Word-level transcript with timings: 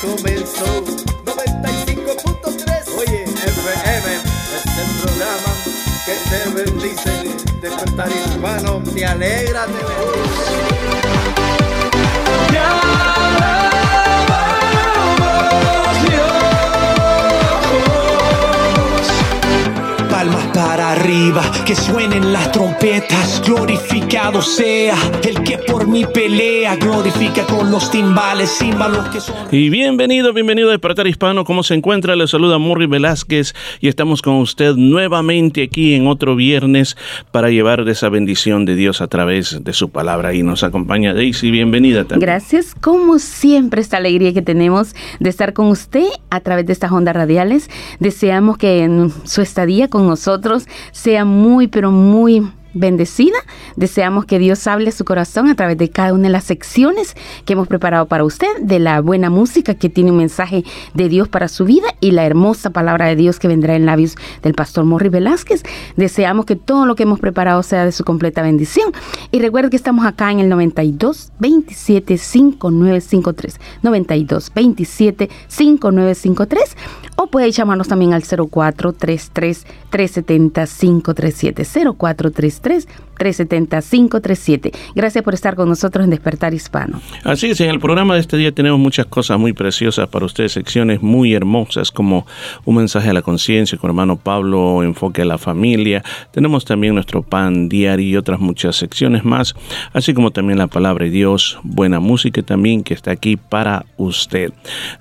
Comenzó. 0.00 0.84
95.3 1.24 2.98
Oye, 2.98 3.24
FM 3.24 4.14
es 4.14 4.64
el 4.78 4.90
programa 5.02 5.52
que 6.06 6.14
te 6.30 6.40
bendice 6.50 7.12
Despertar 7.60 8.08
hispano, 8.10 8.82
te 8.94 9.04
alegra, 9.04 9.66
te 9.66 9.72
bendice 9.72 10.48
arriba, 21.08 21.40
que 21.64 21.74
suenen 21.74 22.34
las 22.34 22.52
trompetas, 22.52 23.40
glorificado 23.46 24.42
sea 24.42 24.94
el 25.26 25.42
que 25.42 25.56
por 25.56 25.88
mí 25.88 26.04
pelea, 26.04 26.76
glorifica 26.76 27.44
con 27.44 27.70
los 27.70 27.90
timbales, 27.90 28.58
címbalos 28.58 29.08
que 29.08 29.20
son... 29.20 29.34
Y 29.50 29.70
bienvenido, 29.70 30.34
bienvenido 30.34 30.68
a 30.68 30.72
Despertar 30.72 31.06
Hispano, 31.06 31.46
¿cómo 31.46 31.62
se 31.62 31.72
encuentra? 31.72 32.14
Le 32.14 32.28
saluda 32.28 32.58
Morri 32.58 32.86
Velázquez 32.86 33.54
y 33.80 33.88
estamos 33.88 34.20
con 34.20 34.34
usted 34.34 34.74
nuevamente 34.74 35.62
aquí 35.62 35.94
en 35.94 36.08
otro 36.08 36.36
viernes 36.36 36.94
para 37.32 37.48
llevar 37.48 37.88
esa 37.88 38.10
bendición 38.10 38.66
de 38.66 38.74
Dios 38.74 39.00
a 39.00 39.06
través 39.06 39.64
de 39.64 39.72
su 39.72 39.88
palabra. 39.88 40.34
Y 40.34 40.42
nos 40.42 40.62
acompaña 40.62 41.14
Daisy, 41.14 41.50
bienvenida 41.50 42.04
también. 42.04 42.20
Gracias, 42.20 42.74
como 42.74 43.18
siempre, 43.18 43.80
esta 43.80 43.96
alegría 43.96 44.34
que 44.34 44.42
tenemos 44.42 44.94
de 45.20 45.30
estar 45.30 45.54
con 45.54 45.68
usted 45.68 46.04
a 46.28 46.40
través 46.40 46.66
de 46.66 46.74
estas 46.74 46.92
ondas 46.92 47.16
radiales. 47.16 47.70
Deseamos 47.98 48.58
que 48.58 48.82
en 48.82 49.10
su 49.24 49.40
estadía 49.40 49.88
con 49.88 50.06
nosotros 50.06 50.66
sea 50.98 51.24
muy, 51.24 51.68
pero 51.68 51.90
muy 51.90 52.42
bendecida. 52.74 53.38
Deseamos 53.76 54.24
que 54.24 54.38
Dios 54.38 54.66
hable 54.66 54.92
su 54.92 55.04
corazón 55.04 55.48
a 55.48 55.54
través 55.54 55.78
de 55.78 55.90
cada 55.90 56.12
una 56.12 56.24
de 56.24 56.28
las 56.30 56.44
secciones 56.44 57.14
que 57.44 57.54
hemos 57.54 57.68
preparado 57.68 58.06
para 58.06 58.24
usted, 58.24 58.48
de 58.60 58.78
la 58.78 59.00
buena 59.00 59.30
música 59.30 59.74
que 59.74 59.88
tiene 59.88 60.10
un 60.10 60.18
mensaje 60.18 60.64
de 60.94 61.08
Dios 61.08 61.28
para 61.28 61.48
su 61.48 61.64
vida 61.64 61.88
y 62.00 62.10
la 62.10 62.26
hermosa 62.26 62.70
palabra 62.70 63.06
de 63.06 63.16
Dios 63.16 63.38
que 63.38 63.48
vendrá 63.48 63.74
en 63.76 63.86
labios 63.86 64.16
del 64.42 64.54
pastor 64.54 64.84
Morri 64.84 65.08
Velázquez. 65.08 65.62
Deseamos 65.96 66.46
que 66.46 66.56
todo 66.56 66.86
lo 66.86 66.94
que 66.94 67.04
hemos 67.04 67.20
preparado 67.20 67.62
sea 67.62 67.84
de 67.84 67.92
su 67.92 68.04
completa 68.04 68.42
bendición. 68.42 68.92
Y 69.30 69.40
recuerde 69.40 69.70
que 69.70 69.76
estamos 69.76 70.06
acá 70.06 70.30
en 70.30 70.40
el 70.40 70.48
92 70.48 71.32
27 71.38 72.18
5953. 72.18 73.60
92 73.82 74.52
27 74.54 75.30
5953. 75.48 76.76
O 77.20 77.26
puede 77.26 77.50
llamarnos 77.50 77.88
también 77.88 78.14
al 78.14 78.22
0433 78.22 79.66
370 79.90 80.66
537. 80.66 81.64
0433 81.98 82.86
370-537. 83.18 84.72
Gracias 84.94 85.24
por 85.24 85.34
estar 85.34 85.56
con 85.56 85.68
nosotros 85.68 86.04
en 86.04 86.10
Despertar 86.10 86.54
Hispano. 86.54 87.00
Así 87.24 87.48
es, 87.48 87.60
en 87.60 87.70
el 87.70 87.80
programa 87.80 88.14
de 88.14 88.20
este 88.20 88.36
día 88.36 88.52
tenemos 88.52 88.78
muchas 88.78 89.06
cosas 89.06 89.38
muy 89.38 89.52
preciosas 89.52 90.08
para 90.08 90.24
ustedes, 90.24 90.52
secciones 90.52 91.02
muy 91.02 91.34
hermosas 91.34 91.90
como 91.90 92.26
un 92.64 92.76
mensaje 92.76 93.10
a 93.10 93.12
la 93.12 93.22
conciencia 93.22 93.76
con 93.78 93.90
hermano 93.90 94.16
Pablo, 94.16 94.82
enfoque 94.82 95.22
a 95.22 95.24
la 95.24 95.38
familia. 95.38 96.02
Tenemos 96.32 96.64
también 96.64 96.94
nuestro 96.94 97.22
pan 97.22 97.68
diario 97.68 98.08
y 98.08 98.16
otras 98.16 98.40
muchas 98.40 98.76
secciones 98.76 99.24
más, 99.24 99.54
así 99.92 100.14
como 100.14 100.30
también 100.30 100.58
la 100.58 100.68
palabra 100.68 101.04
de 101.04 101.10
Dios, 101.10 101.58
buena 101.62 102.00
música 102.00 102.42
también 102.42 102.82
que 102.82 102.94
está 102.94 103.10
aquí 103.10 103.36
para 103.36 103.84
usted. 103.96 104.52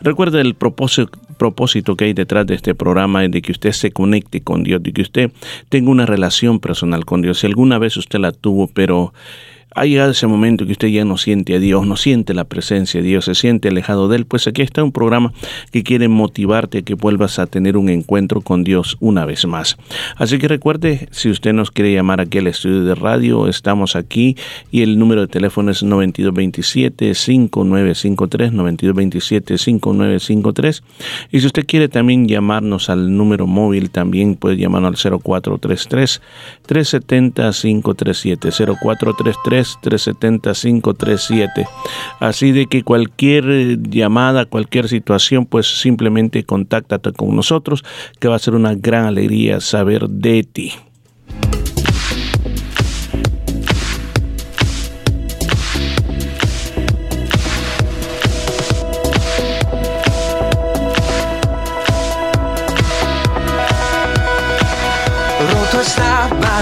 Recuerde 0.02 0.42
el 0.42 0.56
propósito 0.56 1.12
propósito 1.38 1.96
que 1.96 2.06
detrás 2.14 2.46
de 2.48 2.56
este 2.56 2.76
programa 2.76 3.26
es 3.26 3.32
de 3.32 3.42
que 3.42 3.52
usted 3.52 3.72
se 3.72 3.92
conecte 3.92 4.42
con 4.42 4.64
Dios, 4.64 4.82
de 4.84 4.94
que 4.94 5.02
usted 5.02 5.32
tenga 5.70 5.90
una 5.90 6.06
relación 6.06 6.60
personal 6.60 7.06
con 7.06 7.22
Dios. 7.22 7.40
Si 7.40 7.48
alguna 7.48 7.78
vez 7.78 7.98
usted 7.98 8.20
la 8.20 8.32
tuvo, 8.32 8.68
pero 8.68 9.14
ha 9.78 9.86
llegado 9.86 10.12
ese 10.12 10.26
momento 10.26 10.66
que 10.66 10.72
usted 10.72 10.88
ya 10.88 11.06
no 11.06 11.18
siente 11.18 11.54
a 11.56 11.60
Dios, 11.60 11.86
no 11.86 11.98
siente 11.98 12.34
la 12.34 12.46
presencia 12.46 13.00
de 13.00 13.08
Dios, 13.08 13.26
se 13.26 13.36
siente 13.36 13.68
alejado 13.68 14.08
de 14.08 14.16
Él, 14.18 14.26
pues 14.26 14.48
aquí 14.48 14.64
está 14.64 14.84
un 14.84 14.92
programa 14.92 15.34
que 15.72 15.84
quiere 15.84 16.08
motivarte 16.08 16.80
a 16.80 16.82
que 16.82 16.96
vuelvas 16.96 17.38
a 17.38 17.46
tener 17.46 17.78
un 17.78 17.90
encuentro 17.90 18.42
con 18.42 18.64
Dios 18.64 18.98
una 19.00 19.24
vez 19.26 19.46
más. 19.46 19.78
Así 20.16 20.40
que 20.40 20.48
recuerde, 20.48 21.10
si 21.12 21.30
usted 21.30 21.54
nos 21.54 21.70
quiere 21.70 21.94
llamar 21.94 22.22
aquí 22.22 22.40
al 22.40 22.48
estudio 22.48 22.86
de 22.86 22.96
radio, 22.96 23.48
estamos 23.48 23.96
aquí 23.96 24.36
y 24.72 24.82
el 24.82 24.98
número 24.98 25.22
de 25.22 25.28
teléfono 25.28 25.70
es 25.70 25.84
9227-5953, 25.84 28.52
9227-5953. 28.52 30.82
Y 31.32 31.40
si 31.40 31.46
usted 31.46 31.68
quiere 31.68 31.88
también 31.88 32.28
llamarnos 32.28 32.90
al 32.90 33.16
número 33.16 33.46
móvil, 33.46 33.92
también 33.92 34.34
puede 34.36 34.58
llamarnos 34.58 35.06
al 35.06 35.20
0433 35.20 36.20
370 36.66 37.52
537 37.52 38.50
0433 38.82 39.67
370-537. 39.82 41.68
Así 42.20 42.52
de 42.52 42.68
que 42.68 42.84
cualquier 42.84 43.50
eh, 43.50 43.78
llamada, 43.80 44.46
cualquier 44.46 44.88
situación, 44.88 45.46
pues 45.46 45.80
simplemente 45.80 46.44
contáctate 46.44 47.12
con 47.12 47.36
nosotros, 47.36 47.84
que 48.20 48.28
va 48.28 48.36
a 48.36 48.40
ser 48.40 48.56
una 48.56 48.76
gran 48.76 49.06
alegría 49.06 49.60
saber 49.60 50.08
de 50.10 50.44
ti. 50.44 50.74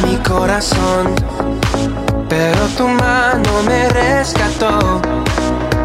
Mi 0.03 0.17
corazón 0.17 1.15
tu 2.69 2.87
mano 2.87 3.63
me 3.65 3.89
rescató. 3.89 5.01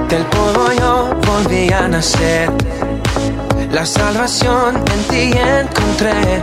Del 0.09 0.25
polvo 0.25 0.73
yo 0.73 1.11
volví 1.27 1.73
a 1.73 1.89
nacer. 1.89 2.51
La 3.73 3.85
salvación 3.85 4.77
en 4.77 5.03
ti 5.05 5.33
encontré. 5.37 6.43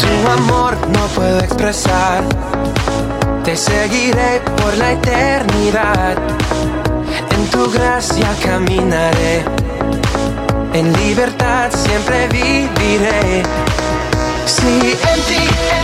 Tu 0.00 0.30
amor 0.30 0.76
no 0.88 1.06
puedo 1.14 1.38
expresar. 1.40 2.22
Te 3.44 3.56
seguiré 3.56 4.40
por 4.56 4.76
la 4.76 4.92
eternidad. 4.92 6.16
En 7.30 7.46
tu 7.48 7.70
gracia 7.70 8.28
caminaré. 8.44 9.44
En 10.72 10.92
libertad 10.92 11.70
siempre 11.72 12.28
viviré. 12.28 13.42
Ti, 14.64 14.96
en 15.12 15.20
ti, 15.28 15.42
en 15.76 15.83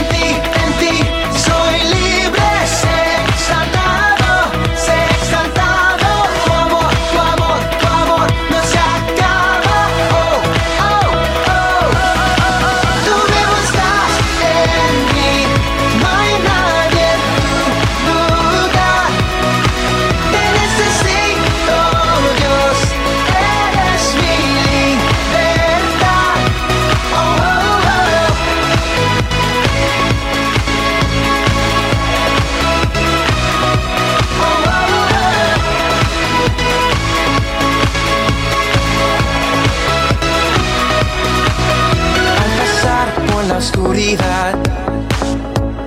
oscuridad, 43.60 44.54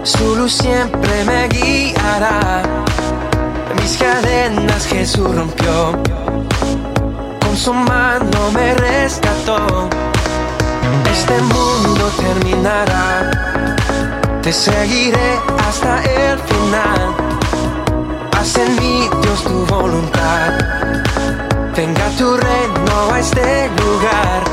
su 0.03 0.35
luz 0.35 0.53
siempre 0.53 1.23
me 1.25 1.47
guiará. 1.47 2.61
Mis 3.81 3.97
cadenas 3.97 4.85
Jesús 4.85 5.33
rompió, 5.35 5.99
con 7.41 7.57
su 7.57 7.73
mano 7.73 8.39
me 8.53 8.75
rescató. 8.75 9.89
Este 11.11 11.37
mundo 11.53 12.03
terminará, 12.25 13.07
te 14.43 14.53
seguiré 14.53 15.29
hasta 15.67 16.03
el 16.03 16.37
final. 16.49 17.15
Haz 18.37 18.55
en 18.57 18.75
mí 18.75 19.09
Dios 19.23 19.43
tu 19.43 19.65
voluntad, 19.65 20.49
venga 21.75 22.07
tu 22.19 22.37
reino 22.37 22.95
a 23.11 23.19
este 23.19 23.69
lugar. 23.81 24.43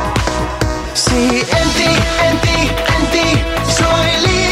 Si 0.95 1.45
en 1.61 1.69
ti, 1.77 1.91
en 2.27 2.41
ti, 2.41 2.90
ti 3.13 3.27
soy 3.77 4.11
libre, 4.25 4.50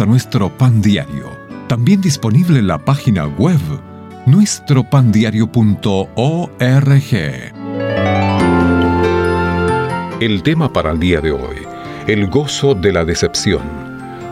A 0.00 0.06
nuestro 0.06 0.48
pan 0.48 0.80
diario, 0.80 1.36
también 1.68 2.00
disponible 2.00 2.60
en 2.60 2.66
la 2.66 2.78
página 2.78 3.26
web 3.26 3.60
nuestropandiario.org. 4.24 7.12
El 10.20 10.42
tema 10.42 10.72
para 10.72 10.92
el 10.92 10.98
día 10.98 11.20
de 11.20 11.32
hoy, 11.32 11.56
el 12.06 12.26
gozo 12.28 12.74
de 12.74 12.90
la 12.90 13.04
decepción. 13.04 13.60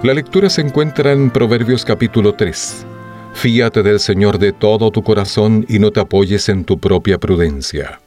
La 0.02 0.14
lectura 0.14 0.48
se 0.48 0.62
encuentra 0.62 1.12
en 1.12 1.30
Proverbios 1.30 1.84
capítulo 1.84 2.32
3. 2.32 2.86
Fíate 3.34 3.82
del 3.82 4.00
Señor 4.00 4.38
de 4.38 4.52
todo 4.52 4.90
tu 4.90 5.02
corazón 5.02 5.66
y 5.68 5.78
no 5.78 5.90
te 5.90 6.00
apoyes 6.00 6.48
en 6.48 6.64
tu 6.64 6.78
propia 6.78 7.18
prudencia. 7.18 8.00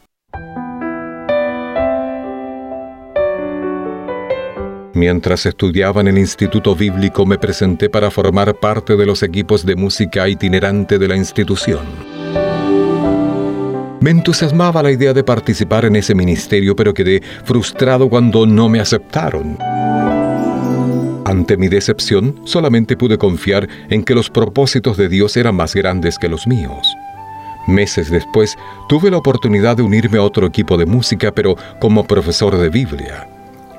Mientras 4.95 5.48
estudiaba 5.48 6.01
en 6.01 6.07
el 6.07 6.19
Instituto 6.19 6.75
Bíblico 6.75 7.25
me 7.25 7.40
presenté 7.40 7.90
para 7.90 8.12
formar 8.12 8.54
parte 8.60 8.95
de 8.95 9.07
los 9.07 9.24
equipos 9.24 9.66
de 9.66 9.75
música 9.75 10.30
itinerante 10.30 11.00
de 11.00 11.07
la 11.07 11.16
institución. 11.16 11.81
Me 14.00 14.12
entusiasmaba 14.12 14.84
la 14.84 14.92
idea 14.92 15.13
de 15.13 15.24
participar 15.24 15.86
en 15.86 15.95
ese 15.95 16.13
ministerio, 16.13 16.75
pero 16.75 16.94
quedé 16.94 17.24
frustrado 17.44 18.07
cuando 18.07 18.45
no 18.45 18.69
me 18.69 18.80
aceptaron. 18.80 19.57
Ante 21.25 21.57
mi 21.57 21.69
decepción, 21.69 22.42
solamente 22.44 22.95
pude 22.95 23.18
confiar 23.18 23.68
en 23.90 24.04
que 24.04 24.13
los 24.13 24.30
propósitos 24.30 24.98
de 24.98 25.10
Dios 25.10 25.36
eran 25.38 25.56
más 25.56 25.74
grandes 25.74 26.19
que 26.19 26.30
los 26.30 26.45
míos. 26.45 26.86
Meses 27.66 28.12
después, 28.12 28.57
tuve 28.90 29.10
la 29.10 29.18
oportunidad 29.18 29.78
de 29.78 29.84
unirme 29.84 30.19
a 30.19 30.24
otro 30.24 30.45
equipo 30.45 30.78
de 30.78 30.86
música, 30.86 31.31
pero 31.31 31.56
como 31.80 32.06
profesor 32.06 32.57
de 32.57 32.69
Biblia. 32.69 33.28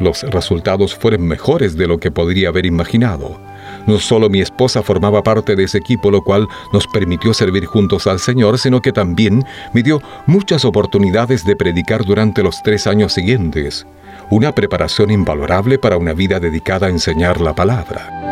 Los 0.01 0.23
resultados 0.25 0.95
fueron 0.95 1.23
mejores 1.23 1.77
de 1.77 1.87
lo 1.87 1.99
que 1.99 2.11
podría 2.11 2.49
haber 2.49 2.67
imaginado. 2.67 3.39
No 3.87 3.99
solo 3.99 4.29
mi 4.29 4.41
esposa 4.41 4.83
formaba 4.83 5.23
parte 5.23 5.57
de 5.57 5.65
ese 5.65 5.79
equipo, 5.79 6.11
lo 6.11 6.23
cual 6.23 6.49
nos 6.73 6.87
permitió 6.87 7.35
servir 7.35 7.67
juntos 7.67 8.07
al 8.07 8.19
Señor, 8.19 8.59
sino 8.59 8.81
que 8.81 8.93
también 8.93 9.45
me 9.73 9.83
dio 9.83 10.01
muchas 10.27 10.65
oportunidades 10.65 11.45
de 11.45 11.57
predicar 11.57 12.05
durante 12.05 12.43
los 12.43 12.63
tres 12.63 12.87
años 12.87 13.13
siguientes. 13.13 13.87
Una 14.31 14.53
preparación 14.53 15.11
invalorable 15.11 15.79
para 15.79 15.97
una 15.97 16.13
vida 16.13 16.41
dedicada 16.41 16.87
a 16.87 16.91
enseñar 16.91 17.41
la 17.41 17.55
palabra. 17.55 18.25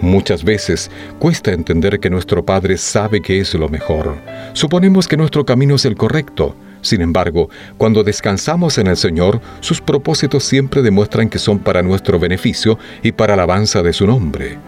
Muchas 0.00 0.44
veces 0.44 0.90
cuesta 1.18 1.52
entender 1.52 2.00
que 2.00 2.10
nuestro 2.10 2.44
Padre 2.44 2.76
sabe 2.76 3.22
que 3.22 3.40
es 3.40 3.54
lo 3.54 3.68
mejor. 3.68 4.16
Suponemos 4.52 5.08
que 5.08 5.16
nuestro 5.16 5.46
camino 5.46 5.76
es 5.76 5.84
el 5.84 5.96
correcto, 5.96 6.54
sin 6.84 7.00
embargo, 7.00 7.48
cuando 7.78 8.04
descansamos 8.04 8.76
en 8.76 8.88
el 8.88 8.96
Señor, 8.96 9.40
sus 9.60 9.80
propósitos 9.80 10.44
siempre 10.44 10.82
demuestran 10.82 11.30
que 11.30 11.38
son 11.38 11.58
para 11.58 11.82
nuestro 11.82 12.20
beneficio 12.20 12.78
y 13.02 13.12
para 13.12 13.34
alabanza 13.34 13.82
de 13.82 13.94
su 13.94 14.06
nombre. 14.06 14.58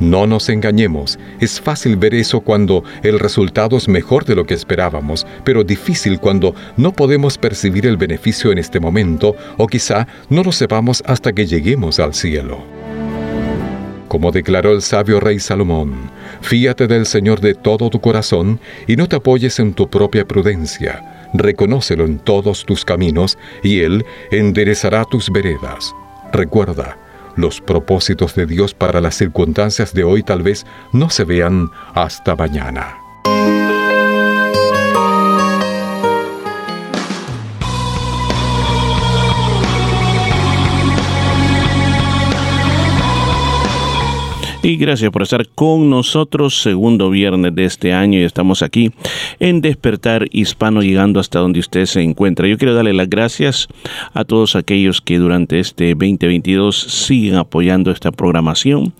No 0.00 0.26
nos 0.26 0.48
engañemos, 0.48 1.18
es 1.40 1.60
fácil 1.60 1.96
ver 1.96 2.14
eso 2.14 2.40
cuando 2.40 2.82
el 3.02 3.20
resultado 3.20 3.76
es 3.76 3.86
mejor 3.86 4.24
de 4.24 4.34
lo 4.34 4.46
que 4.46 4.54
esperábamos, 4.54 5.26
pero 5.44 5.62
difícil 5.62 6.18
cuando 6.18 6.54
no 6.76 6.92
podemos 6.92 7.38
percibir 7.38 7.86
el 7.86 7.98
beneficio 7.98 8.50
en 8.50 8.58
este 8.58 8.80
momento 8.80 9.36
o 9.58 9.66
quizá 9.66 10.08
no 10.28 10.42
lo 10.42 10.50
sepamos 10.50 11.04
hasta 11.06 11.32
que 11.32 11.46
lleguemos 11.46 12.00
al 12.00 12.14
cielo. 12.14 12.64
Como 14.08 14.32
declaró 14.32 14.72
el 14.72 14.82
sabio 14.82 15.20
rey 15.20 15.38
Salomón, 15.38 16.10
fíate 16.40 16.88
del 16.88 17.06
Señor 17.06 17.40
de 17.40 17.54
todo 17.54 17.90
tu 17.90 18.00
corazón 18.00 18.58
y 18.88 18.96
no 18.96 19.06
te 19.06 19.16
apoyes 19.16 19.60
en 19.60 19.72
tu 19.72 19.88
propia 19.88 20.26
prudencia 20.26 21.19
reconócelo 21.34 22.04
en 22.04 22.18
todos 22.18 22.64
tus 22.64 22.84
caminos, 22.84 23.38
y 23.62 23.80
Él 23.80 24.04
enderezará 24.30 25.04
tus 25.04 25.30
veredas. 25.30 25.94
Recuerda, 26.32 26.98
los 27.36 27.60
propósitos 27.60 28.34
de 28.34 28.46
Dios 28.46 28.74
para 28.74 29.00
las 29.00 29.16
circunstancias 29.16 29.94
de 29.94 30.04
hoy 30.04 30.22
tal 30.22 30.42
vez 30.42 30.66
no 30.92 31.10
se 31.10 31.24
vean 31.24 31.68
hasta 31.94 32.36
mañana. 32.36 32.99
Y 44.62 44.76
gracias 44.76 45.10
por 45.10 45.22
estar 45.22 45.48
con 45.48 45.88
nosotros, 45.88 46.60
segundo 46.60 47.08
viernes 47.08 47.54
de 47.54 47.64
este 47.64 47.94
año 47.94 48.18
y 48.18 48.24
estamos 48.24 48.60
aquí 48.60 48.92
en 49.38 49.62
Despertar 49.62 50.26
Hispano 50.32 50.82
llegando 50.82 51.18
hasta 51.18 51.38
donde 51.38 51.60
usted 51.60 51.86
se 51.86 52.02
encuentra. 52.02 52.46
Yo 52.46 52.58
quiero 52.58 52.74
darle 52.74 52.92
las 52.92 53.08
gracias 53.08 53.68
a 54.12 54.24
todos 54.24 54.56
aquellos 54.56 55.00
que 55.00 55.16
durante 55.16 55.60
este 55.60 55.94
2022 55.94 56.78
siguen 56.78 57.36
apoyando 57.36 57.90
esta 57.90 58.12
programación, 58.12 58.92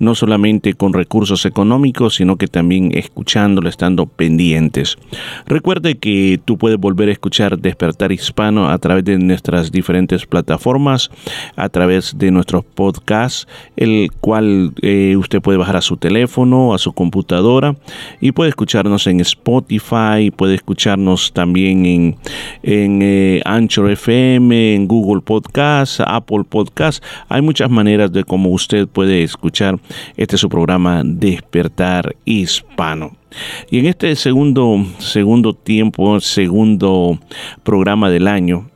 no 0.00 0.16
solamente 0.16 0.74
con 0.74 0.92
recursos 0.92 1.46
económicos, 1.46 2.16
sino 2.16 2.34
que 2.34 2.48
también 2.48 2.90
escuchándolo, 2.92 3.68
estando 3.68 4.06
pendientes. 4.06 4.98
Recuerde 5.46 5.94
que 5.94 6.40
tú 6.44 6.58
puedes 6.58 6.78
volver 6.80 7.08
a 7.08 7.12
escuchar 7.12 7.56
Despertar 7.60 8.10
Hispano 8.10 8.68
a 8.68 8.78
través 8.78 9.04
de 9.04 9.16
nuestras 9.18 9.70
diferentes 9.70 10.26
plataformas, 10.26 11.12
a 11.54 11.68
través 11.68 12.18
de 12.18 12.32
nuestros 12.32 12.64
podcasts, 12.64 13.46
el 13.76 14.10
cual... 14.20 14.72
Eh, 14.82 15.02
usted 15.16 15.40
puede 15.40 15.58
bajar 15.58 15.76
a 15.76 15.80
su 15.80 15.96
teléfono, 15.96 16.74
a 16.74 16.78
su 16.78 16.92
computadora 16.92 17.76
y 18.20 18.32
puede 18.32 18.50
escucharnos 18.50 19.06
en 19.06 19.20
Spotify, 19.20 20.30
puede 20.34 20.54
escucharnos 20.54 21.32
también 21.32 21.86
en, 21.86 22.16
en 22.62 23.00
eh, 23.02 23.42
FM, 23.44 24.74
en 24.74 24.88
Google 24.88 25.22
Podcast, 25.22 26.00
Apple 26.06 26.44
Podcast. 26.48 27.04
Hay 27.28 27.42
muchas 27.42 27.70
maneras 27.70 28.12
de 28.12 28.24
cómo 28.24 28.50
usted 28.50 28.88
puede 28.88 29.22
escuchar 29.22 29.78
este 30.16 30.38
su 30.38 30.48
programa 30.48 31.02
Despertar 31.04 32.14
Hispano. 32.24 33.12
Y 33.70 33.78
en 33.78 33.86
este 33.86 34.14
segundo, 34.16 34.84
segundo 34.98 35.54
tiempo, 35.54 36.20
segundo 36.20 37.18
programa 37.62 38.10
del 38.10 38.28
año, 38.28 38.68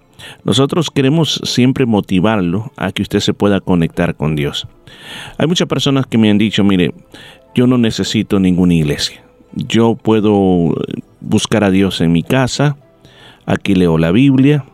nosotros 0.44 0.90
queremos 0.90 1.40
siempre 1.44 1.86
motivarlo 1.86 2.72
a 2.76 2.92
que 2.92 3.02
usted 3.02 3.20
se 3.20 3.34
pueda 3.34 3.60
conectar 3.60 4.14
con 4.14 4.36
Dios. 4.36 4.66
Hay 5.38 5.46
muchas 5.46 5.68
personas 5.68 6.06
que 6.06 6.18
me 6.18 6.30
han 6.30 6.38
dicho, 6.38 6.64
mire, 6.64 6.92
yo 7.54 7.66
no 7.66 7.78
necesito 7.78 8.38
ninguna 8.38 8.74
iglesia. 8.74 9.22
Yo 9.54 9.94
puedo 9.94 10.74
buscar 11.20 11.64
a 11.64 11.70
Dios 11.70 12.00
en 12.00 12.12
mi 12.12 12.22
casa, 12.22 12.76
aquí 13.46 13.74
leo 13.74 13.98
la 13.98 14.12
Biblia, 14.12 14.64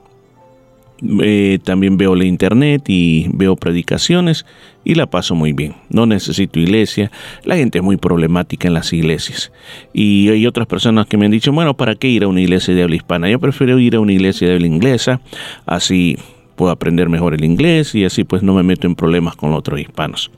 Eh, 1.02 1.58
también 1.64 1.98
veo 1.98 2.14
la 2.14 2.24
internet 2.24 2.84
y 2.88 3.26
veo 3.32 3.56
predicaciones 3.56 4.46
y 4.84 4.94
la 4.94 5.06
paso 5.06 5.34
muy 5.34 5.52
bien. 5.52 5.74
No 5.90 6.06
necesito 6.06 6.58
iglesia. 6.60 7.10
La 7.44 7.56
gente 7.56 7.78
es 7.78 7.84
muy 7.84 7.96
problemática 7.96 8.68
en 8.68 8.74
las 8.74 8.92
iglesias. 8.92 9.52
Y 9.92 10.28
hay 10.28 10.46
otras 10.46 10.66
personas 10.66 11.06
que 11.06 11.16
me 11.16 11.26
han 11.26 11.32
dicho, 11.32 11.52
bueno, 11.52 11.74
¿para 11.76 11.94
qué 11.96 12.08
ir 12.08 12.24
a 12.24 12.28
una 12.28 12.40
iglesia 12.40 12.74
de 12.74 12.82
habla 12.82 12.96
hispana? 12.96 13.28
Yo 13.28 13.40
prefiero 13.40 13.78
ir 13.78 13.96
a 13.96 14.00
una 14.00 14.12
iglesia 14.12 14.48
de 14.48 14.54
habla 14.54 14.66
inglesa. 14.66 15.20
Así 15.66 16.16
puedo 16.56 16.70
aprender 16.70 17.08
mejor 17.08 17.34
el 17.34 17.44
inglés 17.44 17.94
y 17.94 18.04
así 18.04 18.22
pues 18.24 18.42
no 18.42 18.54
me 18.54 18.62
meto 18.62 18.86
en 18.86 18.94
problemas 18.94 19.34
con 19.34 19.50
los 19.50 19.58
otros 19.58 19.80
hispanos. 19.80 20.30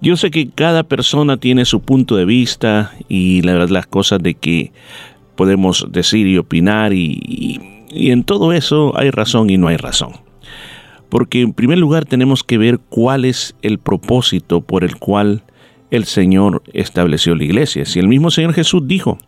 Yo 0.00 0.16
sé 0.16 0.30
que 0.30 0.48
cada 0.48 0.84
persona 0.84 1.36
tiene 1.38 1.64
su 1.64 1.80
punto 1.80 2.16
de 2.16 2.24
vista 2.24 2.92
y 3.08 3.42
la 3.42 3.52
verdad 3.52 3.68
las 3.70 3.86
cosas 3.86 4.22
de 4.22 4.34
que 4.34 4.72
podemos 5.34 5.86
decir 5.90 6.26
y 6.26 6.38
opinar 6.38 6.92
y, 6.92 7.20
y 7.22 7.77
en 7.90 8.24
todo 8.24 8.52
eso 8.52 8.92
hay 8.96 9.10
razón 9.10 9.50
y 9.50 9.56
no 9.56 9.68
hay 9.68 9.76
razón. 9.76 10.12
Porque 11.08 11.40
en 11.40 11.54
primer 11.54 11.78
lugar 11.78 12.04
tenemos 12.04 12.44
que 12.44 12.58
ver 12.58 12.78
cuál 12.78 13.24
es 13.24 13.54
el 13.62 13.78
propósito 13.78 14.60
por 14.60 14.84
el 14.84 14.96
cual 14.96 15.42
el 15.90 16.04
Señor 16.04 16.62
estableció 16.72 17.34
la 17.34 17.44
iglesia. 17.44 17.86
Si 17.86 17.98
el 17.98 18.08
mismo 18.08 18.30
Señor 18.30 18.52
Jesús 18.52 18.82
dijo 18.86 19.18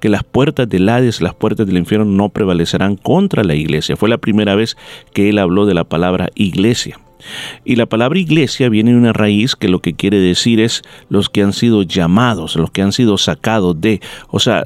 que 0.00 0.08
las 0.08 0.24
puertas 0.24 0.68
del 0.68 0.88
Hades, 0.88 1.20
las 1.20 1.34
puertas 1.34 1.66
del 1.66 1.78
infierno 1.78 2.06
no 2.06 2.30
prevalecerán 2.30 2.96
contra 2.96 3.44
la 3.44 3.54
iglesia. 3.54 3.96
Fue 3.96 4.08
la 4.08 4.18
primera 4.18 4.56
vez 4.56 4.76
que 5.12 5.28
él 5.28 5.38
habló 5.38 5.66
de 5.66 5.74
la 5.74 5.84
palabra 5.84 6.30
iglesia. 6.34 6.98
Y 7.64 7.76
la 7.76 7.86
palabra 7.86 8.18
iglesia 8.18 8.68
viene 8.68 8.92
de 8.92 8.96
una 8.96 9.12
raíz 9.12 9.56
que 9.56 9.68
lo 9.68 9.80
que 9.80 9.94
quiere 9.94 10.18
decir 10.18 10.60
es 10.60 10.82
los 11.08 11.28
que 11.28 11.42
han 11.42 11.52
sido 11.52 11.82
llamados, 11.82 12.56
los 12.56 12.70
que 12.70 12.82
han 12.82 12.92
sido 12.92 13.18
sacados 13.18 13.80
de. 13.80 14.00
O 14.28 14.38
sea, 14.38 14.64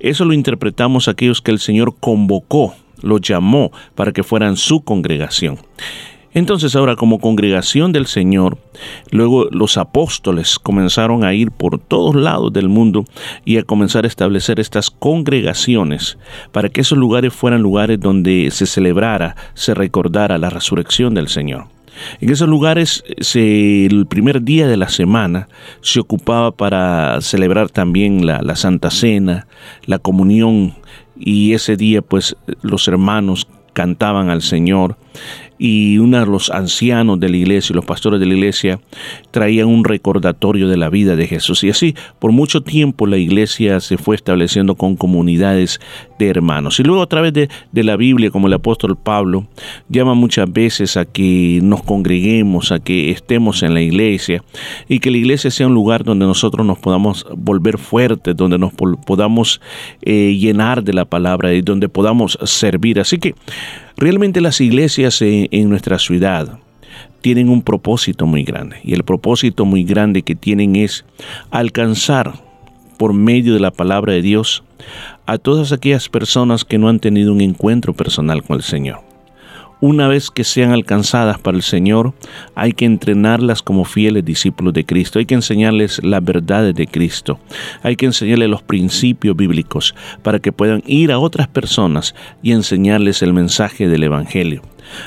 eso 0.00 0.24
lo 0.24 0.32
interpretamos 0.32 1.08
aquellos 1.08 1.40
que 1.40 1.52
el 1.52 1.60
Señor 1.60 1.94
convocó, 1.98 2.74
lo 3.02 3.18
llamó 3.18 3.72
para 3.94 4.12
que 4.12 4.22
fueran 4.22 4.56
su 4.56 4.82
congregación. 4.82 5.58
Entonces 6.34 6.74
ahora 6.74 6.96
como 6.96 7.18
congregación 7.18 7.92
del 7.92 8.06
Señor, 8.06 8.56
luego 9.10 9.48
los 9.50 9.76
apóstoles 9.76 10.58
comenzaron 10.58 11.24
a 11.24 11.34
ir 11.34 11.50
por 11.50 11.78
todos 11.78 12.14
lados 12.14 12.52
del 12.54 12.70
mundo 12.70 13.04
y 13.44 13.58
a 13.58 13.64
comenzar 13.64 14.04
a 14.04 14.08
establecer 14.08 14.58
estas 14.58 14.90
congregaciones 14.90 16.16
para 16.50 16.70
que 16.70 16.80
esos 16.80 16.96
lugares 16.96 17.34
fueran 17.34 17.60
lugares 17.60 18.00
donde 18.00 18.48
se 18.50 18.64
celebrara, 18.64 19.36
se 19.52 19.74
recordara 19.74 20.38
la 20.38 20.48
resurrección 20.48 21.12
del 21.12 21.28
Señor. 21.28 21.66
En 22.22 22.30
esos 22.30 22.48
lugares 22.48 23.04
el 23.34 24.06
primer 24.06 24.42
día 24.42 24.66
de 24.66 24.78
la 24.78 24.88
semana 24.88 25.48
se 25.82 26.00
ocupaba 26.00 26.52
para 26.52 27.20
celebrar 27.20 27.68
también 27.68 28.24
la, 28.24 28.40
la 28.40 28.56
Santa 28.56 28.90
Cena, 28.90 29.46
la 29.84 29.98
comunión 29.98 30.74
y 31.24 31.54
ese 31.54 31.76
día 31.76 32.02
pues 32.02 32.36
los 32.62 32.88
hermanos 32.88 33.46
cantaban 33.72 34.28
al 34.28 34.42
Señor 34.42 34.96
y 35.58 35.98
uno 35.98 36.20
de 36.20 36.26
los 36.26 36.50
ancianos 36.50 37.20
de 37.20 37.28
la 37.28 37.36
iglesia 37.36 37.74
los 37.74 37.84
pastores 37.84 38.20
de 38.20 38.26
la 38.26 38.34
iglesia 38.34 38.80
traían 39.32 39.66
un 39.66 39.84
recordatorio 39.84 40.68
de 40.68 40.76
la 40.76 40.88
vida 40.88 41.16
de 41.16 41.26
Jesús. 41.26 41.64
Y 41.64 41.70
así, 41.70 41.96
por 42.20 42.30
mucho 42.30 42.62
tiempo 42.62 43.06
la 43.06 43.16
iglesia 43.16 43.80
se 43.80 43.96
fue 43.96 44.14
estableciendo 44.14 44.76
con 44.76 44.96
comunidades 44.96 45.80
de 46.18 46.28
hermanos. 46.28 46.78
Y 46.78 46.84
luego 46.84 47.02
a 47.02 47.08
través 47.08 47.32
de, 47.32 47.48
la 47.72 47.96
Biblia, 47.96 48.30
como 48.30 48.46
el 48.46 48.52
apóstol 48.52 48.96
Pablo, 48.96 49.48
llama 49.88 50.14
muchas 50.14 50.52
veces 50.52 50.96
a 50.96 51.04
que 51.04 51.58
nos 51.62 51.82
congreguemos, 51.82 52.70
a 52.70 52.78
que 52.78 53.10
estemos 53.10 53.64
en 53.64 53.74
la 53.74 53.80
iglesia 53.80 54.44
y 54.88 55.00
que 55.00 55.10
la 55.10 55.16
iglesia 55.16 55.50
sea 55.50 55.66
un 55.66 55.74
lugar 55.74 56.04
donde 56.04 56.26
nosotros 56.26 56.64
nos 56.64 56.78
podamos 56.78 57.26
volver 57.36 57.78
fuertes, 57.78 58.36
donde 58.36 58.58
nos 58.58 58.72
podamos 58.72 59.60
eh, 60.02 60.36
llenar 60.38 60.84
de 60.84 60.92
la 60.92 61.04
palabra 61.04 61.52
y 61.52 61.62
donde 61.62 61.88
podamos 61.88 62.38
servir. 62.44 63.00
Así 63.00 63.18
que 63.18 63.34
Realmente 63.96 64.40
las 64.40 64.60
iglesias 64.60 65.22
en, 65.22 65.68
nuestra 65.68 65.98
ciudad 65.98 66.58
tienen 67.22 67.48
un 67.48 67.62
propósito 67.62 68.26
muy 68.26 68.44
grande 68.44 68.76
y 68.84 68.92
el 68.92 69.04
propósito 69.04 69.64
muy 69.64 69.84
grande 69.84 70.22
que 70.22 70.34
tienen 70.34 70.76
es 70.76 71.04
alcanzar 71.50 72.34
por 72.98 73.14
medio 73.14 73.54
de 73.54 73.60
la 73.60 73.70
palabra 73.70 74.12
de 74.12 74.22
Dios 74.22 74.62
a 75.26 75.38
todas 75.38 75.72
aquellas 75.72 76.08
personas 76.08 76.64
que 76.64 76.78
no 76.78 76.88
han 76.88 77.00
tenido 77.00 77.32
un 77.32 77.40
encuentro 77.40 77.94
personal 77.94 78.42
con 78.42 78.56
el 78.56 78.62
Señor. 78.62 79.00
Una 79.80 80.06
vez 80.06 80.30
que 80.30 80.44
sean 80.44 80.70
alcanzadas 80.70 81.40
para 81.40 81.56
el 81.56 81.64
Señor, 81.64 82.14
hay 82.54 82.72
que 82.72 82.84
entrenarlas 82.84 83.62
como 83.62 83.84
fieles 83.84 84.24
discípulos 84.24 84.74
de 84.74 84.84
Cristo, 84.84 85.18
hay 85.18 85.26
que 85.26 85.34
enseñarles 85.34 86.00
las 86.04 86.24
verdades 86.24 86.72
de 86.76 86.86
Cristo, 86.86 87.40
hay 87.82 87.96
que 87.96 88.06
enseñarles 88.06 88.48
los 88.48 88.62
principios 88.62 89.36
bíblicos 89.36 89.96
para 90.22 90.38
que 90.38 90.52
puedan 90.52 90.84
ir 90.86 91.10
a 91.10 91.18
otras 91.18 91.48
personas 91.48 92.14
y 92.44 92.52
enseñarles 92.52 93.22
el 93.22 93.32
mensaje 93.32 93.88
del 93.88 94.04
Evangelio. 94.04 94.62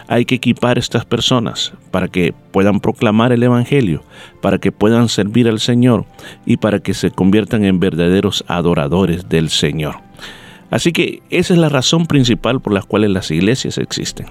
Hay 0.07 0.25
que 0.25 0.35
equipar 0.35 0.77
a 0.77 0.79
estas 0.79 1.05
personas 1.05 1.73
para 1.91 2.07
que 2.07 2.33
puedan 2.51 2.79
proclamar 2.79 3.31
el 3.31 3.43
Evangelio, 3.43 4.03
para 4.41 4.57
que 4.57 4.71
puedan 4.71 5.09
servir 5.09 5.47
al 5.47 5.59
Señor 5.59 6.05
y 6.45 6.57
para 6.57 6.79
que 6.79 6.93
se 6.93 7.11
conviertan 7.11 7.63
en 7.65 7.79
verdaderos 7.79 8.43
adoradores 8.47 9.29
del 9.29 9.49
Señor. 9.49 9.95
Así 10.71 10.91
que 10.91 11.21
esa 11.29 11.53
es 11.53 11.59
la 11.59 11.69
razón 11.69 12.05
principal 12.05 12.59
por 12.59 12.73
la 12.73 12.81
cual 12.81 13.11
las 13.13 13.31
iglesias 13.31 13.77
existen. 13.77 14.27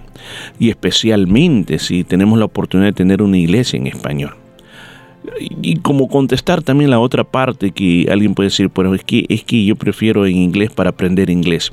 Y 0.58 0.70
especialmente 0.70 1.78
si 1.78 2.04
tenemos 2.04 2.38
la 2.38 2.44
oportunidad 2.46 2.88
de 2.88 2.92
tener 2.92 3.22
una 3.22 3.38
iglesia 3.38 3.78
en 3.78 3.86
español. 3.86 4.34
Y 5.38 5.76
como 5.76 6.08
contestar 6.08 6.62
también 6.62 6.90
la 6.90 6.98
otra 6.98 7.24
parte 7.24 7.70
que 7.70 8.08
alguien 8.10 8.34
puede 8.34 8.48
decir, 8.48 8.68
pero 8.68 8.94
es 8.94 9.02
que, 9.04 9.24
es 9.28 9.42
que 9.44 9.64
yo 9.64 9.76
prefiero 9.76 10.26
en 10.26 10.36
inglés 10.36 10.70
para 10.70 10.90
aprender 10.90 11.30
inglés. 11.30 11.72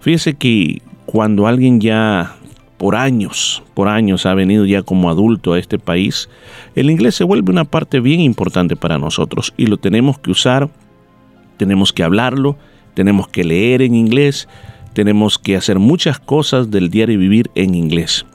Fíjese 0.00 0.34
que 0.34 0.80
cuando 1.06 1.46
alguien 1.46 1.80
ya 1.80 2.36
por 2.78 2.96
años, 2.96 3.62
por 3.74 3.88
años 3.88 4.24
ha 4.24 4.34
venido 4.34 4.64
ya 4.64 4.82
como 4.82 5.10
adulto 5.10 5.52
a 5.52 5.58
este 5.58 5.78
país, 5.78 6.30
el 6.74 6.90
inglés 6.90 7.16
se 7.16 7.24
vuelve 7.24 7.52
una 7.52 7.64
parte 7.64 8.00
bien 8.00 8.20
importante 8.20 8.76
para 8.76 8.98
nosotros 8.98 9.52
y 9.56 9.66
lo 9.66 9.76
tenemos 9.76 10.18
que 10.18 10.30
usar, 10.30 10.70
tenemos 11.58 11.92
que 11.92 12.04
hablarlo 12.04 12.56
tenemos 12.98 13.28
que 13.28 13.44
leer 13.44 13.80
en 13.82 13.94
inglés, 13.94 14.48
tenemos 14.92 15.38
que 15.38 15.54
hacer 15.54 15.78
muchas 15.78 16.18
cosas 16.18 16.68
del 16.72 16.90
diario 16.90 17.16
vivir 17.16 17.48
en 17.54 17.76
inglés. 17.76 18.26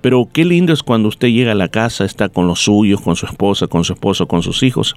Pero 0.00 0.28
qué 0.32 0.44
lindo 0.44 0.72
es 0.72 0.82
cuando 0.82 1.08
usted 1.08 1.28
llega 1.28 1.52
a 1.52 1.56
la 1.56 1.68
casa, 1.68 2.04
está 2.04 2.28
con 2.28 2.46
los 2.46 2.60
suyos, 2.60 3.00
con 3.00 3.16
su 3.16 3.26
esposa, 3.26 3.66
con 3.66 3.84
su 3.84 3.94
esposo, 3.94 4.28
con 4.28 4.42
sus 4.42 4.62
hijos 4.62 4.94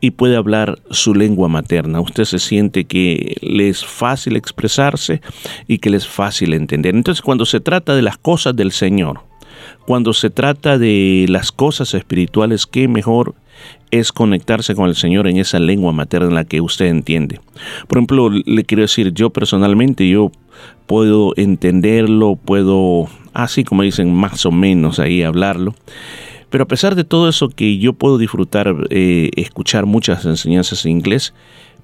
y 0.00 0.12
puede 0.12 0.36
hablar 0.36 0.78
su 0.90 1.14
lengua 1.14 1.48
materna. 1.48 2.00
Usted 2.00 2.24
se 2.24 2.38
siente 2.38 2.84
que 2.84 3.36
le 3.40 3.68
es 3.68 3.84
fácil 3.84 4.36
expresarse 4.36 5.20
y 5.68 5.78
que 5.78 5.90
le 5.90 5.96
es 5.96 6.08
fácil 6.08 6.54
entender. 6.54 6.94
Entonces 6.94 7.22
cuando 7.22 7.46
se 7.46 7.60
trata 7.60 7.94
de 7.94 8.02
las 8.02 8.18
cosas 8.18 8.56
del 8.56 8.72
Señor, 8.72 9.20
cuando 9.86 10.12
se 10.12 10.30
trata 10.30 10.78
de 10.78 11.26
las 11.28 11.52
cosas 11.52 11.94
espirituales, 11.94 12.66
qué 12.66 12.88
mejor 12.88 13.34
es 13.90 14.10
conectarse 14.12 14.74
con 14.74 14.88
el 14.88 14.96
Señor 14.96 15.26
en 15.28 15.36
esa 15.36 15.58
lengua 15.58 15.92
materna 15.92 16.28
en 16.28 16.34
la 16.34 16.44
que 16.44 16.60
usted 16.60 16.86
entiende. 16.86 17.40
Por 17.88 17.98
ejemplo, 17.98 18.30
le 18.30 18.64
quiero 18.64 18.82
decir, 18.82 19.12
yo 19.12 19.30
personalmente, 19.30 20.08
yo 20.08 20.32
puedo 20.86 21.32
entenderlo, 21.36 22.36
puedo, 22.36 23.08
así 23.32 23.64
como 23.64 23.82
dicen, 23.82 24.14
más 24.14 24.44
o 24.46 24.52
menos 24.52 24.98
ahí 24.98 25.22
hablarlo. 25.22 25.74
Pero 26.50 26.64
a 26.64 26.68
pesar 26.68 26.94
de 26.94 27.04
todo 27.04 27.28
eso 27.28 27.48
que 27.48 27.78
yo 27.78 27.94
puedo 27.94 28.18
disfrutar, 28.18 28.74
eh, 28.90 29.30
escuchar 29.36 29.86
muchas 29.86 30.24
enseñanzas 30.24 30.84
en 30.84 30.92
inglés, 30.92 31.32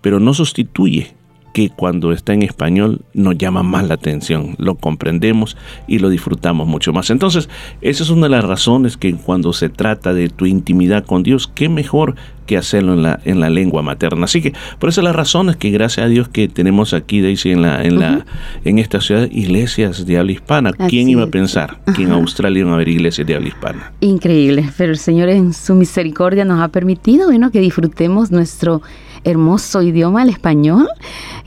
pero 0.02 0.20
no 0.20 0.34
sustituye 0.34 1.14
que 1.58 1.70
cuando 1.70 2.12
está 2.12 2.34
en 2.34 2.44
español 2.44 3.00
nos 3.14 3.36
llama 3.36 3.64
más 3.64 3.88
la 3.88 3.94
atención, 3.94 4.54
lo 4.58 4.76
comprendemos 4.76 5.56
y 5.88 5.98
lo 5.98 6.08
disfrutamos 6.08 6.68
mucho 6.68 6.92
más. 6.92 7.10
Entonces, 7.10 7.48
esa 7.80 8.04
es 8.04 8.10
una 8.10 8.26
de 8.26 8.30
las 8.30 8.44
razones 8.44 8.96
que 8.96 9.12
cuando 9.14 9.52
se 9.52 9.68
trata 9.68 10.14
de 10.14 10.28
tu 10.28 10.46
intimidad 10.46 11.04
con 11.04 11.24
Dios, 11.24 11.50
qué 11.52 11.68
mejor 11.68 12.14
que 12.46 12.56
hacerlo 12.56 12.94
en 12.94 13.02
la, 13.02 13.18
en 13.24 13.40
la 13.40 13.50
lengua 13.50 13.82
materna. 13.82 14.26
Así 14.26 14.40
que 14.40 14.52
por 14.78 14.88
eso 14.88 15.02
las 15.02 15.16
razones 15.16 15.56
que 15.56 15.70
gracias 15.70 16.06
a 16.06 16.08
Dios 16.08 16.28
que 16.28 16.46
tenemos 16.46 16.94
aquí, 16.94 17.20
Daisy, 17.20 17.50
en, 17.50 17.62
la, 17.62 17.82
en, 17.82 17.98
la, 17.98 18.24
en 18.64 18.78
esta 18.78 19.00
ciudad, 19.00 19.28
iglesias 19.32 20.06
de 20.06 20.16
habla 20.16 20.30
hispana. 20.30 20.72
¿Quién 20.72 21.08
iba 21.08 21.24
a 21.24 21.26
pensar 21.26 21.80
que 21.96 22.04
en 22.04 22.12
Australia 22.12 22.60
iban 22.60 22.72
a 22.72 22.76
haber 22.76 22.88
iglesias 22.88 23.26
de 23.26 23.34
habla 23.34 23.48
hispana? 23.48 23.92
Increíble, 23.98 24.70
pero 24.78 24.92
el 24.92 24.98
Señor 24.98 25.28
en 25.28 25.52
su 25.52 25.74
misericordia 25.74 26.44
nos 26.44 26.60
ha 26.60 26.68
permitido 26.68 27.26
bueno, 27.26 27.50
que 27.50 27.58
disfrutemos 27.58 28.30
nuestro 28.30 28.80
hermoso 29.24 29.82
idioma, 29.82 30.22
el 30.22 30.30
español, 30.30 30.88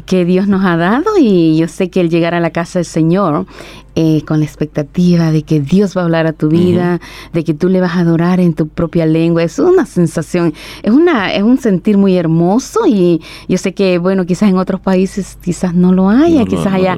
que 0.06 0.26
Dios 0.26 0.48
nos 0.48 0.66
ha 0.66 0.78
dado 0.78 1.18
y 1.20 1.58
yo 1.58 1.68
sé 1.68 1.90
que 1.90 2.02
el 2.02 2.10
llegar 2.10 2.34
a 2.34 2.40
la 2.40 2.52
casa 2.52 2.80
del 2.80 2.86
Señor 2.86 3.46
eh, 3.94 4.22
con 4.26 4.40
la 4.40 4.46
expectativa 4.46 5.34
de 5.34 5.44
que 5.44 5.60
Dios 5.60 5.98
va 5.98 6.02
a 6.02 6.04
hablar 6.06 6.26
a 6.26 6.32
tu 6.32 6.48
vida, 6.48 7.02
de 7.34 7.44
que 7.44 7.54
tú 7.54 7.68
le 7.68 7.82
vas 7.82 7.98
a 7.98 8.00
adorar 8.00 8.40
en 8.40 8.54
tu 8.54 8.70
propia 8.70 9.06
lengua. 9.06 9.44
Es 9.44 9.60
una 9.60 9.86
sensación, 9.86 10.54
es, 10.82 10.94
una, 10.94 11.34
es 11.34 11.44
un 11.44 11.58
sentir 11.58 11.98
muy 11.98 12.16
hermoso 12.16 12.88
y 12.88 13.20
yo 13.50 13.58
sé 13.58 13.74
que, 13.74 13.98
bueno, 13.98 14.26
quizás 14.26 14.50
en 14.50 14.58
otros 14.58 14.80
países 14.80 15.38
quizás 15.44 15.74
no 15.74 15.92
lo 15.92 16.10
haya, 16.10 16.46
quizás 16.46 16.74
haya 16.74 16.98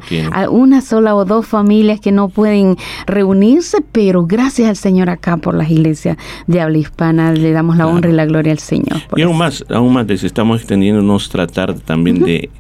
una 0.52 0.82
sola 0.82 1.16
o 1.16 1.26
dos 1.26 1.48
familias 1.48 2.00
que 2.00 2.12
no 2.12 2.30
pueden 2.30 2.78
reunirse, 3.08 3.80
pero 3.92 4.28
gracias 4.28 4.70
al 4.70 4.76
Señor 4.76 5.10
acá 5.10 5.38
por 5.38 5.56
las 5.56 5.72
iglesias 5.72 6.18
de 6.46 6.62
habla 6.62 6.78
hispana 6.78 7.34
le 7.34 7.52
damos 7.54 7.76
la 7.76 7.88
honra 7.88 8.12
y 8.12 8.14
la 8.14 8.28
gloria 8.28 8.52
al 8.52 8.60
Señor. 8.60 9.02
Y 9.16 9.24
aún 9.24 9.40
más, 9.40 9.66
aún 9.68 9.94
más, 9.94 10.08
estamos 10.08 10.60
extendiéndonos 10.60 11.28
tratar 11.30 11.74
también 11.74 12.20
de 12.24 12.52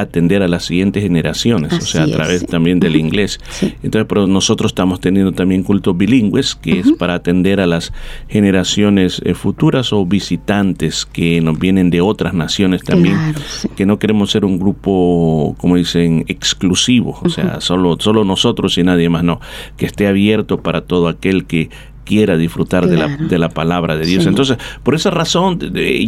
atender 0.00 0.42
a 0.42 0.48
las 0.48 0.64
siguientes 0.64 1.02
generaciones, 1.02 1.72
o 1.72 1.80
sea, 1.80 2.04
a 2.04 2.06
través 2.06 2.42
es. 2.42 2.48
también 2.48 2.80
del 2.80 2.96
inglés. 2.96 3.40
Entonces, 3.82 4.06
pero 4.08 4.26
nosotros 4.26 4.70
estamos 4.70 5.00
teniendo 5.00 5.32
también 5.32 5.62
cultos 5.62 5.96
bilingües, 5.96 6.54
que 6.54 6.80
es 6.80 6.92
para 6.92 7.14
atender 7.14 7.60
a 7.60 7.66
las 7.66 7.92
generaciones 8.28 9.22
eh, 9.24 9.34
futuras 9.34 9.92
o 9.92 10.04
visitantes 10.04 11.06
que 11.06 11.40
nos 11.40 11.58
vienen 11.58 11.90
de 11.90 12.00
otras 12.00 12.34
naciones 12.34 12.82
también, 12.82 13.16
Claro, 13.16 13.40
sí. 13.48 13.68
que 13.76 13.86
no 13.86 13.98
queremos 13.98 14.30
ser 14.30 14.44
un 14.44 14.58
grupo, 14.58 15.54
como 15.58 15.76
dicen, 15.76 16.24
exclusivo, 16.28 17.18
o 17.22 17.28
sea, 17.28 17.60
solo, 17.60 17.96
solo 17.98 18.24
nosotros 18.24 18.76
y 18.78 18.82
nadie 18.82 19.08
más, 19.08 19.24
no, 19.24 19.40
que 19.76 19.86
esté 19.86 20.06
abierto 20.06 20.60
para 20.62 20.82
todo 20.82 21.08
aquel 21.08 21.46
que 21.46 21.70
quiera 22.06 22.38
disfrutar 22.38 22.86
de, 22.86 22.96
la, 22.96 23.08
de 23.16 23.38
la 23.38 23.50
palabra 23.50 23.96
de 23.96 24.06
Dios. 24.06 24.22
Sí. 24.22 24.28
Entonces, 24.30 24.56
por 24.82 24.94
esa 24.94 25.10
razón, 25.10 25.58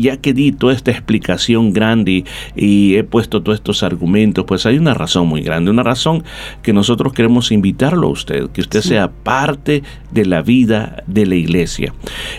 ya 0.01 0.17
que 0.17 0.33
di 0.33 0.53
toda 0.53 0.73
esta 0.73 0.91
explicación 0.91 1.73
grande 1.75 2.13
y, 2.13 2.25
y 2.57 2.97
he 2.97 3.05
puesto 3.05 3.43
todos 3.43 3.59
estos 3.59 3.83
argumentos, 3.83 4.45
pues 4.47 4.65
hay 4.65 4.79
una 4.79 4.95
razón 4.95 5.27
muy 5.29 5.43
grande, 5.43 5.71
una 5.71 5.83
razón 5.83 6.23
que 6.63 6.73
nosotros 6.73 7.13
queremos 7.13 7.53
invitarlo 7.53 8.07
a 8.07 8.11
usted, 8.11 8.49
que 8.51 8.63
usted 8.63 8.81
sea 8.81 9.11
parte 9.11 9.83
de 10.13 10.25
la 10.25 10.41
vida 10.41 11.03
de 11.07 11.27
la 11.27 11.35
iglesia. 11.35 11.93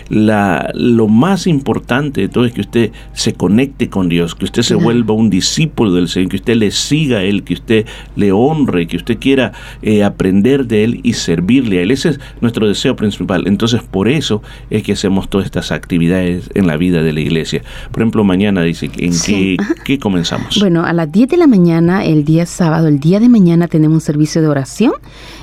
La, 0.08 0.70
lo 0.74 1.06
más 1.06 1.46
importante 1.46 2.22
de 2.22 2.28
todo 2.28 2.44
es 2.46 2.52
que 2.52 2.62
usted 2.62 2.92
se 3.12 3.34
conecte 3.34 3.88
con 3.88 4.08
Dios, 4.08 4.34
que 4.34 4.46
usted 4.46 4.62
se 4.62 4.74
Claro. 4.74 4.84
vuelva 4.84 5.14
un 5.14 5.28
discípulo 5.30 5.92
del 5.92 6.08
Señor, 6.08 6.30
que 6.30 6.36
usted 6.36 6.54
le 6.56 6.70
siga 6.70 7.18
a 7.18 7.22
Él, 7.22 7.42
que 7.42 7.54
usted 7.54 7.86
le 8.16 8.32
honre, 8.32 8.86
que 8.86 8.96
usted 8.96 9.18
quiera 9.18 9.52
eh, 9.82 10.02
aprender 10.04 10.66
de 10.66 10.84
Él 10.84 11.00
y 11.02 11.12
servirle 11.12 11.78
a 11.78 11.82
Él. 11.82 11.90
Ese 11.90 12.10
es 12.10 12.20
nuestro 12.40 12.66
deseo 12.66 12.96
principal. 12.96 13.46
Entonces, 13.50 13.82
por 13.82 14.08
eso 14.08 14.42
es 14.70 14.82
que 14.82 14.92
hacemos 14.92 15.28
todas 15.28 15.44
estas 15.44 15.72
actividades 15.72 16.48
en 16.54 16.66
la 16.66 16.76
vida 16.76 17.02
de 17.02 17.12
la 17.12 17.20
iglesia. 17.20 17.62
Por 17.90 18.00
ejemplo, 18.02 18.24
mañana 18.24 18.62
dice, 18.62 18.90
¿en 18.96 19.12
Sí. 19.12 19.56
qué, 19.58 19.74
qué 19.84 19.98
comenzamos? 19.98 20.58
Bueno, 20.58 20.84
a 20.84 20.92
las 20.92 21.10
10 21.12 21.28
de 21.28 21.36
la 21.36 21.46
mañana, 21.46 22.04
el 22.04 22.24
día 22.24 22.46
sábado, 22.46 22.88
el 22.88 23.00
día 23.00 23.20
de 23.20 23.28
mañana 23.28 23.68
tenemos 23.68 23.94
un 23.96 24.00
servicio 24.00 24.40
de 24.40 24.48
oración. 24.48 24.92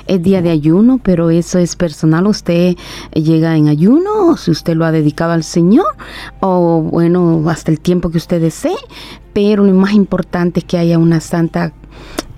Es 0.06 0.22
día 0.22 0.42
de 0.42 0.50
ayuno, 0.50 0.98
pero 1.02 1.30
eso 1.30 1.58
es 1.58 1.76
personal. 1.76 2.26
Usted 2.26 2.76
llega 3.12 3.56
en 3.56 3.68
ayuno, 3.68 4.30
o 4.30 4.36
si 4.36 4.50
usted 4.50 4.74
lo 4.74 4.84
ha 4.86 4.92
dedicado 4.92 5.32
al 5.32 5.44
Señor, 5.44 5.86
o 6.40 6.80
bueno, 6.82 7.44
hasta 7.48 7.70
el 7.70 7.78
tiempo 7.80 8.10
que 8.10 8.16
usted 8.18 8.40
desee. 8.40 8.76
Pero 9.34 9.64
lo 9.64 9.72
más 9.74 9.92
importante 9.92 10.60
es 10.60 10.64
que 10.64 10.78
haya 10.78 10.98
una 10.98 11.20
santa 11.20 11.72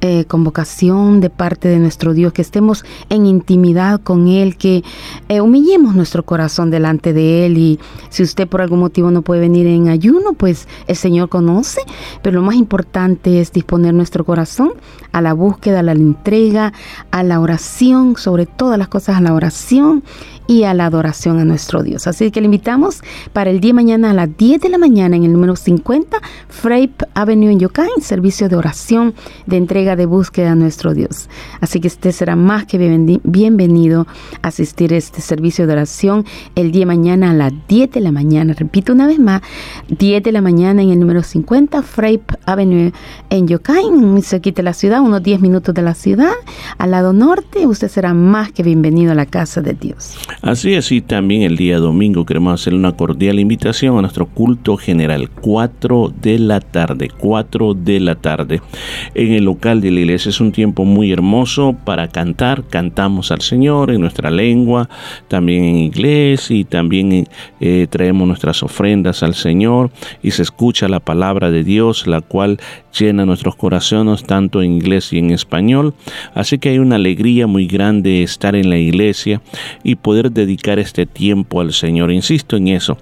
eh, 0.02 0.25
convocación 0.25 1.21
de 1.21 1.30
parte 1.30 1.69
de 1.69 1.78
nuestro 1.78 2.14
Dios, 2.14 2.33
que 2.33 2.42
estemos 2.42 2.85
en 3.09 3.26
intimidad 3.26 4.00
con 4.00 4.28
Él, 4.28 4.57
que 4.57 4.83
eh, 5.28 5.40
humillemos 5.40 5.95
nuestro 5.95 6.25
corazón 6.25 6.71
delante 6.71 7.12
de 7.12 7.47
Él. 7.47 7.59
Y 7.59 7.80
si 8.09 8.23
usted 8.23 8.49
por 8.49 8.62
algún 8.62 8.80
motivo 8.80 9.11
no 9.11 9.23
puede 9.23 9.40
venir 9.42 9.66
en 9.66 9.88
ayuno, 9.88 10.33
pues 10.33 10.69
el 10.87 10.97
Señor 10.97 11.28
conoce, 11.28 11.83
pero 12.23 12.37
lo 12.37 12.42
más 12.42 12.57
importante 12.57 13.40
es 13.40 13.52
disponer 13.52 13.92
nuestro 13.95 14.25
corazón 14.25 14.73
a 15.12 15.21
la 15.21 15.33
búsqueda, 15.33 15.80
a 15.80 15.83
la 15.83 15.92
entrega, 15.92 16.73
a 17.11 17.23
la 17.23 17.40
oración, 17.40 18.16
sobre 18.16 18.47
todas 18.47 18.78
las 18.78 18.88
cosas 18.88 19.16
a 19.16 19.21
la 19.21 19.35
oración 19.35 20.02
y 20.50 20.64
a 20.64 20.75
la 20.75 20.87
adoración 20.87 21.38
a 21.38 21.45
nuestro 21.45 21.85
Dios. 21.85 22.09
Así 22.09 22.33
que 22.33 22.40
le 22.40 22.47
invitamos 22.47 23.02
para 23.33 23.50
el 23.50 23.61
día 23.61 23.69
de 23.69 23.75
mañana 23.75 24.11
a 24.11 24.14
las 24.14 24.37
10 24.37 24.61
de 24.61 24.69
la 24.69 24.78
mañana 24.78 25.14
en 25.14 25.23
el 25.23 25.33
número 25.33 25.54
50 25.54 26.19
Frape 26.49 27.07
Avenue 27.14 27.52
en 27.52 27.61
Yokain, 27.61 27.88
servicio 28.02 28.49
de 28.49 28.57
oración, 28.57 29.14
de 29.47 29.59
entrega 29.59 29.95
de 29.95 30.07
búsqueda 30.07 30.50
a 30.50 30.54
nuestro 30.57 30.92
Dios. 30.92 31.28
Así 31.61 31.78
que 31.78 31.87
usted 31.87 32.11
será 32.11 32.34
más 32.34 32.67
que 32.67 32.80
bienveni- 32.80 33.21
bienvenido 33.23 34.08
a 34.43 34.49
asistir 34.49 34.93
a 34.93 34.97
este 34.97 35.21
servicio 35.21 35.69
de 35.69 35.73
oración 35.75 36.25
el 36.56 36.73
día 36.73 36.84
mañana 36.84 37.30
a 37.30 37.34
las 37.34 37.52
10 37.69 37.93
de 37.93 38.00
la 38.00 38.10
mañana. 38.10 38.52
Repito 38.52 38.93
una 38.93 39.06
vez 39.06 39.21
más, 39.21 39.43
10 39.89 40.21
de 40.25 40.32
la 40.32 40.41
mañana 40.41 40.82
en 40.82 40.91
el 40.91 40.99
número 40.99 41.23
50 41.23 41.80
Frape 41.84 42.25
Avenue 42.47 42.93
en 43.30 43.47
Yokain, 43.47 43.95
muy 44.04 44.23
cerquita 44.23 44.56
de 44.56 44.65
la 44.65 44.73
ciudad, 44.73 45.00
unos 45.00 45.23
10 45.23 45.41
minutos 45.41 45.73
de 45.76 45.82
la 45.82 45.95
ciudad, 45.95 46.32
al 46.76 46.91
lado 46.91 47.13
norte. 47.13 47.69
Usted 47.69 47.86
será 47.89 48.15
más 48.15 48.50
que 48.50 48.65
bienvenido 48.65 49.13
a 49.13 49.15
la 49.15 49.26
casa 49.26 49.60
de 49.60 49.75
Dios. 49.75 50.17
Así 50.42 50.72
es, 50.72 50.90
y 50.90 51.02
también 51.02 51.42
el 51.42 51.58
día 51.58 51.78
domingo 51.78 52.24
queremos 52.24 52.54
hacer 52.54 52.72
una 52.72 52.92
cordial 52.92 53.38
invitación 53.38 53.98
a 53.98 54.00
nuestro 54.00 54.24
culto 54.24 54.78
general, 54.78 55.28
4 55.28 56.14
de 56.18 56.38
la 56.38 56.60
tarde, 56.60 57.10
4 57.10 57.74
de 57.74 58.00
la 58.00 58.14
tarde, 58.14 58.62
en 59.14 59.32
el 59.34 59.44
local 59.44 59.82
de 59.82 59.90
la 59.90 60.00
iglesia. 60.00 60.30
Es 60.30 60.40
un 60.40 60.50
tiempo 60.50 60.86
muy 60.86 61.12
hermoso 61.12 61.76
para 61.84 62.08
cantar, 62.08 62.64
cantamos 62.66 63.30
al 63.32 63.42
Señor 63.42 63.90
en 63.90 64.00
nuestra 64.00 64.30
lengua, 64.30 64.88
también 65.28 65.62
en 65.62 65.76
inglés 65.76 66.50
y 66.50 66.64
también 66.64 67.28
eh, 67.60 67.86
traemos 67.90 68.26
nuestras 68.26 68.62
ofrendas 68.62 69.22
al 69.22 69.34
Señor 69.34 69.90
y 70.22 70.30
se 70.30 70.40
escucha 70.40 70.88
la 70.88 71.00
palabra 71.00 71.50
de 71.50 71.64
Dios, 71.64 72.06
la 72.06 72.22
cual 72.22 72.58
llena 72.98 73.26
nuestros 73.26 73.56
corazones 73.56 74.24
tanto 74.24 74.62
en 74.62 74.72
inglés 74.72 75.12
y 75.12 75.18
en 75.18 75.32
español. 75.32 75.92
Así 76.32 76.58
que 76.58 76.70
hay 76.70 76.78
una 76.78 76.96
alegría 76.96 77.46
muy 77.46 77.66
grande 77.66 78.22
estar 78.22 78.54
en 78.56 78.70
la 78.70 78.78
iglesia 78.78 79.42
y 79.84 79.96
poder 79.96 80.29
dedicar 80.32 80.78
este 80.78 81.06
tiempo 81.06 81.60
al 81.60 81.73
Señor. 81.73 82.10
Insisto 82.12 82.56
en 82.56 82.69
eso. 82.69 82.97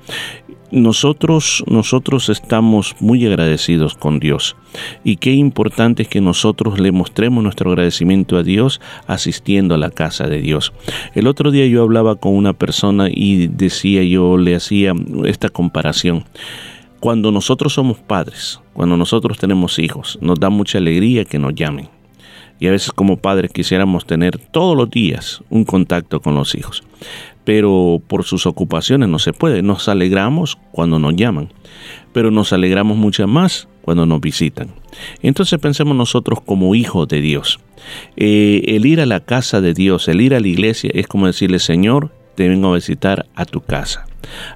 Nosotros, 0.71 1.65
nosotros 1.67 2.29
estamos 2.29 2.95
muy 3.01 3.25
agradecidos 3.25 3.95
con 3.95 4.21
Dios 4.21 4.55
y 5.03 5.17
qué 5.17 5.33
importante 5.33 6.03
es 6.03 6.09
que 6.09 6.21
nosotros 6.21 6.79
le 6.79 6.93
mostremos 6.93 7.43
nuestro 7.43 7.71
agradecimiento 7.71 8.37
a 8.37 8.43
Dios 8.43 8.79
asistiendo 9.07 9.75
a 9.75 9.79
la 9.79 9.91
casa 9.91 10.27
de 10.27 10.43
Dios. 10.43 10.75
El 11.15 11.27
otro 11.27 11.51
día 11.51 11.67
yo 11.67 11.83
hablaba 11.83 12.17
con 12.17 12.35
una 12.35 12.53
persona 12.53 13.09
y 13.11 13.47
decía, 13.47 14.03
yo 14.03 14.37
le 14.37 14.57
hacía 14.57 14.93
esta 15.25 15.49
comparación. 15.49 16.25
Cuando 17.01 17.31
nosotros 17.31 17.73
somos 17.73 17.97
padres, 17.99 18.61
cuando 18.75 18.99
nosotros 18.99 19.39
tenemos 19.39 19.79
hijos, 19.79 20.19
nos 20.21 20.39
da 20.39 20.51
mucha 20.51 20.77
alegría 20.77 21.25
que 21.25 21.39
nos 21.39 21.55
llamen. 21.55 21.89
Y 22.59 22.67
a 22.67 22.71
veces 22.71 22.93
como 22.93 23.19
padres 23.19 23.53
quisiéramos 23.53 24.07
tener 24.07 24.39
todos 24.39 24.77
los 24.77 24.91
días 24.91 25.43
un 25.49 25.65
contacto 25.65 26.21
con 26.21 26.35
los 26.35 26.55
hijos. 26.55 26.83
Pero 27.45 28.03
por 28.07 28.25
sus 28.25 28.47
ocupaciones 28.47 29.09
no 29.09 29.19
se 29.19 29.33
puede. 29.33 29.63
Nos 29.63 29.89
alegramos 29.89 30.59
cuando 30.73 30.99
nos 30.99 31.15
llaman. 31.15 31.53
Pero 32.13 32.31
nos 32.31 32.53
alegramos 32.53 32.97
mucho 32.97 33.27
más 33.27 33.69
cuando 33.83 34.07
nos 34.07 34.21
visitan. 34.21 34.69
Entonces 35.23 35.59
pensemos 35.59 35.97
nosotros 35.97 36.41
como 36.45 36.75
hijos 36.75 37.09
de 37.09 37.21
Dios. 37.21 37.61
Eh, 38.17 38.63
el 38.67 38.85
ir 38.87 39.01
a 39.01 39.07
la 39.07 39.21
casa 39.21 39.61
de 39.61 39.73
Dios, 39.73 40.09
el 40.09 40.21
ir 40.21 40.35
a 40.35 40.41
la 40.41 40.49
iglesia 40.49 40.91
es 40.93 41.07
como 41.07 41.27
decirle, 41.27 41.59
Señor, 41.59 42.13
te 42.35 42.49
vengo 42.49 42.73
a 42.73 42.75
visitar 42.75 43.27
a 43.35 43.45
tu 43.45 43.61
casa 43.61 44.08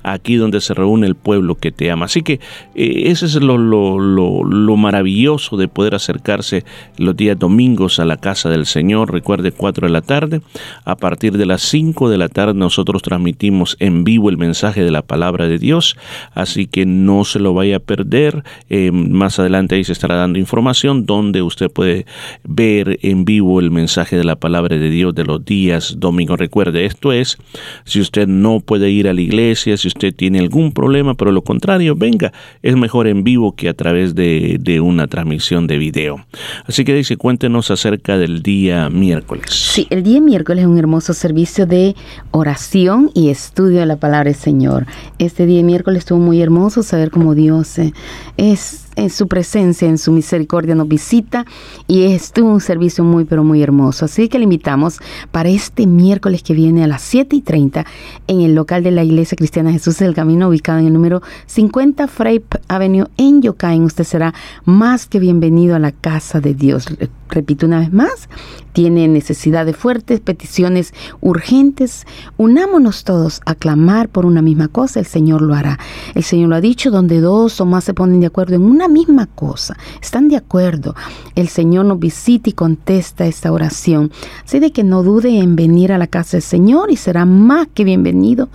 aquí 0.02 0.36
donde 0.36 0.60
se 0.60 0.74
reúne 0.74 1.06
el 1.06 1.14
pueblo 1.14 1.54
que 1.54 1.72
te 1.72 1.90
ama. 1.90 2.06
Así 2.06 2.22
que 2.22 2.34
eh, 2.74 3.04
ese 3.06 3.26
es 3.26 3.34
lo, 3.36 3.58
lo, 3.58 3.98
lo, 3.98 4.44
lo, 4.44 4.76
maravilloso 4.76 5.56
de 5.56 5.68
poder 5.68 5.94
acercarse 5.94 6.64
los 6.96 7.16
días 7.16 7.38
domingos 7.38 7.98
a 7.98 8.04
la 8.04 8.16
casa 8.16 8.50
del 8.50 8.66
Señor. 8.66 9.12
Recuerde 9.12 9.52
4 9.52 9.86
de 9.86 9.92
la 9.92 10.02
tarde. 10.02 10.40
A 10.84 10.96
partir 10.96 11.36
de 11.38 11.46
las 11.46 11.62
5 11.62 12.10
de 12.10 12.18
la 12.18 12.28
tarde 12.28 12.54
nosotros 12.54 13.02
transmitimos 13.02 13.76
en 13.78 14.04
vivo 14.04 14.28
el 14.30 14.38
mensaje 14.38 14.82
de 14.82 14.90
la 14.90 15.02
palabra 15.02 15.46
de 15.48 15.58
Dios. 15.58 15.96
Así 16.34 16.66
que 16.66 16.86
no 16.86 17.24
se 17.24 17.38
lo 17.38 17.54
vaya 17.54 17.76
a 17.76 17.80
perder. 17.80 18.44
Eh, 18.68 18.90
más 18.92 19.38
adelante 19.38 19.74
ahí 19.74 19.84
se 19.84 19.92
estará 19.92 20.16
dando 20.16 20.38
información 20.38 21.06
donde 21.06 21.42
usted 21.42 21.70
puede 21.70 22.06
ver 22.44 22.98
en 23.02 23.24
vivo 23.24 23.60
el 23.60 23.70
mensaje 23.70 24.16
de 24.16 24.24
la 24.24 24.36
palabra 24.36 24.76
de 24.76 24.90
Dios 24.90 25.14
de 25.14 25.24
los 25.24 25.44
días 25.44 25.96
domingos. 25.98 26.38
Recuerde, 26.38 26.84
esto 26.84 27.12
es, 27.12 27.38
si 27.84 28.00
usted 28.00 28.26
no 28.26 28.60
puede 28.60 28.90
ir 28.90 29.08
a 29.08 29.12
la 29.12 29.20
iglesia, 29.20 29.51
si 29.54 29.72
usted 29.72 30.14
tiene 30.14 30.38
algún 30.38 30.72
problema, 30.72 31.14
pero 31.14 31.32
lo 31.32 31.42
contrario, 31.42 31.94
venga, 31.96 32.32
es 32.62 32.76
mejor 32.76 33.06
en 33.06 33.24
vivo 33.24 33.54
que 33.54 33.68
a 33.68 33.74
través 33.74 34.14
de, 34.14 34.58
de, 34.60 34.80
una 34.80 35.06
transmisión 35.06 35.66
de 35.66 35.78
video. 35.78 36.24
Así 36.66 36.84
que 36.84 36.94
dice, 36.94 37.16
cuéntenos 37.16 37.70
acerca 37.70 38.18
del 38.18 38.42
día 38.42 38.88
miércoles. 38.90 39.46
Sí, 39.50 39.86
el 39.90 40.02
día 40.02 40.20
miércoles 40.20 40.62
es 40.62 40.68
un 40.68 40.78
hermoso 40.78 41.14
servicio 41.14 41.66
de 41.66 41.94
oración 42.30 43.10
y 43.14 43.30
estudio 43.30 43.80
de 43.80 43.86
la 43.86 43.96
palabra 43.96 44.30
del 44.30 44.34
Señor. 44.34 44.86
Este 45.18 45.46
día 45.46 45.62
miércoles 45.62 46.00
estuvo 46.00 46.18
muy 46.18 46.40
hermoso 46.40 46.82
saber 46.82 47.10
cómo 47.10 47.34
Dios 47.34 47.78
eh, 47.78 47.92
es 48.36 48.86
en 48.96 49.10
su 49.10 49.28
presencia, 49.28 49.88
en 49.88 49.98
su 49.98 50.12
misericordia 50.12 50.74
nos 50.74 50.88
visita 50.88 51.46
y 51.86 52.04
estuvo 52.04 52.52
un 52.52 52.60
servicio 52.60 53.04
muy 53.04 53.24
pero 53.24 53.44
muy 53.44 53.62
hermoso. 53.62 54.04
Así 54.04 54.28
que 54.28 54.38
le 54.38 54.44
invitamos 54.44 54.98
para 55.30 55.48
este 55.48 55.86
miércoles 55.86 56.42
que 56.42 56.54
viene 56.54 56.84
a 56.84 56.86
las 56.86 57.02
7 57.02 57.36
y 57.36 57.40
30 57.40 57.86
en 58.26 58.40
el 58.40 58.54
local 58.54 58.82
de 58.82 58.90
la 58.90 59.04
Iglesia 59.04 59.36
Cristiana 59.36 59.72
Jesús 59.72 59.98
del 59.98 60.14
Camino, 60.14 60.48
ubicado 60.48 60.78
en 60.78 60.86
el 60.86 60.92
número 60.92 61.22
50 61.46 62.08
Frape 62.08 62.60
Avenue 62.68 63.06
en 63.16 63.42
Yokain. 63.42 63.84
Usted 63.84 64.04
será 64.04 64.34
más 64.64 65.06
que 65.06 65.18
bienvenido 65.18 65.74
a 65.74 65.78
la 65.78 65.92
casa 65.92 66.40
de 66.40 66.54
Dios. 66.54 66.86
Repito 67.28 67.64
una 67.64 67.78
vez 67.78 67.92
más, 67.92 68.28
tiene 68.74 69.08
necesidades 69.08 69.74
fuertes, 69.74 70.20
peticiones 70.20 70.92
urgentes. 71.20 72.06
Unámonos 72.36 73.04
todos 73.04 73.40
a 73.46 73.54
clamar 73.54 74.10
por 74.10 74.26
una 74.26 74.42
misma 74.42 74.68
cosa, 74.68 75.00
el 75.00 75.06
Señor 75.06 75.40
lo 75.40 75.54
hará. 75.54 75.78
El 76.14 76.24
Señor 76.24 76.50
lo 76.50 76.56
ha 76.56 76.60
dicho, 76.60 76.90
donde 76.90 77.20
dos 77.20 77.60
o 77.60 77.66
más 77.66 77.84
se 77.84 77.94
ponen 77.94 78.20
de 78.20 78.26
acuerdo 78.26 78.56
en 78.56 78.62
una 78.62 78.81
una 78.82 78.92
misma 78.92 79.26
cosa, 79.26 79.76
están 80.00 80.28
de 80.28 80.36
acuerdo, 80.36 80.96
el 81.36 81.46
Señor 81.46 81.84
nos 81.84 82.00
visita 82.00 82.50
y 82.50 82.52
contesta 82.52 83.26
esta 83.26 83.52
oración. 83.52 84.10
Así 84.44 84.58
de 84.58 84.72
que 84.72 84.82
no 84.82 85.04
dude 85.04 85.38
en 85.38 85.54
venir 85.54 85.92
a 85.92 85.98
la 85.98 86.08
casa 86.08 86.32
del 86.32 86.42
Señor 86.42 86.90
y 86.90 86.96
será 86.96 87.24
más 87.24 87.68
que 87.72 87.84
bienvenido 87.84 88.48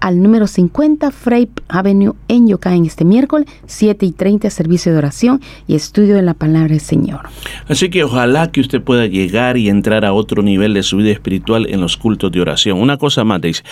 al 0.00 0.22
número 0.22 0.46
50 0.46 1.10
Frey 1.10 1.50
Avenue 1.68 2.14
en 2.28 2.44
en 2.48 2.86
este 2.86 3.04
miércoles, 3.04 3.46
7 3.66 4.06
y 4.06 4.12
30, 4.12 4.48
servicio 4.48 4.92
de 4.92 4.98
oración 4.98 5.40
y 5.66 5.74
estudio 5.74 6.14
de 6.14 6.22
la 6.22 6.34
palabra 6.34 6.68
del 6.68 6.80
Señor. 6.80 7.20
Así 7.68 7.90
que 7.90 8.04
ojalá 8.04 8.50
que 8.52 8.60
usted 8.60 8.80
pueda 8.80 9.06
llegar 9.06 9.58
y 9.58 9.68
entrar 9.68 10.04
a 10.04 10.14
otro 10.14 10.42
nivel 10.42 10.72
de 10.72 10.82
su 10.82 10.96
vida 10.96 11.10
espiritual 11.10 11.66
en 11.68 11.80
los 11.80 11.96
cultos 11.96 12.32
de 12.32 12.40
oración. 12.40 12.80
Una 12.80 12.96
cosa 12.96 13.24
más, 13.24 13.40
Daisy, 13.42 13.62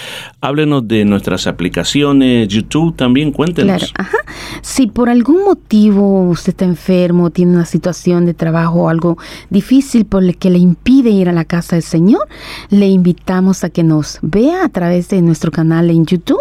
háblenos 0.41 0.87
de 0.87 1.07
nuestras 1.07 1.47
aplicaciones, 1.47 2.49
YouTube 2.49 2.97
también, 2.97 3.33
cuéntenos. 3.33 3.79
Claro, 3.79 3.93
ajá. 3.97 4.19
Si 4.61 4.87
por 4.89 5.09
algún 5.09 5.45
motivo 5.45 6.02
usted 6.03 6.51
está 6.51 6.65
enfermo, 6.65 7.31
tiene 7.31 7.53
una 7.53 7.67
situación 7.67 8.27
de 8.27 8.35
trabajo 8.35 8.89
algo 8.89 9.19
difícil 9.51 10.05
por 10.05 10.23
el 10.23 10.37
que 10.37 10.51
le 10.51 10.59
impide 10.59 11.11
ir 11.11 11.29
a 11.29 11.33
la 11.33 11.45
casa 11.45 11.77
del 11.77 11.83
Señor, 11.83 12.29
le 12.71 12.89
invitamos 12.89 13.65
a 13.65 13.71
que 13.71 13.83
nos 13.83 14.19
vea 14.23 14.65
a 14.65 14.69
través 14.69 15.09
de 15.09 15.23
nuestro 15.23 15.51
canal 15.51 15.91
en 15.91 16.07
YouTube, 16.07 16.39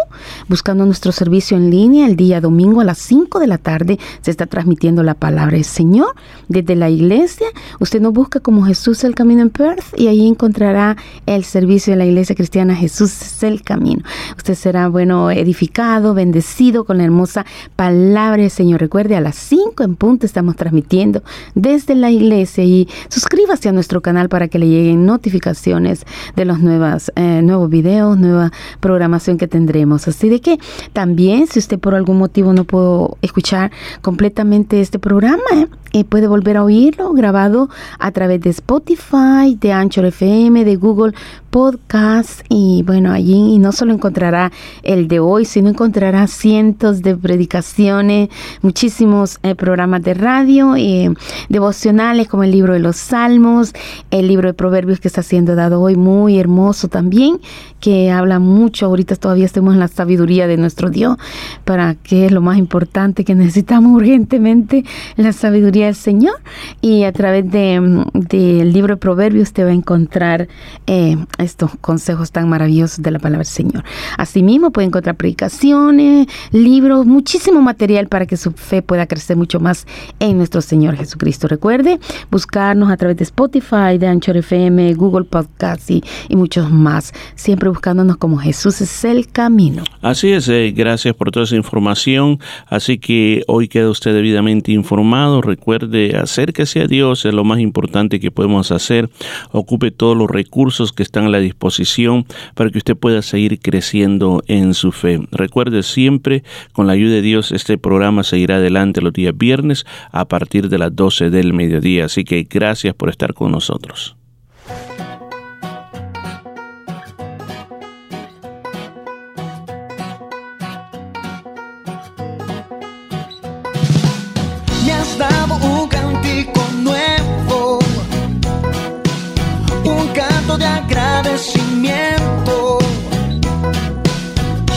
buscando 0.48 0.86
nuestro 0.86 1.12
servicio 1.12 1.58
en 1.58 1.70
línea 1.70 2.08
el 2.08 2.16
día 2.16 2.42
domingo 2.42 2.82
a 2.82 2.86
las 2.86 2.98
5 3.00 3.40
de 3.40 3.48
la 3.48 3.58
tarde 3.58 4.00
se 4.22 4.32
está 4.32 4.46
transmitiendo 4.46 5.04
la 5.04 5.14
palabra 5.14 5.56
del 5.56 5.66
Señor 5.66 6.16
desde 6.48 6.76
la 6.76 6.90
iglesia. 6.90 7.48
Usted 7.80 8.02
nos 8.02 8.14
busca 8.14 8.40
como 8.40 8.66
Jesús 8.66 9.04
el 9.04 9.16
Camino 9.16 9.42
en 9.42 9.50
Perth 9.50 9.98
y 9.98 10.08
ahí 10.08 10.28
encontrará 10.28 10.98
el 11.26 11.44
servicio 11.44 11.94
de 11.94 11.98
la 11.98 12.06
iglesia 12.06 12.36
cristiana 12.36 12.76
Jesús 12.76 13.22
es 13.22 13.44
el 13.44 13.64
Camino. 13.64 14.04
Usted 14.38 14.56
será, 14.56 14.88
bueno, 14.88 15.32
edificado, 15.32 16.14
bendecido 16.14 16.84
con 16.86 16.98
la 16.98 17.04
hermosa 17.04 17.46
palabra 17.76 18.42
del 18.42 18.52
Señor. 18.52 18.80
Recuerde, 18.80 19.16
a 19.16 19.22
las 19.22 19.51
5 19.52 19.84
en 19.84 19.98
punto 19.98 20.26
estamos 20.26 20.56
transmitiendo 20.56 21.24
desde 21.56 21.94
la 21.94 22.10
iglesia 22.10 22.64
y 22.64 22.88
suscríbase 23.10 23.68
a 23.68 23.74
nuestro 23.74 24.00
canal 24.00 24.30
para 24.30 24.48
que 24.48 24.58
le 24.58 24.70
lleguen 24.70 25.06
notificaciones 25.06 26.06
de 26.38 26.46
los 26.46 26.62
nuevas, 26.62 27.12
eh, 27.18 27.42
nuevos 27.44 27.70
videos, 27.70 28.18
nueva 28.18 28.54
programación 28.80 29.38
que 29.38 29.50
tendremos. 29.50 30.08
Así 30.08 30.30
de 30.30 30.40
que 30.40 30.58
también, 30.94 31.48
si 31.48 31.60
usted 31.60 31.80
por 31.80 31.96
algún 31.96 32.18
motivo 32.18 32.54
no 32.54 32.64
puedo 32.64 33.18
escuchar 33.22 33.72
completamente 34.02 34.80
este 34.80 35.00
programa, 35.00 35.44
eh, 35.54 35.68
puede 36.10 36.28
volver 36.28 36.58
a 36.58 36.64
oírlo 36.64 37.12
grabado 37.14 37.70
a 38.00 38.12
través 38.12 38.42
de 38.42 38.50
Spotify, 38.50 39.58
de 39.60 39.74
Anchor 39.74 40.06
FM, 40.06 40.64
de 40.64 40.76
Google 40.76 41.14
Podcast 41.52 42.46
y 42.48 42.82
bueno, 42.88 43.12
allí 43.12 43.60
no 43.60 43.74
solo 43.74 43.94
encontrará 43.94 44.54
el 44.84 45.10
de 45.10 45.20
hoy, 45.20 45.44
sino 45.44 45.70
encontrará 45.70 46.26
cientos 46.28 47.02
de 47.02 47.18
predicaciones, 47.18 48.30
muchísimos 48.62 49.38
eh, 49.44 49.54
programas 49.54 50.02
de 50.02 50.14
radio, 50.14 50.78
eh, 50.78 51.14
devocionales 51.50 52.30
como 52.30 52.44
el 52.44 52.52
libro 52.52 52.74
de 52.74 52.80
los 52.80 52.96
Salmos, 52.96 53.74
el 54.12 54.30
libro 54.30 54.48
de 54.48 54.54
Proverbios 54.54 55.02
que 55.02 55.10
está 55.10 55.24
siendo 55.24 55.56
dado 55.56 55.82
hoy, 55.82 55.98
muy 55.98 56.40
hermoso 56.40 56.88
también, 56.88 57.42
que 57.82 58.12
habla 58.12 58.40
mucho, 58.40 58.86
ahorita 58.86 59.18
todavía 59.18 59.46
estamos 59.46 59.74
en 59.74 59.82
la 59.82 59.90
sabiduría 59.90 60.48
de 60.48 60.56
nuestro 60.56 60.90
Dios, 60.90 61.18
para 61.66 61.96
que 61.96 62.28
es 62.28 62.32
lo 62.32 62.40
más 62.40 62.58
importante 62.58 63.26
que 63.26 63.36
necesitamos 63.36 63.94
urgentemente, 63.94 64.86
la 65.18 65.34
sabiduría 65.34 65.81
del 65.86 65.96
Señor, 65.96 66.36
y 66.82 67.04
a 67.04 67.12
través 67.12 67.50
del 67.50 68.06
de, 68.14 68.66
libro 68.66 68.96
de 68.96 68.98
Proverbios 68.98 69.50
usted 69.50 69.66
va 69.66 69.70
a 69.70 69.74
encontrar 69.74 70.48
eh, 70.88 71.18
estos 71.38 71.72
consejos 71.82 72.32
tan 72.32 72.50
maravillosos 72.50 73.02
de 73.02 73.12
la 73.12 73.20
palabra 73.20 73.40
del 73.40 73.46
Señor. 73.46 73.84
Asimismo, 74.18 74.72
puede 74.72 74.88
encontrar 74.88 75.16
predicaciones, 75.16 76.28
libros, 76.52 77.06
muchísimo 77.06 77.62
material 77.62 78.08
para 78.08 78.26
que 78.26 78.38
su 78.38 78.52
fe 78.52 78.82
pueda 78.82 79.08
crecer 79.08 79.38
mucho 79.38 79.60
más 79.60 79.86
en 80.20 80.38
nuestro 80.38 80.62
Señor 80.62 80.96
Jesucristo. 80.96 81.48
Recuerde 81.48 82.00
buscarnos 82.30 82.92
a 82.92 82.98
través 82.98 83.18
de 83.18 83.24
Spotify, 83.24 83.98
de 84.00 84.08
Anchor 84.08 84.38
FM, 84.38 84.94
Google 84.96 85.26
Podcast 85.26 85.90
y, 85.90 86.04
muchos 86.30 86.72
más. 86.72 87.14
Siempre 87.36 87.70
buscándonos 87.70 88.18
como 88.18 88.38
Jesús 88.38 88.82
es 88.82 89.04
el 89.04 89.28
camino. 89.28 89.84
Así 90.02 90.32
es, 90.32 90.48
eh, 90.48 90.74
gracias 90.76 91.14
por 91.16 91.32
toda 91.32 91.44
esa 91.46 91.56
información. 91.56 92.40
Así 92.68 92.98
que 92.98 93.44
hoy 93.48 93.68
queda 93.68 93.90
usted 93.90 94.14
debidamente 94.14 94.72
informado. 94.72 95.42
Recuerde, 95.42 95.71
acérquese 96.18 96.82
a 96.82 96.88
Dios, 96.88 97.26
es 97.26 97.34
lo 97.34 97.44
más 97.44 97.60
importante 97.60 98.20
que 98.20 98.32
podemos 98.32 98.72
hacer. 98.72 99.10
Ocupe 99.52 99.92
todos 99.92 100.18
los 100.18 100.30
recursos 100.30 100.94
que 100.94 101.04
están 101.04 101.32
la 101.32 101.40
disposición 101.40 102.26
para 102.56 102.70
que 102.70 102.78
usted 102.78 102.96
pueda 102.96 103.22
seguir 103.22 103.60
creciendo 103.60 104.42
en 104.48 104.74
su 104.74 104.92
fe. 104.92 105.20
Recuerde 105.32 105.84
siempre, 105.84 106.44
con 106.74 106.88
la 106.88 106.94
ayuda 106.94 107.16
de 107.16 107.22
Dios, 107.22 107.52
este 107.52 107.78
programa 107.78 108.24
seguirá 108.24 108.58
adelante 108.58 109.02
los 109.02 109.14
días 109.14 109.38
viernes 109.38 109.86
a 110.12 110.28
partir 110.28 110.70
de 110.70 110.78
las 110.78 110.96
12 110.96 111.30
del 111.30 111.54
mediodía. 111.54 112.06
Así 112.06 112.24
que 112.24 112.48
gracias 112.50 112.94
por 112.94 113.10
estar 113.10 113.34
con 113.34 113.52
nosotros. 113.52 114.16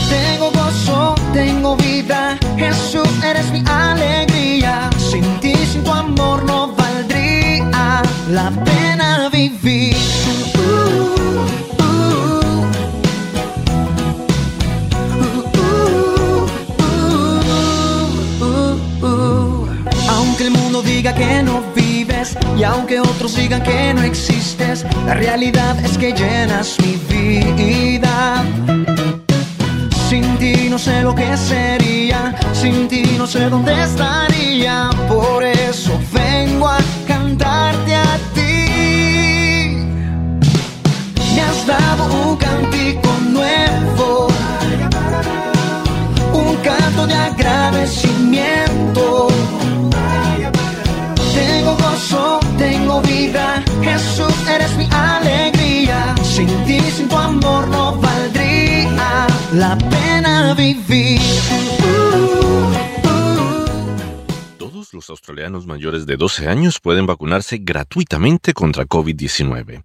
Tengo 0.09 0.51
gozo, 0.51 1.15
tengo 1.33 1.75
vida, 1.75 2.37
Jesús 2.57 3.09
eres 3.23 3.51
mi 3.51 3.61
alegría. 3.67 4.89
Sin 4.97 5.25
ti, 5.41 5.53
sin 5.53 5.83
tu 5.83 5.91
amor 5.91 6.45
no 6.45 6.73
valdría 6.73 8.01
la 8.31 8.51
pena 8.63 9.27
vivir. 9.29 9.97
Aunque 20.07 20.43
el 20.43 20.51
mundo 20.51 20.81
diga 20.81 21.13
que 21.13 21.43
no 21.43 21.61
vives 21.75 21.84
y 22.57 22.63
aunque 22.63 22.99
otros 22.99 23.35
digan 23.35 23.61
que 23.63 23.93
no 23.93 24.01
existes, 24.03 24.85
la 25.05 25.13
realidad 25.13 25.77
es 25.83 25.97
que 25.97 26.13
llenas 26.13 26.77
mi 26.79 26.95
vida. 27.13 28.43
Sin 30.09 30.37
ti 30.37 30.69
no 30.69 30.77
sé 30.77 31.01
lo 31.01 31.13
que 31.13 31.35
sería, 31.35 32.33
sin 32.53 32.87
ti 32.87 33.03
no 33.17 33.27
sé 33.27 33.49
dónde 33.49 33.83
estaría, 33.83 34.89
por 35.09 35.43
eso 35.43 35.99
vengo 36.13 36.69
a 36.69 36.77
cantarte 37.07 37.95
a 37.95 38.17
ti. 38.33 39.75
Me 41.35 41.41
has 41.41 41.67
dado 41.67 42.29
un 42.29 42.37
cantico 42.37 43.09
nuevo, 43.31 44.29
un 46.33 46.55
canto 46.57 47.07
de 47.07 47.15
agradecimiento. 47.15 49.34
Vida, 53.01 53.63
Jesús 53.83 54.47
eres 54.47 54.75
mi 54.77 54.87
alegría. 54.91 56.15
Sin 56.23 56.47
ti, 56.65 56.79
sin 56.91 57.07
tu 57.07 57.15
amor 57.15 57.67
no 57.67 57.95
valdría 57.97 59.27
la 59.53 59.77
pena 59.77 60.53
vivir. 60.53 61.21
Todos 64.57 64.93
los 64.93 65.09
australianos 65.09 65.65
mayores 65.65 66.05
de 66.05 66.17
12 66.17 66.47
años 66.47 66.79
pueden 66.79 67.05
vacunarse 67.05 67.59
gratuitamente 67.61 68.53
contra 68.53 68.85
COVID-19. 68.85 69.83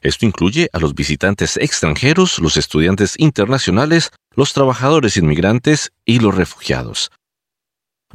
Esto 0.00 0.26
incluye 0.26 0.70
a 0.72 0.78
los 0.78 0.94
visitantes 0.94 1.56
extranjeros, 1.56 2.38
los 2.38 2.56
estudiantes 2.56 3.14
internacionales, 3.18 4.10
los 4.36 4.52
trabajadores 4.52 5.16
inmigrantes 5.16 5.90
y 6.04 6.20
los 6.20 6.36
refugiados. 6.36 7.10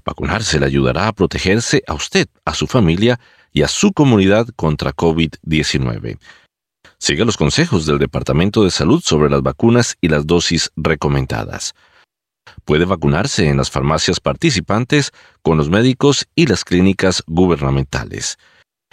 Vacunarse 0.05 0.59
le 0.59 0.65
ayudará 0.65 1.07
a 1.07 1.13
protegerse 1.13 1.83
a 1.87 1.93
usted, 1.93 2.27
a 2.45 2.53
su 2.53 2.67
familia 2.67 3.19
y 3.53 3.61
a 3.61 3.67
su 3.67 3.93
comunidad 3.93 4.47
contra 4.55 4.91
COVID-19. 4.91 6.17
Siga 6.97 7.23
los 7.23 7.37
consejos 7.37 7.85
del 7.85 7.99
Departamento 7.99 8.63
de 8.63 8.71
Salud 8.71 9.01
sobre 9.01 9.29
las 9.29 9.41
vacunas 9.41 9.95
y 10.01 10.09
las 10.09 10.25
dosis 10.25 10.71
recomendadas. 10.75 11.75
Puede 12.65 12.85
vacunarse 12.85 13.47
en 13.47 13.57
las 13.57 13.69
farmacias 13.69 14.19
participantes, 14.19 15.11
con 15.41 15.57
los 15.57 15.69
médicos 15.69 16.25
y 16.35 16.47
las 16.47 16.65
clínicas 16.65 17.23
gubernamentales. 17.27 18.39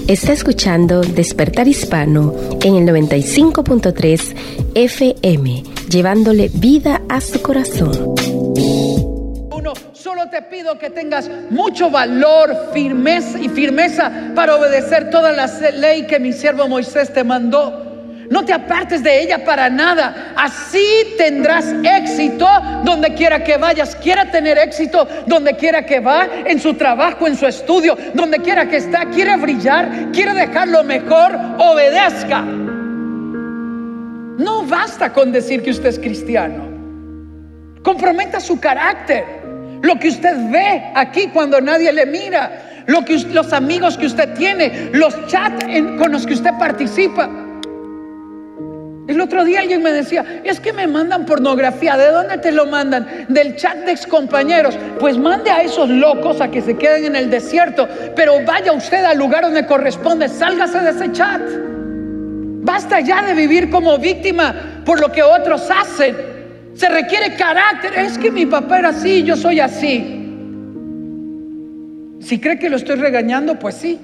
Está 0.10 0.34
escuchando 0.34 1.02
Despertar 1.02 1.68
Hispano 1.68 2.34
en 2.64 2.78
el 2.78 2.88
95.3 2.88 4.36
FM, 4.74 5.64
llevándole 5.90 6.50
vida 6.54 7.02
a 7.10 7.20
su 7.20 7.42
corazón. 7.42 8.16
Uno, 9.52 9.74
solo 9.94 10.30
te 10.30 10.42
pido 10.44 10.78
que 10.78 10.90
tengas 10.90 11.30
mucho 11.50 11.90
valor, 11.90 12.70
firmeza 12.74 13.40
y 13.40 13.50
firmeza 13.50 14.12
para 14.36 14.56
obedecer 14.56 15.10
toda 15.10 15.32
la 15.32 15.48
ley 15.72 16.06
que 16.06 16.20
mi 16.20 16.32
siervo 16.32 16.68
Moisés 16.68 17.12
te 17.14 17.24
mandó. 17.24 17.88
No 18.30 18.46
te 18.46 18.54
apartes 18.54 19.02
de 19.02 19.24
ella 19.24 19.44
para 19.44 19.70
nada. 19.72 20.34
Así 20.36 20.86
tendrás 21.18 21.66
éxito 21.84 22.48
donde 22.84 23.16
quiera 23.16 23.44
que 23.44 23.58
vayas. 23.58 23.96
Quiera 23.96 24.30
tener 24.30 24.60
éxito 24.60 25.08
donde 25.26 25.56
quiera 25.56 25.84
que 25.84 26.00
va, 26.00 26.28
en 26.46 26.60
su 26.60 26.76
trabajo, 26.76 27.26
en 27.26 27.36
su 27.36 27.48
estudio, 27.48 27.98
donde 28.14 28.38
quiera 28.38 28.70
que 28.70 28.78
está. 28.78 29.06
Quiere 29.08 29.36
brillar, 29.36 30.12
quiere 30.14 30.34
dejar 30.34 30.68
lo 30.68 30.84
mejor, 30.84 31.36
obedezca. 31.58 32.46
No 34.40 34.64
basta 34.64 35.12
con 35.12 35.34
decir 35.34 35.62
que 35.62 35.70
usted 35.70 35.90
es 35.90 36.00
cristiano. 36.00 36.64
Comprometa 37.84 38.40
su 38.40 38.58
carácter. 38.58 39.26
Lo 39.82 40.00
que 40.00 40.08
usted 40.08 40.34
ve 40.50 40.92
aquí 40.96 41.28
cuando 41.28 41.60
nadie 41.60 41.92
le 41.92 42.06
mira. 42.06 42.86
Lo 42.88 43.04
que, 43.04 43.18
los 43.34 43.52
amigos 43.52 43.98
que 43.98 44.06
usted 44.06 44.34
tiene. 44.36 44.92
Los 44.94 45.28
chats 45.28 45.66
con 45.98 46.14
los 46.14 46.26
que 46.26 46.36
usted 46.36 46.52
participa. 46.58 47.30
El 49.10 49.20
otro 49.20 49.44
día 49.44 49.60
alguien 49.60 49.84
me 49.84 49.92
decía, 49.92 50.24
es 50.46 50.62
que 50.62 50.72
me 50.72 50.88
mandan 50.88 51.26
pornografía. 51.26 51.98
¿De 51.98 52.10
dónde 52.10 52.38
te 52.38 52.54
lo 52.54 52.66
mandan? 52.66 53.26
Del 53.28 53.58
chat 53.58 53.76
de 53.80 53.92
excompañeros. 53.92 54.78
Pues 55.02 55.18
mande 55.18 55.52
a 55.52 55.64
esos 55.64 55.90
locos 55.90 56.40
a 56.40 56.50
que 56.50 56.62
se 56.62 56.78
queden 56.78 57.08
en 57.08 57.18
el 57.18 57.30
desierto. 57.30 57.90
Pero 58.16 58.36
vaya 58.46 58.72
usted 58.72 59.04
al 59.04 59.18
lugar 59.18 59.42
donde 59.42 59.66
corresponde. 59.66 60.30
Sálgase 60.30 60.80
de 60.80 60.92
ese 60.92 61.12
chat. 61.12 61.42
Basta 62.62 63.00
ya 63.00 63.22
de 63.24 63.34
vivir 63.34 63.70
como 63.70 63.98
víctima 63.98 64.84
por 64.86 65.00
lo 65.00 65.12
que 65.12 65.24
otros 65.24 65.70
hacen. 65.70 66.16
Se 66.74 66.90
requiere 66.90 67.36
carácter. 67.36 67.94
Es 67.98 68.18
que 68.18 68.32
mi 68.32 68.46
papá 68.46 68.80
era 68.80 68.90
así, 68.90 69.24
yo 69.24 69.36
soy 69.36 69.60
así. 69.60 70.16
Si 72.22 72.40
cree 72.40 72.60
que 72.60 72.70
lo 72.70 72.78
estoy 72.78 72.98
regañando, 72.98 73.58
pues 73.58 73.76
sí. 73.76 74.00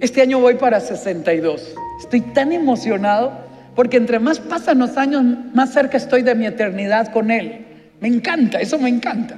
Este 0.00 0.22
año 0.22 0.40
voy 0.40 0.54
para 0.54 0.80
62. 0.80 1.74
Estoy 2.00 2.22
tan 2.22 2.52
emocionado 2.52 3.32
porque 3.76 3.98
entre 3.98 4.18
más 4.18 4.40
pasan 4.40 4.78
los 4.78 4.96
años, 4.96 5.22
más 5.54 5.72
cerca 5.72 5.98
estoy 5.98 6.22
de 6.22 6.34
mi 6.34 6.46
eternidad 6.46 7.12
con 7.12 7.30
Él. 7.30 7.66
Me 8.00 8.08
encanta, 8.08 8.60
eso 8.60 8.78
me 8.78 8.88
encanta. 8.88 9.36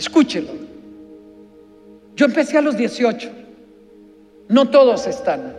Escúchelo. 0.00 0.48
Yo 2.16 2.24
empecé 2.24 2.56
a 2.56 2.62
los 2.62 2.78
18. 2.78 3.30
No 4.48 4.70
todos 4.70 5.06
están. 5.06 5.54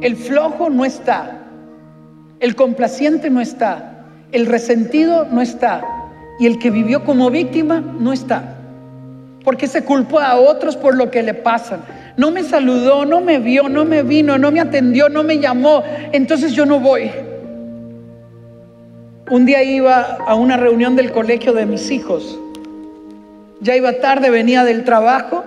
El 0.00 0.14
flojo 0.14 0.70
no 0.70 0.84
está. 0.84 1.48
El 2.38 2.54
complaciente 2.54 3.28
no 3.28 3.40
está. 3.40 4.06
El 4.30 4.46
resentido 4.46 5.26
no 5.28 5.42
está. 5.42 5.82
Y 6.38 6.46
el 6.46 6.60
que 6.60 6.70
vivió 6.70 7.04
como 7.04 7.28
víctima 7.28 7.80
no 7.80 8.12
está. 8.12 8.56
Porque 9.42 9.66
se 9.66 9.82
culpó 9.84 10.20
a 10.20 10.36
otros 10.36 10.76
por 10.76 10.96
lo 10.96 11.10
que 11.10 11.24
le 11.24 11.34
pasan 11.34 11.80
no 12.16 12.30
me 12.30 12.42
saludó, 12.42 13.04
no 13.04 13.20
me 13.20 13.38
vio, 13.38 13.68
no 13.68 13.84
me 13.84 14.02
vino, 14.02 14.38
no 14.38 14.50
me 14.50 14.60
atendió, 14.60 15.08
no 15.08 15.22
me 15.22 15.38
llamó, 15.38 15.82
entonces 16.12 16.52
yo 16.52 16.64
no 16.64 16.80
voy. 16.80 17.10
Un 19.30 19.44
día 19.44 19.62
iba 19.62 20.18
a 20.26 20.34
una 20.34 20.56
reunión 20.56 20.96
del 20.96 21.12
colegio 21.12 21.52
de 21.52 21.66
mis 21.66 21.90
hijos. 21.90 22.38
Ya 23.60 23.76
iba 23.76 23.92
tarde, 23.94 24.30
venía 24.30 24.64
del 24.64 24.84
trabajo. 24.84 25.44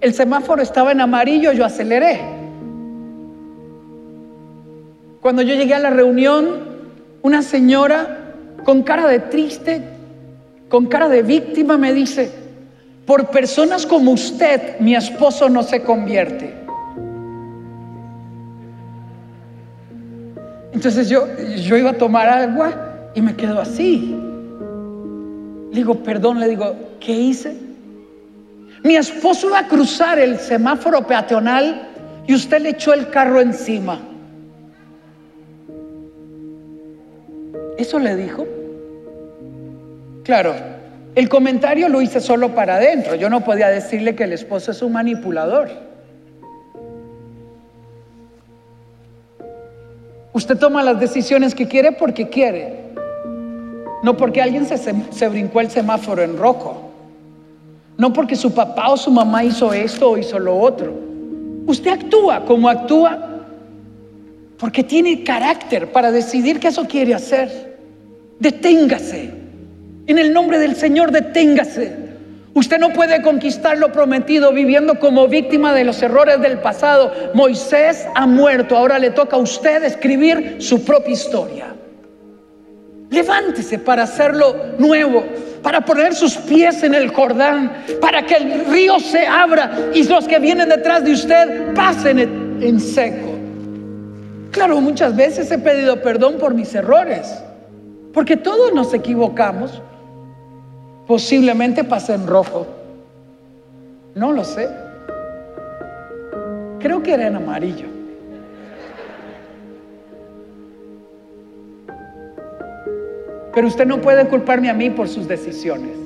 El 0.00 0.14
semáforo 0.14 0.62
estaba 0.62 0.92
en 0.92 1.00
amarillo, 1.00 1.52
yo 1.52 1.64
aceleré. 1.64 2.20
Cuando 5.20 5.42
yo 5.42 5.54
llegué 5.54 5.74
a 5.74 5.78
la 5.78 5.90
reunión, 5.90 6.46
una 7.22 7.42
señora 7.42 8.18
con 8.64 8.82
cara 8.82 9.06
de 9.06 9.20
triste, 9.20 9.82
con 10.68 10.86
cara 10.86 11.08
de 11.08 11.22
víctima, 11.22 11.78
me 11.78 11.92
dice, 11.92 12.30
por 13.06 13.28
personas 13.28 13.86
como 13.86 14.12
usted, 14.12 14.78
mi 14.80 14.94
esposo 14.94 15.48
no 15.48 15.62
se 15.62 15.82
convierte. 15.82 16.54
Entonces 20.72 21.08
yo, 21.08 21.26
yo 21.56 21.76
iba 21.76 21.90
a 21.90 21.94
tomar 21.94 22.28
agua 22.28 23.10
y 23.14 23.20
me 23.20 23.36
quedo 23.36 23.60
así. 23.60 24.31
Le 25.72 25.78
digo, 25.78 26.02
perdón, 26.02 26.38
le 26.38 26.48
digo, 26.48 26.76
¿qué 27.00 27.12
hice? 27.12 27.56
Mi 28.82 28.96
esposo 28.96 29.48
iba 29.48 29.60
a 29.60 29.68
cruzar 29.68 30.18
el 30.18 30.38
semáforo 30.38 31.06
peatonal 31.06 31.88
y 32.26 32.34
usted 32.34 32.60
le 32.60 32.68
echó 32.70 32.92
el 32.92 33.08
carro 33.08 33.40
encima. 33.40 33.98
¿Eso 37.78 37.98
le 37.98 38.16
dijo? 38.16 38.46
Claro, 40.24 40.54
el 41.14 41.30
comentario 41.30 41.88
lo 41.88 42.02
hice 42.02 42.20
solo 42.20 42.54
para 42.54 42.76
adentro. 42.76 43.14
Yo 43.14 43.30
no 43.30 43.42
podía 43.42 43.68
decirle 43.68 44.14
que 44.14 44.24
el 44.24 44.34
esposo 44.34 44.72
es 44.72 44.82
un 44.82 44.92
manipulador. 44.92 45.70
Usted 50.34 50.58
toma 50.58 50.82
las 50.82 51.00
decisiones 51.00 51.54
que 51.54 51.66
quiere 51.66 51.92
porque 51.92 52.28
quiere. 52.28 52.81
No 54.02 54.16
porque 54.16 54.42
alguien 54.42 54.66
se, 54.66 54.76
se, 54.76 55.28
brincó 55.28 55.60
el 55.60 55.70
semáforo 55.70 56.22
en 56.22 56.36
rojo. 56.36 56.90
No 57.96 58.12
porque 58.12 58.34
su 58.34 58.52
papá 58.52 58.90
o 58.90 58.96
su 58.96 59.10
mamá 59.10 59.44
hizo 59.44 59.72
esto 59.72 60.10
o 60.10 60.18
hizo 60.18 60.38
lo 60.38 60.58
otro. 60.58 60.92
Usted 61.66 61.90
actúa 61.90 62.44
como 62.44 62.68
actúa 62.68 63.32
porque 64.58 64.82
tiene 64.82 65.22
carácter 65.22 65.92
para 65.92 66.10
decidir 66.10 66.58
que 66.58 66.68
eso 66.68 66.84
quiere 66.86 67.14
hacer. 67.14 67.78
Deténgase. 68.38 69.30
En 70.06 70.18
el 70.18 70.32
nombre 70.32 70.58
del 70.58 70.74
Señor, 70.74 71.12
deténgase. 71.12 72.02
Usted 72.54 72.78
no 72.78 72.92
puede 72.92 73.22
conquistar 73.22 73.78
lo 73.78 73.92
prometido 73.92 74.52
viviendo 74.52 74.98
como 74.98 75.26
víctima 75.26 75.72
de 75.72 75.84
los 75.84 76.02
errores 76.02 76.40
del 76.40 76.58
pasado. 76.58 77.12
Moisés 77.34 78.06
ha 78.14 78.26
muerto, 78.26 78.76
ahora 78.76 78.98
le 78.98 79.10
toca 79.10 79.36
a 79.36 79.40
usted 79.40 79.82
escribir 79.84 80.56
su 80.58 80.84
propia 80.84 81.12
historia. 81.12 81.66
Levántese 83.12 83.78
para 83.78 84.04
hacerlo 84.04 84.56
nuevo, 84.78 85.22
para 85.62 85.82
poner 85.82 86.14
sus 86.14 86.36
pies 86.36 86.82
en 86.82 86.94
el 86.94 87.10
Jordán, 87.10 87.84
para 88.00 88.24
que 88.24 88.36
el 88.36 88.64
río 88.64 88.98
se 88.98 89.26
abra 89.26 89.90
y 89.94 90.02
los 90.04 90.26
que 90.26 90.38
vienen 90.38 90.68
detrás 90.68 91.04
de 91.04 91.12
usted 91.12 91.74
pasen 91.74 92.18
en 92.60 92.80
seco. 92.80 93.32
Claro, 94.50 94.80
muchas 94.80 95.14
veces 95.14 95.50
he 95.50 95.58
pedido 95.58 96.00
perdón 96.02 96.38
por 96.38 96.54
mis 96.54 96.74
errores, 96.74 97.38
porque 98.12 98.36
todos 98.36 98.72
nos 98.72 98.92
equivocamos. 98.94 99.80
Posiblemente 101.06 101.84
pase 101.84 102.14
en 102.14 102.26
rojo. 102.26 102.66
No 104.14 104.32
lo 104.32 104.44
sé. 104.44 104.68
Creo 106.78 107.02
que 107.02 107.12
era 107.12 107.26
en 107.26 107.36
amarillo. 107.36 107.91
Pero 113.54 113.66
usted 113.66 113.86
no 113.86 114.00
puede 114.00 114.26
culparme 114.28 114.70
a 114.70 114.74
mí 114.74 114.90
por 114.90 115.08
sus 115.08 115.28
decisiones. 115.28 115.96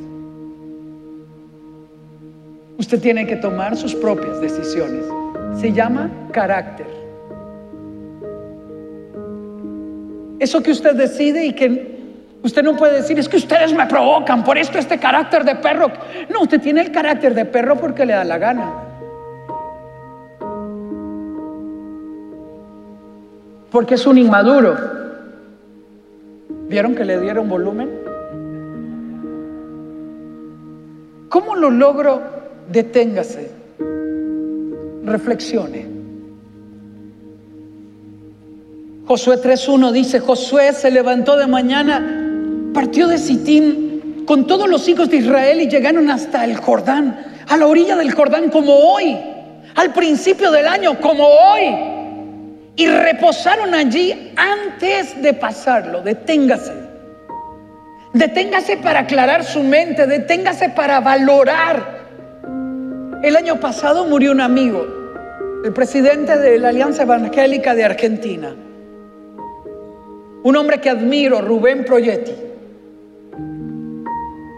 Usted 2.78 3.00
tiene 3.00 3.26
que 3.26 3.36
tomar 3.36 3.76
sus 3.76 3.94
propias 3.94 4.40
decisiones. 4.40 5.04
Se 5.60 5.72
llama 5.72 6.10
carácter. 6.32 6.86
Eso 10.38 10.62
que 10.62 10.70
usted 10.70 10.94
decide 10.94 11.46
y 11.46 11.52
que 11.54 11.96
Usted 12.46 12.62
no 12.62 12.76
puede 12.76 12.98
decir, 12.98 13.18
es 13.18 13.28
que 13.28 13.38
ustedes 13.38 13.72
me 13.72 13.86
provocan, 13.86 14.44
por 14.44 14.56
esto 14.56 14.78
este 14.78 15.00
carácter 15.00 15.44
de 15.44 15.56
perro. 15.56 15.90
No, 16.28 16.42
usted 16.42 16.60
tiene 16.60 16.80
el 16.82 16.92
carácter 16.92 17.34
de 17.34 17.44
perro 17.44 17.74
porque 17.76 18.06
le 18.06 18.12
da 18.12 18.22
la 18.22 18.38
gana. 18.38 18.72
Porque 23.68 23.94
es 23.94 24.06
un 24.06 24.18
inmaduro. 24.18 24.95
¿Vieron 26.68 26.94
que 26.94 27.04
le 27.04 27.20
dieron 27.20 27.48
volumen? 27.48 27.90
¿Cómo 31.28 31.56
lo 31.56 31.70
logro? 31.70 32.22
Deténgase. 32.70 33.50
Reflexione. 35.04 35.86
Josué 39.06 39.36
3.1 39.36 39.92
dice, 39.92 40.18
Josué 40.18 40.72
se 40.72 40.90
levantó 40.90 41.36
de 41.36 41.46
mañana 41.46 42.24
partió 42.76 43.08
de 43.08 43.16
Sitín 43.16 44.24
con 44.26 44.46
todos 44.46 44.68
los 44.68 44.86
hijos 44.86 45.08
de 45.08 45.16
Israel 45.16 45.62
y 45.62 45.68
llegaron 45.68 46.10
hasta 46.10 46.44
el 46.44 46.58
Jordán, 46.58 47.24
a 47.48 47.56
la 47.56 47.66
orilla 47.66 47.96
del 47.96 48.12
Jordán 48.12 48.50
como 48.50 48.74
hoy, 48.74 49.16
al 49.74 49.94
principio 49.94 50.50
del 50.50 50.66
año 50.68 51.00
como 51.00 51.26
hoy, 51.26 51.95
y 52.76 52.86
reposaron 52.86 53.74
allí 53.74 54.32
antes 54.36 55.20
de 55.20 55.32
pasarlo. 55.32 56.02
Deténgase. 56.02 56.74
Deténgase 58.12 58.76
para 58.78 59.00
aclarar 59.00 59.44
su 59.44 59.62
mente, 59.62 60.06
deténgase 60.06 60.70
para 60.70 61.00
valorar. 61.00 61.96
El 63.22 63.36
año 63.36 63.58
pasado 63.58 64.06
murió 64.06 64.32
un 64.32 64.40
amigo, 64.40 64.86
el 65.64 65.72
presidente 65.72 66.38
de 66.38 66.58
la 66.58 66.68
Alianza 66.68 67.02
Evangélica 67.02 67.74
de 67.74 67.84
Argentina, 67.84 68.54
un 70.42 70.56
hombre 70.56 70.80
que 70.80 70.90
admiro, 70.90 71.40
Rubén 71.40 71.84
Proyetti. 71.84 72.32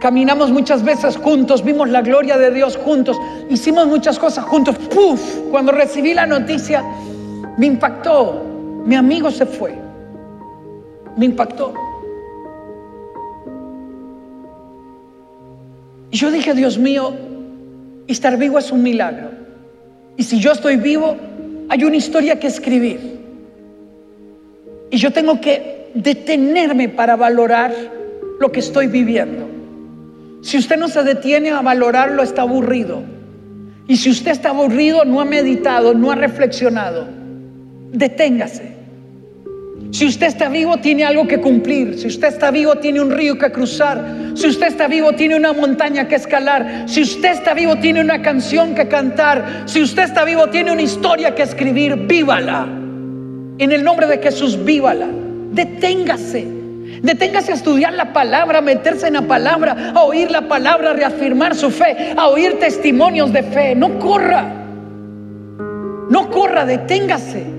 Caminamos 0.01 0.53
muchas 0.53 0.85
veces 0.85 1.17
juntos, 1.17 1.65
vimos 1.65 1.89
la 1.89 2.03
gloria 2.03 2.37
de 2.39 2.53
Dios 2.53 2.77
juntos, 2.77 3.17
hicimos 3.49 3.87
muchas 3.89 4.19
cosas 4.19 4.45
juntos. 4.45 4.77
¡Puf! 4.77 5.21
Cuando 5.51 5.73
recibí 5.73 6.15
la 6.15 6.27
noticia, 6.27 6.85
me 7.59 7.67
impactó. 7.67 8.43
Mi 8.87 8.95
amigo 8.95 9.31
se 9.31 9.45
fue. 9.45 9.75
Me 11.17 11.27
impactó. 11.27 11.75
Y 16.11 16.17
yo 16.17 16.31
dije, 16.31 16.55
Dios 16.55 16.79
mío, 16.79 17.13
estar 18.07 18.39
vivo 18.39 18.59
es 18.59 18.73
un 18.73 18.83
milagro. 18.83 19.31
Y 20.17 20.23
si 20.23 20.41
yo 20.41 20.53
estoy 20.53 20.77
vivo, 20.77 21.17
hay 21.69 21.85
una 21.85 21.97
historia 21.97 22.41
que 22.41 22.47
escribir. 22.47 23.19
Y 24.91 24.97
yo 24.97 25.13
tengo 25.13 25.41
que 25.41 25.91
detenerme 25.95 26.89
para 26.89 27.17
valorar 27.17 27.75
lo 28.41 28.51
que 28.51 28.61
estoy 28.61 28.87
viviendo. 28.87 29.47
Si 30.43 30.57
usted 30.57 30.79
no 30.79 30.89
se 30.89 31.03
detiene 31.03 31.51
a 31.51 31.61
valorarlo, 31.61 32.23
está 32.23 32.43
aburrido. 32.43 33.03
Y 33.89 33.97
si 33.97 34.11
usted 34.11 34.31
está 34.31 34.51
aburrido, 34.51 35.05
no 35.05 35.21
ha 35.21 35.25
meditado, 35.25 35.93
no 35.93 36.11
ha 36.11 36.15
reflexionado, 36.15 37.18
deténgase. 37.93 38.79
Si 39.91 40.07
usted 40.07 40.27
está 40.27 40.49
vivo, 40.49 40.77
tiene 40.79 41.05
algo 41.05 41.27
que 41.27 41.41
cumplir. 41.41 41.99
Si 41.99 42.09
usted 42.09 42.29
está 42.29 42.51
vivo, 42.51 42.75
tiene 42.77 43.01
un 43.01 43.11
río 43.11 43.39
que 43.39 43.51
cruzar. 43.51 44.33
Si 44.35 44.47
usted 44.47 44.67
está 44.67 44.87
vivo, 44.87 45.13
tiene 45.13 45.35
una 45.35 45.53
montaña 45.53 46.07
que 46.07 46.17
escalar. 46.17 46.85
Si 46.87 47.03
usted 47.03 47.33
está 47.33 47.55
vivo, 47.55 47.77
tiene 47.77 48.01
una 48.01 48.21
canción 48.21 48.75
que 48.75 48.87
cantar. 48.87 49.63
Si 49.65 49.81
usted 49.81 50.03
está 50.03 50.25
vivo, 50.25 50.49
tiene 50.49 50.73
una 50.73 50.83
historia 50.83 51.35
que 51.35 51.43
escribir. 51.43 51.97
Vívala. 52.07 52.69
En 53.59 53.73
el 53.73 53.83
nombre 53.83 54.07
de 54.07 54.19
Jesús, 54.19 54.63
vívala. 54.63 55.09
Deténgase. 55.53 56.47
Deténgase 57.03 57.53
a 57.53 57.55
estudiar 57.55 57.95
la 57.95 58.13
palabra, 58.13 58.59
a 58.59 58.63
meterse 58.63 59.07
en 59.07 59.15
la 59.15 59.23
palabra, 59.23 59.93
a 59.95 60.03
oír 60.03 60.31
la 60.31 60.49
palabra, 60.49 60.91
a 60.91 60.95
reafirmar 60.95 61.55
su 61.55 61.71
fe, 61.71 62.13
a 62.17 62.29
oír 62.29 62.59
testimonios 62.59 63.33
de 63.33 63.43
fe. 63.43 63.75
No 63.75 63.99
corra. 63.99 64.45
No 66.11 66.31
corra, 66.31 66.67
deténgase. 66.67 67.58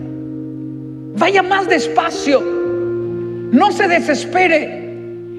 Vaya 1.17 1.43
más 1.43 1.67
despacio. 1.67 2.41
No 2.41 3.71
se 3.71 3.87
desespere. 3.87 4.79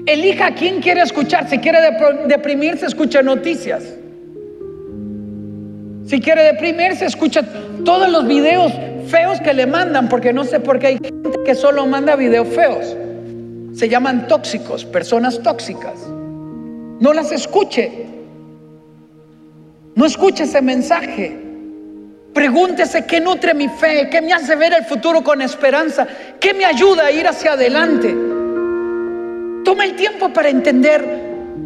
Elija 0.05 0.47
a 0.47 0.55
quién 0.55 0.81
quiere 0.81 1.01
escuchar. 1.01 1.49
Si 1.49 1.59
quiere 1.59 1.79
deprimirse, 2.27 2.85
escucha 2.85 3.21
noticias. 3.21 3.83
Si 6.05 6.19
quiere 6.19 6.43
deprimirse, 6.43 7.05
escucha 7.05 7.43
todos 7.85 8.11
los 8.11 8.27
videos 8.27 8.73
feos 9.07 9.39
que 9.41 9.53
le 9.53 9.65
mandan, 9.65 10.09
porque 10.09 10.33
no 10.33 10.43
sé 10.43 10.59
por 10.59 10.79
qué 10.79 10.87
hay 10.87 10.97
gente 10.97 11.29
que 11.45 11.55
solo 11.55 11.85
manda 11.85 12.15
videos 12.15 12.47
feos. 12.49 12.95
Se 13.73 13.87
llaman 13.87 14.27
tóxicos, 14.27 14.83
personas 14.85 15.41
tóxicas. 15.41 15.93
No 16.99 17.13
las 17.13 17.31
escuche. 17.31 18.05
No 19.95 20.05
escuche 20.05 20.43
ese 20.43 20.61
mensaje. 20.61 21.40
Pregúntese 22.33 23.05
qué 23.05 23.19
nutre 23.19 23.53
mi 23.53 23.67
fe, 23.67 24.09
qué 24.09 24.21
me 24.21 24.31
hace 24.31 24.55
ver 24.55 24.73
el 24.73 24.85
futuro 24.85 25.21
con 25.21 25.41
esperanza, 25.41 26.07
qué 26.39 26.53
me 26.53 26.63
ayuda 26.63 27.07
a 27.07 27.11
ir 27.11 27.27
hacia 27.27 27.53
adelante. 27.53 28.15
Toma 29.65 29.83
el 29.83 29.95
tiempo 29.95 30.31
para 30.31 30.47
entender, 30.47 31.03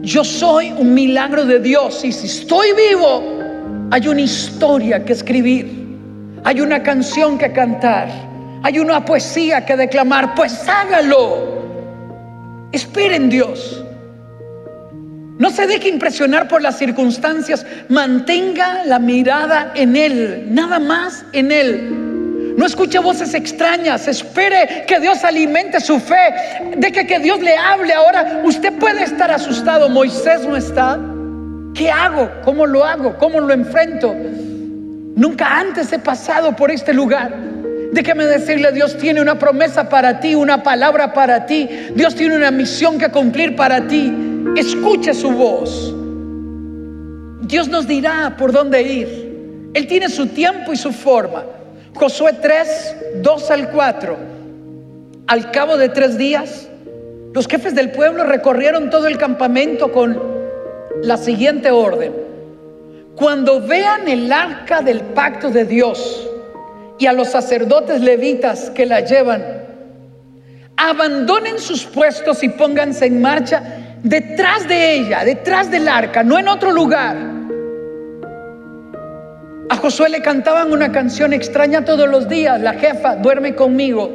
yo 0.01 0.23
soy 0.23 0.71
un 0.71 0.93
milagro 0.93 1.45
de 1.45 1.59
Dios 1.59 2.03
y 2.03 2.11
si 2.11 2.25
estoy 2.25 2.69
vivo, 2.73 3.39
hay 3.91 4.07
una 4.07 4.21
historia 4.21 5.05
que 5.05 5.13
escribir, 5.13 5.71
hay 6.43 6.61
una 6.61 6.81
canción 6.81 7.37
que 7.37 7.53
cantar, 7.53 8.09
hay 8.63 8.79
una 8.79 9.05
poesía 9.05 9.63
que 9.65 9.77
declamar, 9.77 10.33
pues 10.33 10.67
hágalo. 10.67 11.53
Espere 12.71 13.15
en 13.17 13.29
Dios. 13.29 13.84
No 15.37 15.49
se 15.49 15.67
deje 15.67 15.89
impresionar 15.89 16.47
por 16.47 16.61
las 16.61 16.77
circunstancias. 16.77 17.65
Mantenga 17.89 18.85
la 18.85 18.99
mirada 18.99 19.73
en 19.75 19.95
Él, 19.95 20.47
nada 20.49 20.79
más 20.79 21.25
en 21.33 21.51
Él. 21.51 22.53
No 22.57 22.65
escuche 22.65 22.99
voces 22.99 23.33
extrañas. 23.33 24.07
Espere 24.07 24.85
que 24.87 24.99
Dios 25.01 25.25
alimente 25.25 25.81
su 25.81 25.99
fe. 25.99 26.33
Deje 26.77 27.05
que 27.05 27.19
Dios 27.19 27.41
le 27.41 27.57
hable. 27.57 27.93
Ahora 27.93 28.41
usted 28.45 28.71
puede 28.73 29.03
estar 29.03 29.29
asustado. 29.29 29.89
Moisés 29.89 30.45
no 30.47 30.55
está. 30.55 30.97
¿Qué 31.73 31.91
hago? 31.91 32.31
¿Cómo 32.45 32.65
lo 32.65 32.85
hago? 32.85 33.17
¿Cómo 33.17 33.41
lo 33.41 33.53
enfrento? 33.53 34.15
Nunca 35.15 35.59
antes 35.59 35.91
he 35.91 35.99
pasado 35.99 36.55
por 36.55 36.71
este 36.71 36.93
lugar. 36.93 37.35
Déjeme 37.91 38.25
decirle, 38.25 38.71
Dios 38.71 38.97
tiene 38.97 39.21
una 39.21 39.37
promesa 39.37 39.89
para 39.89 40.21
ti, 40.21 40.33
una 40.35 40.63
palabra 40.63 41.13
para 41.13 41.45
ti. 41.45 41.69
Dios 41.93 42.15
tiene 42.15 42.37
una 42.37 42.51
misión 42.51 42.97
que 42.97 43.09
cumplir 43.09 43.55
para 43.57 43.85
ti. 43.85 44.34
Escuche 44.55 45.13
su 45.13 45.31
voz. 45.31 45.93
Dios 47.41 47.67
nos 47.67 47.87
dirá 47.87 48.35
por 48.37 48.51
dónde 48.51 48.81
ir. 48.81 49.69
Él 49.73 49.87
tiene 49.87 50.07
su 50.09 50.27
tiempo 50.27 50.71
y 50.71 50.77
su 50.77 50.91
forma. 50.93 51.43
Josué 51.93 52.33
3, 52.41 52.95
2 53.21 53.51
al 53.51 53.71
4. 53.71 54.17
Al 55.27 55.51
cabo 55.51 55.75
de 55.77 55.89
tres 55.89 56.17
días, 56.17 56.69
los 57.33 57.47
jefes 57.47 57.75
del 57.75 57.91
pueblo 57.91 58.23
recorrieron 58.23 58.89
todo 58.89 59.07
el 59.07 59.17
campamento 59.17 59.91
con 59.91 60.21
la 61.01 61.17
siguiente 61.17 61.71
orden. 61.71 62.13
Cuando 63.15 63.59
vean 63.59 64.07
el 64.07 64.31
arca 64.31 64.81
del 64.81 65.01
pacto 65.01 65.49
de 65.49 65.65
Dios 65.65 66.29
y 66.97 67.07
a 67.07 67.13
los 67.13 67.29
sacerdotes 67.29 68.01
levitas 68.01 68.69
que 68.69 68.85
la 68.85 69.01
llevan, 69.01 69.43
abandonen 70.77 71.59
sus 71.59 71.85
puestos 71.85 72.43
y 72.43 72.49
pónganse 72.49 73.05
en 73.05 73.21
marcha 73.21 73.84
detrás 74.05 74.67
de 74.67 74.93
ella, 74.97 75.25
detrás 75.25 75.71
del 75.71 75.87
arca, 75.87 76.23
no 76.23 76.37
en 76.37 76.47
otro 76.47 76.71
lugar. 76.71 77.17
A 79.67 79.75
Josué 79.77 80.09
le 80.09 80.21
cantaban 80.21 80.71
una 80.71 80.91
canción 80.91 81.33
extraña 81.33 81.83
todos 81.83 82.07
los 82.07 82.29
días, 82.29 82.61
la 82.61 82.73
jefa, 82.73 83.15
duerme 83.15 83.55
conmigo. 83.55 84.13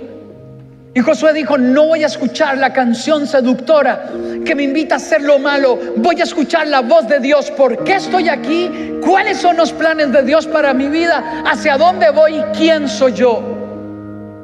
Y 0.94 1.00
Josué 1.00 1.33
dijo, 1.33 1.59
no 1.59 1.88
voy 1.88 2.05
a 2.05 2.07
escuchar 2.07 2.59
la 2.59 2.72
canción 2.72 3.26
seductora 3.26 4.07
que 4.44 4.55
me 4.55 4.62
invita 4.62 4.94
a 4.94 4.98
hacer 4.98 5.22
lo 5.22 5.40
malo, 5.40 5.76
voy 5.96 6.20
a 6.20 6.24
escuchar 6.24 6.68
la 6.68 6.83
voz 6.83 7.09
de 7.09 7.18
Dios. 7.18 7.50
¿Por 7.50 7.83
qué 7.83 7.96
estoy 7.96 8.29
aquí? 8.29 8.70
¿Cuáles 9.05 9.38
son 9.38 9.57
los 9.57 9.72
planes 9.72 10.12
de 10.12 10.22
Dios 10.22 10.46
para 10.46 10.72
mi 10.72 10.87
vida? 10.87 11.42
¿Hacia 11.44 11.76
dónde 11.76 12.11
voy? 12.11 12.40
¿Quién 12.57 12.88
soy 12.88 13.14
yo? 13.14 13.42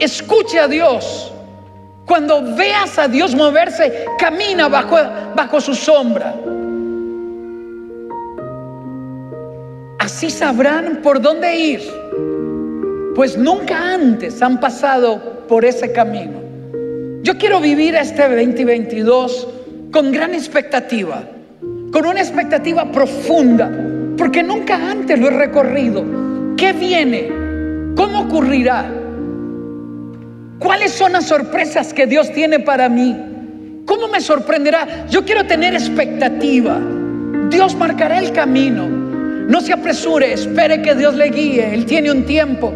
Escuche 0.01 0.59
a 0.59 0.67
Dios. 0.67 1.33
Cuando 2.07 2.55
veas 2.55 2.99
a 2.99 3.09
Dios 3.09 3.35
moverse, 3.35 4.07
camina 4.17 4.69
bajo, 4.69 4.97
bajo 5.35 5.61
su 5.61 5.75
sombra. 5.75 6.35
Así 9.99 10.31
sabrán 10.31 11.01
por 11.03 11.21
dónde 11.21 11.57
ir, 11.57 11.81
pues 13.17 13.37
nunca 13.37 13.93
antes 13.95 14.41
han 14.41 14.61
pasado 14.61 15.21
por 15.49 15.65
ese 15.65 15.91
camino. 15.91 16.41
Yo 17.23 17.37
quiero 17.39 17.61
vivir 17.61 17.97
este 17.97 18.23
2022 18.23 19.49
con 19.91 20.13
gran 20.13 20.33
expectativa, 20.33 21.25
con 21.93 22.07
una 22.07 22.21
expectativa 22.21 22.91
profunda, 22.93 23.69
porque 24.17 24.45
nunca 24.45 24.77
antes 24.77 25.19
lo 25.19 25.27
he 25.27 25.31
recorrido. 25.31 26.05
¿Qué 26.57 26.73
viene? 26.73 27.29
¿Cómo 27.97 28.21
ocurrirá? 28.21 29.06
¿Cuáles 30.59 30.93
son 30.93 31.13
las 31.13 31.27
sorpresas 31.27 31.93
que 31.93 32.07
Dios 32.07 32.33
tiene 32.33 32.61
para 32.61 32.89
mí? 32.89 33.15
¿Cómo 33.85 34.09
me 34.09 34.21
sorprenderá? 34.21 35.07
Yo 35.09 35.25
quiero 35.25 35.47
tener 35.47 35.75
expectativa. 35.75 36.81
Dios 37.51 37.75
marcará 37.75 38.19
el 38.19 38.33
camino. 38.33 38.87
No 38.89 39.61
se 39.61 39.75
apresure, 39.75 40.33
espere 40.33 40.81
que 40.81 40.95
Dios 40.95 41.15
le 41.15 41.27
guíe. 41.27 41.75
Él 41.75 41.85
tiene 41.85 42.11
un 42.11 42.25
tiempo. 42.25 42.73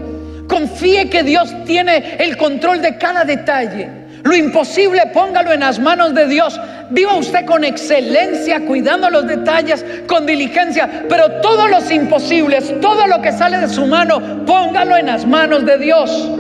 Confíe 0.47 1.09
que 1.09 1.22
Dios 1.22 1.55
tiene 1.64 2.16
el 2.18 2.37
control 2.37 2.83
de 2.83 2.99
cada 2.99 3.24
detalle. 3.24 3.89
Lo 4.24 4.37
imposible, 4.37 5.01
póngalo 5.14 5.51
en 5.51 5.61
las 5.61 5.78
manos 5.78 6.14
de 6.14 6.26
Dios. 6.26 6.61
Viva 6.91 7.16
usted 7.16 7.47
con 7.47 7.64
excelencia, 7.64 8.61
cuidando 8.66 9.09
los 9.09 9.26
detalles, 9.26 9.85
con 10.07 10.26
diligencia. 10.26 11.07
Pero 11.09 11.41
todos 11.41 11.70
los 11.70 11.91
imposibles, 11.91 12.78
todo 12.81 13.07
lo 13.07 13.22
que 13.22 13.33
sale 13.33 13.59
de 13.59 13.68
su 13.68 13.87
mano, 13.87 14.45
póngalo 14.45 14.99
en 14.99 15.07
las 15.07 15.26
manos 15.26 15.64
de 15.64 15.78
Dios. 15.78 16.31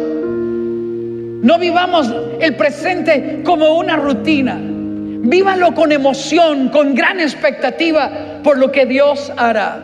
No 1.42 1.58
vivamos 1.58 2.12
el 2.40 2.56
presente 2.56 3.42
como 3.44 3.78
una 3.78 3.96
rutina. 3.96 4.58
Vívalo 4.60 5.74
con 5.74 5.92
emoción, 5.92 6.68
con 6.68 6.94
gran 6.94 7.20
expectativa 7.20 8.40
por 8.42 8.58
lo 8.58 8.70
que 8.70 8.86
Dios 8.86 9.32
hará. 9.36 9.82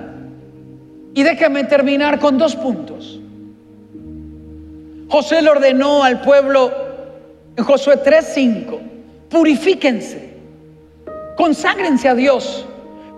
Y 1.15 1.23
déjame 1.23 1.65
terminar 1.65 2.19
con 2.19 2.37
dos 2.37 2.57
puntos. 2.57 3.21
José 5.09 5.41
le 5.41 5.51
ordenó 5.51 6.03
al 6.03 6.21
pueblo 6.21 6.73
en 7.57 7.65
Josué 7.65 8.03
3:5, 8.03 8.81
purifíquense, 9.31 10.35
conságrense 11.37 12.09
a 12.09 12.15
Dios, 12.15 12.67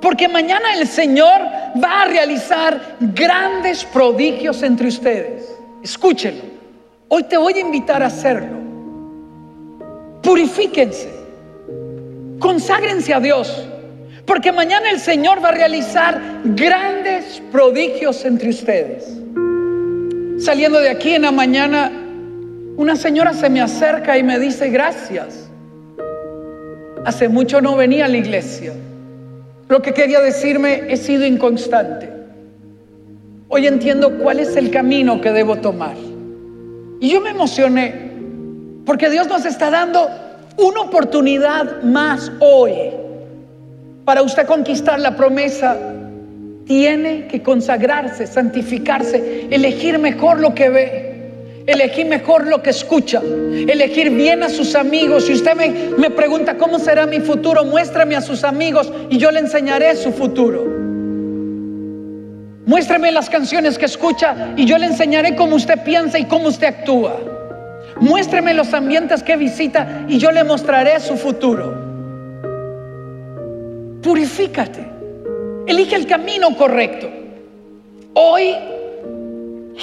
porque 0.01 0.28
mañana 0.28 0.74
el 0.74 0.86
Señor 0.86 1.41
va 1.82 2.03
a 2.03 2.05
realizar 2.05 2.97
grandes 3.01 3.84
prodigios 3.84 4.62
entre 4.62 4.89
ustedes. 4.89 5.57
Escúchenlo, 5.82 6.57
hoy 7.09 7.22
te 7.24 7.36
voy 7.36 7.54
a 7.54 7.61
invitar 7.61 8.02
a 8.02 8.06
hacerlo. 8.06 8.56
Purifíquense, 10.22 11.09
conságrense 12.38 13.14
a 13.14 13.20
Dios, 13.20 13.66
porque 14.26 14.52
mañana 14.52 14.90
el 14.90 15.00
Señor 15.00 15.42
va 15.42 15.48
a 15.48 15.52
realizar 15.52 16.20
grandes 16.44 17.42
prodigios 17.50 18.24
entre 18.24 18.50
ustedes. 18.50 19.18
Saliendo 20.38 20.78
de 20.78 20.90
aquí 20.90 21.14
en 21.14 21.22
la 21.22 21.32
mañana, 21.32 21.90
una 22.76 22.94
señora 22.94 23.32
se 23.32 23.48
me 23.50 23.61
acerca 23.61 24.16
y 24.18 24.22
me 24.22 24.38
dice, 24.38 24.68
gracias. 24.70 25.48
Hace 27.04 27.28
mucho 27.28 27.61
no 27.61 27.76
venía 27.76 28.04
a 28.04 28.09
la 28.09 28.18
iglesia. 28.18 28.72
Lo 29.68 29.82
que 29.82 29.92
quería 29.92 30.20
decirme, 30.20 30.84
he 30.88 30.96
sido 30.96 31.26
inconstante. 31.26 32.09
Hoy 33.48 33.66
entiendo 33.66 34.18
cuál 34.18 34.40
es 34.40 34.56
el 34.56 34.70
camino 34.70 35.20
que 35.20 35.32
debo 35.32 35.56
tomar. 35.56 35.96
Y 37.01 37.11
yo 37.11 37.20
me 37.20 37.30
emocioné, 37.30 38.11
porque 38.84 39.09
Dios 39.11 39.28
nos 39.28 39.44
está 39.44 39.70
dando 39.70 40.09
una 40.57 40.80
oportunidad 40.80 41.82
más 41.82 42.32
hoy 42.40 42.90
para 44.09 44.22
usted 44.22 44.46
conquistar 44.46 44.99
la 44.99 45.14
promesa 45.14 45.76
tiene 46.64 47.28
que 47.28 47.42
consagrarse, 47.42 48.26
santificarse, 48.26 49.49
elegir 49.51 49.99
mejor 49.99 50.40
lo 50.40 50.55
que 50.55 50.70
ve, 50.70 51.64
elegir 51.66 52.07
mejor 52.07 52.46
lo 52.46 52.62
que 52.62 52.70
escucha, 52.70 53.20
elegir 53.22 54.09
bien 54.09 54.42
a 54.42 54.49
sus 54.49 54.74
amigos. 54.74 55.26
Si 55.26 55.34
usted 55.34 55.55
me, 55.55 55.90
me 55.99 56.11
pregunta 56.11 56.57
cómo 56.57 56.78
será 56.78 57.07
mi 57.07 57.20
futuro, 57.20 57.66
muéstrame 57.66 58.16
a 58.16 58.22
sus 58.22 58.44
amigos 58.44 58.90
y 59.11 59.18
yo 59.18 59.30
le 59.30 59.40
enseñaré 59.40 59.94
su 59.94 60.11
futuro. 60.11 60.78
Muéstrame 62.68 63.10
las 63.10 63.30
canciones 63.30 63.78
que 63.78 63.86
escucha 63.86 64.52
y 64.54 64.66
yo 64.66 64.76
le 64.76 64.84
enseñaré 64.84 65.34
cómo 65.34 65.56
usted 65.56 65.82
piensa 65.84 66.18
y 66.18 66.26
cómo 66.26 66.48
usted 66.48 66.66
actúa. 66.66 67.16
Muéstrame 67.98 68.52
los 68.52 68.74
ambientes 68.74 69.22
que 69.22 69.38
visita 69.38 70.04
y 70.06 70.18
yo 70.18 70.30
le 70.30 70.44
mostraré 70.44 71.00
su 71.00 71.16
futuro. 71.16 71.72
Purifícate. 74.02 74.86
Elige 75.66 75.96
el 75.96 76.06
camino 76.06 76.54
correcto. 76.58 77.08
Hoy, 78.12 78.54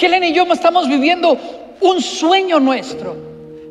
Helen 0.00 0.22
y 0.22 0.32
yo 0.32 0.44
estamos 0.52 0.88
viviendo 0.88 1.36
un 1.80 2.00
sueño 2.00 2.60
nuestro. 2.60 3.25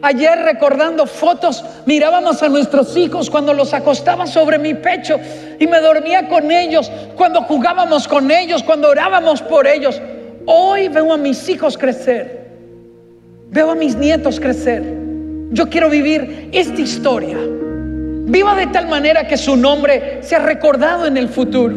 Ayer 0.06 0.38
recordando 0.38 1.08
fotos, 1.08 1.66
mirábamos 1.88 2.44
a 2.44 2.48
nuestros 2.48 2.96
hijos 2.96 3.28
cuando 3.28 3.56
los 3.56 3.74
acostaba 3.74 4.28
sobre 4.28 4.60
mi 4.60 4.76
pecho 4.76 5.20
y 5.58 5.66
me 5.66 5.80
dormía 5.82 6.28
con 6.28 6.52
ellos, 6.52 6.92
cuando 7.16 7.42
jugábamos 7.42 8.08
con 8.08 8.30
ellos, 8.30 8.62
cuando 8.62 8.90
orábamos 8.90 9.42
por 9.42 9.66
ellos. 9.66 10.00
Hoy 10.46 10.90
veo 10.90 11.12
a 11.12 11.18
mis 11.18 11.50
hijos 11.50 11.76
crecer, 11.76 12.52
veo 13.50 13.72
a 13.72 13.74
mis 13.74 13.96
nietos 13.96 14.40
crecer. 14.40 14.84
Yo 15.50 15.72
quiero 15.72 15.90
vivir 15.90 16.50
esta 16.52 16.80
historia. 16.80 17.40
Viva 17.40 18.54
de 18.54 18.68
tal 18.68 18.88
manera 18.88 19.28
que 19.28 19.38
su 19.38 19.58
nombre 19.58 20.20
sea 20.22 20.38
recordado 20.38 21.08
en 21.08 21.18
el 21.18 21.30
futuro. 21.30 21.76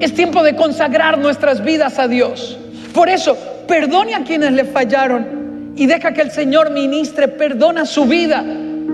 Es 0.00 0.14
tiempo 0.14 0.42
de 0.42 0.56
consagrar 0.56 1.18
nuestras 1.18 1.62
vidas 1.62 1.98
a 1.98 2.08
Dios. 2.08 2.58
Por 2.94 3.10
eso, 3.10 3.36
perdone 3.68 4.14
a 4.14 4.24
quienes 4.24 4.52
le 4.52 4.64
fallaron 4.64 5.41
y 5.76 5.86
deja 5.86 6.12
que 6.12 6.22
el 6.22 6.30
Señor 6.30 6.70
ministre, 6.70 7.28
perdona 7.28 7.86
su 7.86 8.04
vida, 8.04 8.44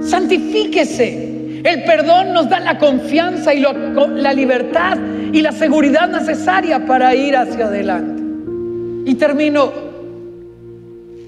santifíquese. 0.03 1.61
El 1.65 1.83
perdón 1.85 2.33
nos 2.33 2.49
da 2.49 2.61
la 2.61 2.79
confianza 2.79 3.53
y 3.53 3.61
la 3.61 4.33
libertad 4.33 4.97
y 5.33 5.43
la 5.43 5.53
seguridad 5.53 6.09
necesaria 6.09 6.87
para 6.87 7.15
ir 7.15 7.37
hacia 7.37 7.67
adelante. 7.67 8.23
Y 9.07 9.15
termino 9.17 9.73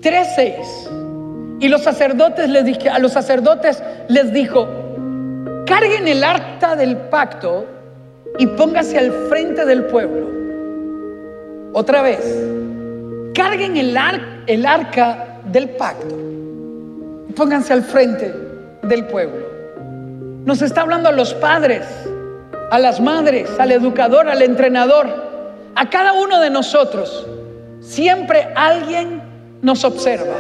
3.6. 0.03 1.59
Y 1.61 1.69
los 1.69 1.83
sacerdotes 1.83 2.49
les 2.49 2.65
dije, 2.65 2.89
a 2.89 2.99
los 2.99 3.13
sacerdotes 3.13 3.83
les 4.09 4.33
dijo, 4.33 4.69
carguen 5.67 6.09
el 6.09 6.25
acta 6.25 6.77
del 6.77 6.97
pacto 6.97 7.67
y 8.39 8.47
póngase 8.47 8.99
al 8.99 9.13
frente 9.29 9.67
del 9.67 9.85
pueblo. 9.85 10.31
Otra 11.73 12.03
vez, 12.03 12.21
carguen 13.35 13.77
el, 13.77 13.97
el 14.47 14.67
arca 14.67 15.30
del 15.45 15.71
pacto 15.71 16.31
pónganse 17.41 17.73
al 17.73 17.83
frente 17.83 18.35
del 18.83 19.07
pueblo. 19.07 19.47
Nos 20.45 20.63
está 20.63 20.83
hablando 20.83 21.09
a 21.09 21.13
los 21.13 21.35
padres, 21.35 21.87
a 22.71 22.79
las 22.79 23.01
madres, 23.01 23.49
al 23.59 23.73
educador, 23.73 24.29
al 24.29 24.43
entrenador, 24.43 25.09
a 25.75 25.89
cada 25.89 26.13
uno 26.13 26.41
de 26.41 26.51
nosotros. 26.51 27.27
Siempre 27.81 28.49
alguien 28.55 29.23
nos 29.63 29.85
observa. 29.85 30.37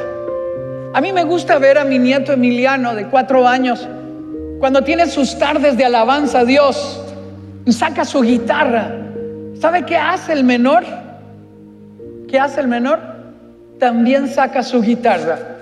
A 0.92 1.00
mí 1.00 1.12
me 1.12 1.24
gusta 1.24 1.58
ver 1.58 1.78
a 1.78 1.84
mi 1.84 1.98
nieto 1.98 2.32
Emiliano 2.32 2.94
de 2.94 3.06
cuatro 3.06 3.46
años, 3.46 3.86
cuando 4.58 4.82
tiene 4.82 5.06
sus 5.06 5.38
tardes 5.38 5.76
de 5.76 5.84
alabanza 5.84 6.40
a 6.40 6.44
Dios, 6.44 7.02
y 7.64 7.72
saca 7.72 8.04
su 8.04 8.22
guitarra. 8.22 8.90
¿Sabe 9.58 9.84
qué 9.84 9.96
hace 9.96 10.32
el 10.32 10.44
menor? 10.44 10.84
¿Qué 12.28 12.38
hace 12.38 12.60
el 12.60 12.68
menor? 12.68 13.09
También 13.80 14.28
saca 14.28 14.62
su 14.62 14.80
guitarra. 14.82 15.56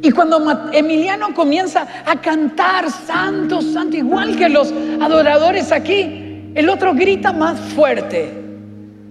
Y 0.00 0.10
cuando 0.12 0.38
Emiliano 0.72 1.34
comienza 1.34 1.86
a 2.06 2.20
cantar, 2.20 2.90
santo, 2.90 3.60
santo, 3.60 3.96
igual 3.96 4.36
que 4.36 4.48
los 4.48 4.72
adoradores 5.00 5.72
aquí, 5.72 6.50
el 6.54 6.68
otro 6.68 6.94
grita 6.94 7.32
más 7.32 7.58
fuerte, 7.58 8.30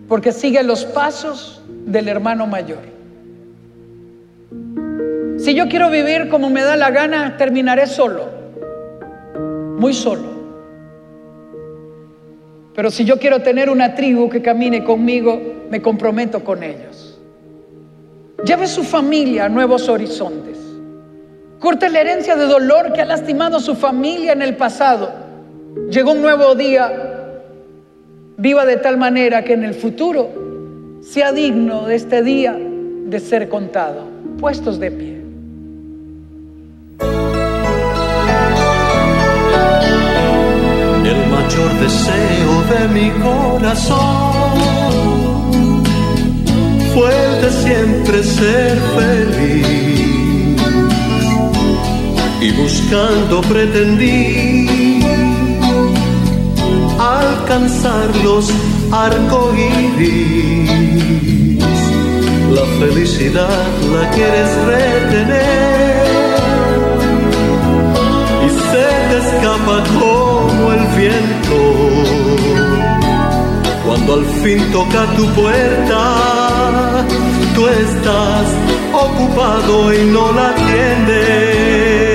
porque 0.07 0.32
sigue 0.32 0.63
los 0.63 0.86
pasos 0.86 1.61
del 1.86 2.07
hermano 2.07 2.47
mayor. 2.47 2.80
Si 5.38 5.53
yo 5.53 5.67
quiero 5.67 5.89
vivir 5.89 6.30
como 6.30 6.49
me 6.49 6.61
da 6.61 6.78
la 6.78 6.91
gana, 6.91 7.36
terminaré 7.36 7.88
solo, 7.88 8.30
muy 9.78 9.93
solo. 9.93 10.32
Pero 12.74 12.89
si 12.89 13.03
yo 13.03 13.19
quiero 13.19 13.41
tener 13.41 13.69
una 13.69 13.95
tribu 13.95 14.30
que 14.30 14.41
camine 14.41 14.84
conmigo, 14.84 15.41
me 15.69 15.82
comprometo 15.82 16.43
con 16.43 16.63
ellos. 16.63 17.12
Lleve 18.45 18.67
su 18.67 18.83
familia 18.83 19.45
a 19.45 19.49
nuevos 19.49 19.87
horizontes. 19.87 20.57
Corte 21.59 21.89
la 21.89 22.01
herencia 22.01 22.35
de 22.35 22.45
dolor 22.45 22.91
que 22.91 23.01
ha 23.01 23.05
lastimado 23.05 23.59
su 23.59 23.75
familia 23.75 24.33
en 24.33 24.41
el 24.41 24.57
pasado. 24.57 25.11
Llegó 25.89 26.11
un 26.11 26.21
nuevo 26.21 26.53
día. 26.55 26.91
Viva 28.37 28.65
de 28.65 28.77
tal 28.77 28.97
manera 28.97 29.43
que 29.43 29.53
en 29.53 29.63
el 29.63 29.73
futuro 29.73 30.99
sea 31.01 31.31
digno 31.31 31.87
de 31.87 31.95
este 31.95 32.21
día 32.21 32.57
de 32.57 33.19
ser 33.19 33.47
contado. 33.47 34.07
Puestos 34.39 34.79
de 34.79 34.91
pie. 34.91 35.13
mayor 41.43 41.73
deseo 41.79 42.63
de 42.71 42.87
mi 42.89 43.09
corazón 43.21 45.12
fue 46.93 47.09
el 47.25 47.41
de 47.41 47.51
siempre 47.51 48.23
ser 48.23 48.77
feliz 48.95 49.83
y 52.41 52.51
buscando 52.51 53.41
pretendí 53.41 55.01
alcanzar 56.99 58.15
los 58.23 58.51
arcoíris. 58.91 60.69
La 62.51 62.65
felicidad 62.79 63.67
la 63.93 64.09
quieres 64.11 64.49
retener 64.67 66.03
y 68.45 68.49
se 68.49 68.87
te 69.09 69.17
escapa 69.23 69.75
el 70.75 70.83
viento. 70.97 71.59
Cuando 73.85 74.13
al 74.13 74.25
fin 74.41 74.59
toca 74.71 75.05
tu 75.17 75.25
puerta, 75.33 76.32
tú 77.55 77.67
estás 77.67 78.47
ocupado 78.93 79.93
y 79.93 80.05
no 80.05 80.31
la 80.31 80.49
atiendes. 80.49 82.12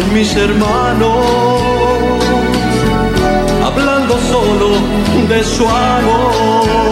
Con 0.00 0.14
mis 0.14 0.34
hermanos, 0.34 1.26
hablando 3.64 4.18
solo 4.18 4.68
de 5.28 5.44
su 5.44 5.68
amor. 5.68 6.89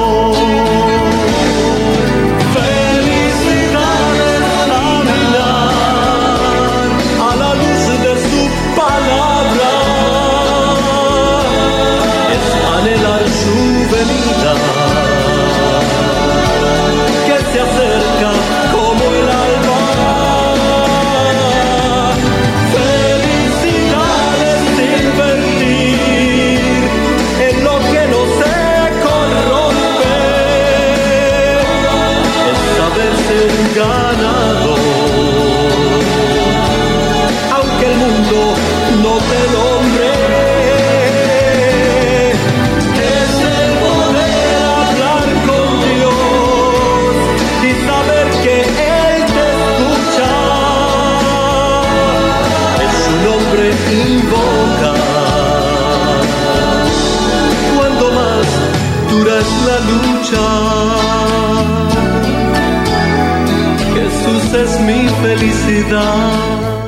Mi 64.89 65.07
felicidad. 65.21 66.79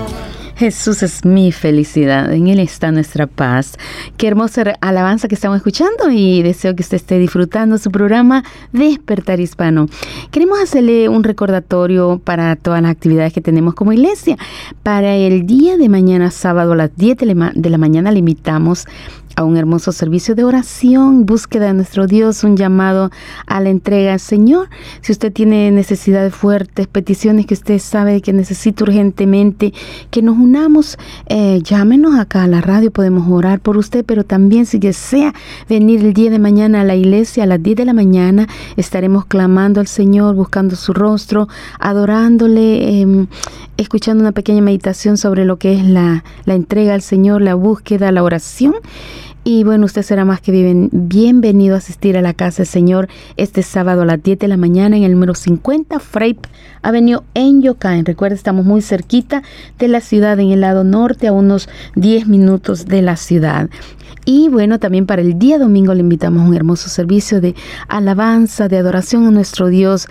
Jesús 0.56 1.02
es 1.02 1.24
mi 1.24 1.52
felicidad, 1.52 2.32
en 2.32 2.48
Él 2.48 2.58
está 2.60 2.92
nuestra 2.92 3.26
paz. 3.26 3.78
Qué 4.18 4.26
hermosa 4.26 4.74
alabanza 4.80 5.26
que 5.26 5.34
estamos 5.34 5.56
escuchando 5.56 6.10
y 6.10 6.42
deseo 6.42 6.74
que 6.74 6.82
usted 6.82 6.96
esté 6.96 7.18
disfrutando 7.18 7.78
su 7.78 7.90
programa 7.90 8.44
Despertar 8.72 9.40
Hispano. 9.40 9.86
Queremos 10.30 10.49
hacerle 10.62 11.08
un 11.08 11.24
recordatorio 11.24 12.20
para 12.22 12.56
todas 12.56 12.82
las 12.82 12.90
actividades 12.90 13.32
que 13.32 13.40
tenemos 13.40 13.74
como 13.74 13.92
iglesia. 13.92 14.36
Para 14.82 15.16
el 15.16 15.46
día 15.46 15.76
de 15.76 15.88
mañana, 15.88 16.30
sábado 16.30 16.72
a 16.72 16.76
las 16.76 16.96
10 16.96 17.16
de 17.18 17.26
la, 17.26 17.52
de 17.54 17.70
la 17.70 17.78
mañana, 17.78 18.10
le 18.12 18.18
invitamos 18.18 18.86
a 19.36 19.44
un 19.44 19.56
hermoso 19.56 19.92
servicio 19.92 20.34
de 20.34 20.44
oración, 20.44 21.24
búsqueda 21.24 21.66
de 21.66 21.74
nuestro 21.74 22.06
Dios, 22.06 22.44
un 22.44 22.56
llamado 22.56 23.10
a 23.46 23.60
la 23.60 23.70
entrega 23.70 24.12
al 24.12 24.20
Señor. 24.20 24.68
Si 25.00 25.12
usted 25.12 25.32
tiene 25.32 25.70
necesidades 25.70 26.34
fuertes, 26.34 26.86
peticiones 26.86 27.46
que 27.46 27.54
usted 27.54 27.78
sabe 27.78 28.20
que 28.20 28.32
necesita 28.32 28.84
urgentemente, 28.84 29.72
que 30.10 30.22
nos 30.22 30.36
unamos, 30.36 30.98
eh, 31.26 31.60
llámenos 31.62 32.18
acá 32.18 32.44
a 32.44 32.48
la 32.48 32.60
radio, 32.60 32.90
podemos 32.90 33.30
orar 33.30 33.60
por 33.60 33.76
usted, 33.76 34.04
pero 34.04 34.24
también 34.24 34.66
si 34.66 34.78
desea 34.78 35.32
venir 35.68 36.04
el 36.04 36.12
día 36.12 36.30
de 36.30 36.38
mañana 36.38 36.80
a 36.80 36.84
la 36.84 36.96
iglesia 36.96 37.44
a 37.44 37.46
las 37.46 37.62
10 37.62 37.76
de 37.76 37.84
la 37.84 37.92
mañana, 37.92 38.48
estaremos 38.76 39.24
clamando 39.26 39.80
al 39.80 39.86
Señor, 39.86 40.34
buscando 40.34 40.49
su 40.76 40.92
rostro, 40.92 41.48
adorándole, 41.78 43.02
eh, 43.02 43.26
escuchando 43.76 44.22
una 44.22 44.32
pequeña 44.32 44.60
meditación 44.60 45.16
sobre 45.16 45.44
lo 45.44 45.56
que 45.56 45.74
es 45.74 45.84
la, 45.84 46.24
la 46.44 46.54
entrega 46.54 46.94
al 46.94 47.02
Señor, 47.02 47.42
la 47.42 47.54
búsqueda, 47.54 48.12
la 48.12 48.22
oración. 48.22 48.74
Y 49.42 49.64
bueno, 49.64 49.86
usted 49.86 50.02
será 50.02 50.24
más 50.26 50.40
que 50.42 50.52
bien- 50.52 50.90
bienvenido 50.92 51.74
a 51.74 51.78
asistir 51.78 52.16
a 52.18 52.22
la 52.22 52.34
casa 52.34 52.58
del 52.58 52.66
Señor 52.66 53.08
este 53.38 53.62
sábado 53.62 54.02
a 54.02 54.04
las 54.04 54.22
10 54.22 54.38
de 54.38 54.48
la 54.48 54.58
mañana 54.58 54.96
en 54.98 55.02
el 55.02 55.12
número 55.12 55.34
50 55.34 55.98
Frape 55.98 56.40
Avenue 56.82 57.22
en 57.32 57.62
Yokain. 57.62 58.04
Recuerda, 58.04 58.34
estamos 58.36 58.66
muy 58.66 58.82
cerquita 58.82 59.42
de 59.78 59.88
la 59.88 60.00
ciudad, 60.02 60.38
en 60.38 60.50
el 60.50 60.60
lado 60.60 60.84
norte, 60.84 61.26
a 61.26 61.32
unos 61.32 61.68
10 61.94 62.26
minutos 62.28 62.84
de 62.86 63.00
la 63.00 63.16
ciudad. 63.16 63.70
Y 64.26 64.50
bueno, 64.50 64.78
también 64.78 65.06
para 65.06 65.22
el 65.22 65.38
día 65.38 65.58
domingo 65.58 65.94
le 65.94 66.00
invitamos 66.00 66.42
a 66.42 66.46
un 66.46 66.54
hermoso 66.54 66.90
servicio 66.90 67.40
de 67.40 67.54
alabanza, 67.88 68.68
de 68.68 68.76
adoración 68.76 69.26
a 69.26 69.30
nuestro 69.30 69.68
Dios. 69.68 70.08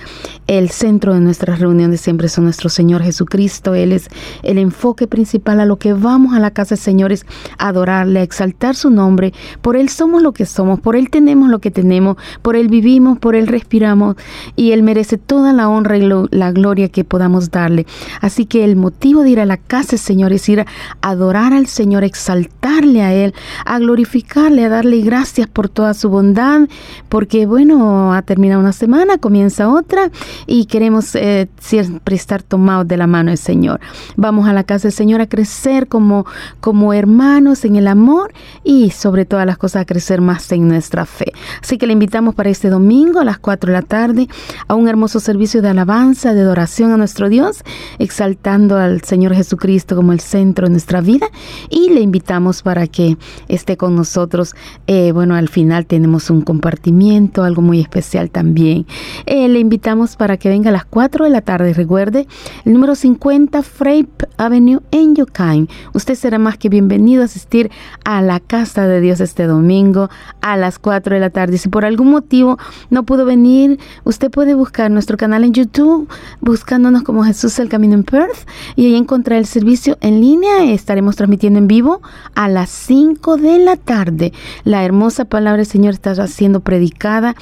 El 0.48 0.70
centro 0.72 1.14
de 1.14 1.20
nuestras 1.20 1.60
reuniones 1.60 2.02
siempre 2.02 2.28
son 2.28 2.46
nuestro 2.46 2.70
Señor 2.70 3.04
Jesucristo. 3.04 3.76
Él 3.76 3.92
es 3.92 4.08
el 4.42 4.58
enfoque 4.58 5.06
principal 5.06 5.60
a 5.60 5.66
lo 5.66 5.78
que 5.78 5.94
vamos 5.94 6.34
a 6.36 6.40
la 6.40 6.50
casa 6.52 6.74
del 6.74 6.84
Señor 6.84 7.12
es 7.12 7.26
adorarle, 7.60 8.22
a 8.22 8.24
exaltar 8.24 8.76
su 8.76 8.90
nombre. 8.90 9.18
Por 9.61 9.76
Él 9.76 9.89
somos 9.89 10.22
lo 10.22 10.32
que 10.32 10.45
somos, 10.45 10.80
por 10.80 10.95
Él 10.95 11.09
tenemos 11.09 11.49
lo 11.49 11.59
que 11.59 11.72
tenemos, 11.72 12.17
por 12.41 12.55
Él 12.55 12.67
vivimos, 12.67 13.20
por 13.20 13.36
Él 13.36 13.47
respiramos 13.47 14.15
y 14.55 14.72
Él 14.72 14.84
merece 14.84 15.17
toda 15.17 15.53
la 15.53 15.70
honra 15.70 15.97
y 15.97 16.09
la 16.32 16.51
gloria 16.51 16.89
que 16.89 17.03
podamos 17.03 17.51
darle. 17.51 17.86
Así 18.22 18.45
que 18.45 18.63
el 18.63 18.76
motivo 18.76 19.24
de 19.24 19.30
ir 19.30 19.39
a 19.39 19.45
la 19.45 19.57
casa 19.57 19.97
Señor 19.97 20.34
es 20.34 20.47
ir 20.49 20.61
a 20.61 20.65
adorar 21.01 21.53
al 21.53 21.67
Señor, 21.67 22.03
exaltarle 22.03 23.01
a 23.01 23.13
Él, 23.13 23.34
a 23.65 23.80
glorificarle, 23.80 24.65
a 24.65 24.70
darle 24.70 25.01
gracias 25.01 25.47
por 25.47 25.70
toda 25.70 25.93
su 25.93 26.09
bondad, 26.09 26.67
porque 27.09 27.45
bueno, 27.45 28.13
ha 28.13 28.22
terminado 28.22 28.59
una 28.59 28.74
semana, 28.74 29.17
comienza 29.17 29.70
otra 29.70 30.11
y 30.47 30.65
queremos 30.65 31.15
eh, 31.15 31.47
siempre 31.59 32.15
estar 32.15 32.41
tomados 32.41 32.88
de 32.88 32.97
la 32.97 33.07
mano 33.07 33.30
del 33.32 33.38
Señor. 33.38 33.80
Vamos 34.15 34.47
a 34.47 34.53
la 34.53 34.63
casa 34.63 34.88
del 34.88 34.93
Señor 34.93 35.22
a 35.22 35.28
crecer 35.28 35.88
como, 35.88 36.26
como 36.59 36.93
hermanos 36.93 37.65
en 37.65 37.76
el 37.76 37.88
amor 37.88 38.34
y 38.63 38.91
sobre 38.91 39.09
todas 39.26 39.45
las 39.45 39.57
cosas 39.57 39.82
a 39.82 39.86
crecer 39.86 40.22
más 40.22 40.51
en 40.51 40.68
nuestra 40.68 41.05
fe. 41.05 41.32
Así 41.62 41.78
que 41.78 41.88
le 41.88 41.93
invitamos 41.93 42.36
para 42.36 42.49
este 42.49 42.70
domingo 42.70 43.20
a 43.20 43.26
las 43.26 43.39
4 43.39 43.72
de 43.72 43.74
la 43.74 43.82
tarde 43.82 44.28
a 44.68 44.76
un 44.76 44.88
hermoso 44.88 45.20
servicio 45.20 45.62
de 45.62 45.70
alabanza, 45.70 46.34
de 46.34 46.41
adoración 46.41 46.91
a 46.91 46.97
nuestro 46.97 47.30
Dios, 47.30 47.64
exaltando 47.97 48.78
al 48.78 49.01
Señor 49.01 49.34
Jesucristo 49.34 49.95
como 49.95 50.12
el 50.12 50.20
centro 50.20 50.68
de 50.68 50.72
nuestra 50.72 51.01
vida 51.01 51.28
y 51.70 51.89
le 51.89 52.01
invitamos 52.01 52.62
para 52.62 52.88
que 52.88 53.18
esté 53.47 53.78
con 53.78 53.95
nosotros. 53.95 54.55
Eh, 54.88 55.12
bueno, 55.12 55.36
al 55.36 55.49
final 55.49 55.86
tenemos 55.86 56.30
un 56.30 56.41
compartimiento, 56.41 57.43
algo 57.43 57.62
muy 57.62 57.80
especial 57.80 58.30
también. 58.30 58.86
Eh, 59.26 59.47
le 59.47 59.60
invitamos 59.60 60.16
para 60.16 60.38
que 60.38 60.49
venga 60.49 60.70
a 60.70 60.74
las 60.74 60.86
4 60.86 61.26
de 61.26 61.32
la 61.32 61.41
tarde. 61.41 61.74
Recuerde, 61.74 62.28
el 62.66 62.74
número 62.74 62.95
50 62.95 63.62
Frape 63.64 64.28
Avenue 64.38 64.82
en 64.91 65.16
Yokain. 65.16 65.68
Usted 65.93 66.16
será 66.16 66.39
más 66.39 66.57
que 66.57 66.70
bienvenido 66.70 67.22
a 67.22 67.26
asistir 67.26 67.72
a 68.03 68.22
la 68.22 68.39
casa 68.39 68.88
de 68.88 68.99
Dios 69.00 69.20
este 69.20 69.45
domingo 69.45 70.10
a 70.41 70.58
las 70.58 70.80
4 70.80 71.14
de 71.14 71.20
la 71.20 71.30
tarde. 71.30 71.58
Si 71.58 71.70
por 71.70 71.86
algún 71.86 72.12
motivo 72.12 72.58
no 72.89 73.04
pudo 73.04 73.26
venir, 73.26 73.80
usted 74.04 74.30
puede 74.30 74.54
buscar 74.54 74.91
nuestro 74.91 75.18
canal 75.18 75.43
en 75.43 75.54
YouTube, 75.54 76.08
buscándonos 76.41 77.04
como 77.04 77.24
Jesús 77.24 77.60
el 77.60 77.70
Camino 77.70 77.93
en 77.93 78.04
Perth, 78.04 78.47
y 78.76 78.86
ahí 78.86 78.95
encontrar 78.95 79.39
el 79.39 79.45
servicio 79.45 79.97
en 80.02 80.22
línea. 80.22 80.72
Estaremos 80.72 81.16
transmitiendo 81.16 81.60
en 81.60 81.68
vivo 81.68 82.02
a 82.36 82.47
las 82.47 82.70
5 82.70 83.38
de 83.38 83.60
la 83.60 83.76
tarde. 83.76 84.34
La 84.64 84.84
hermosa 84.84 85.26
palabra 85.26 85.58
del 85.58 85.66
Señor 85.66 85.93
está 85.93 86.28
siendo 86.28 86.60
predicada 86.62 87.36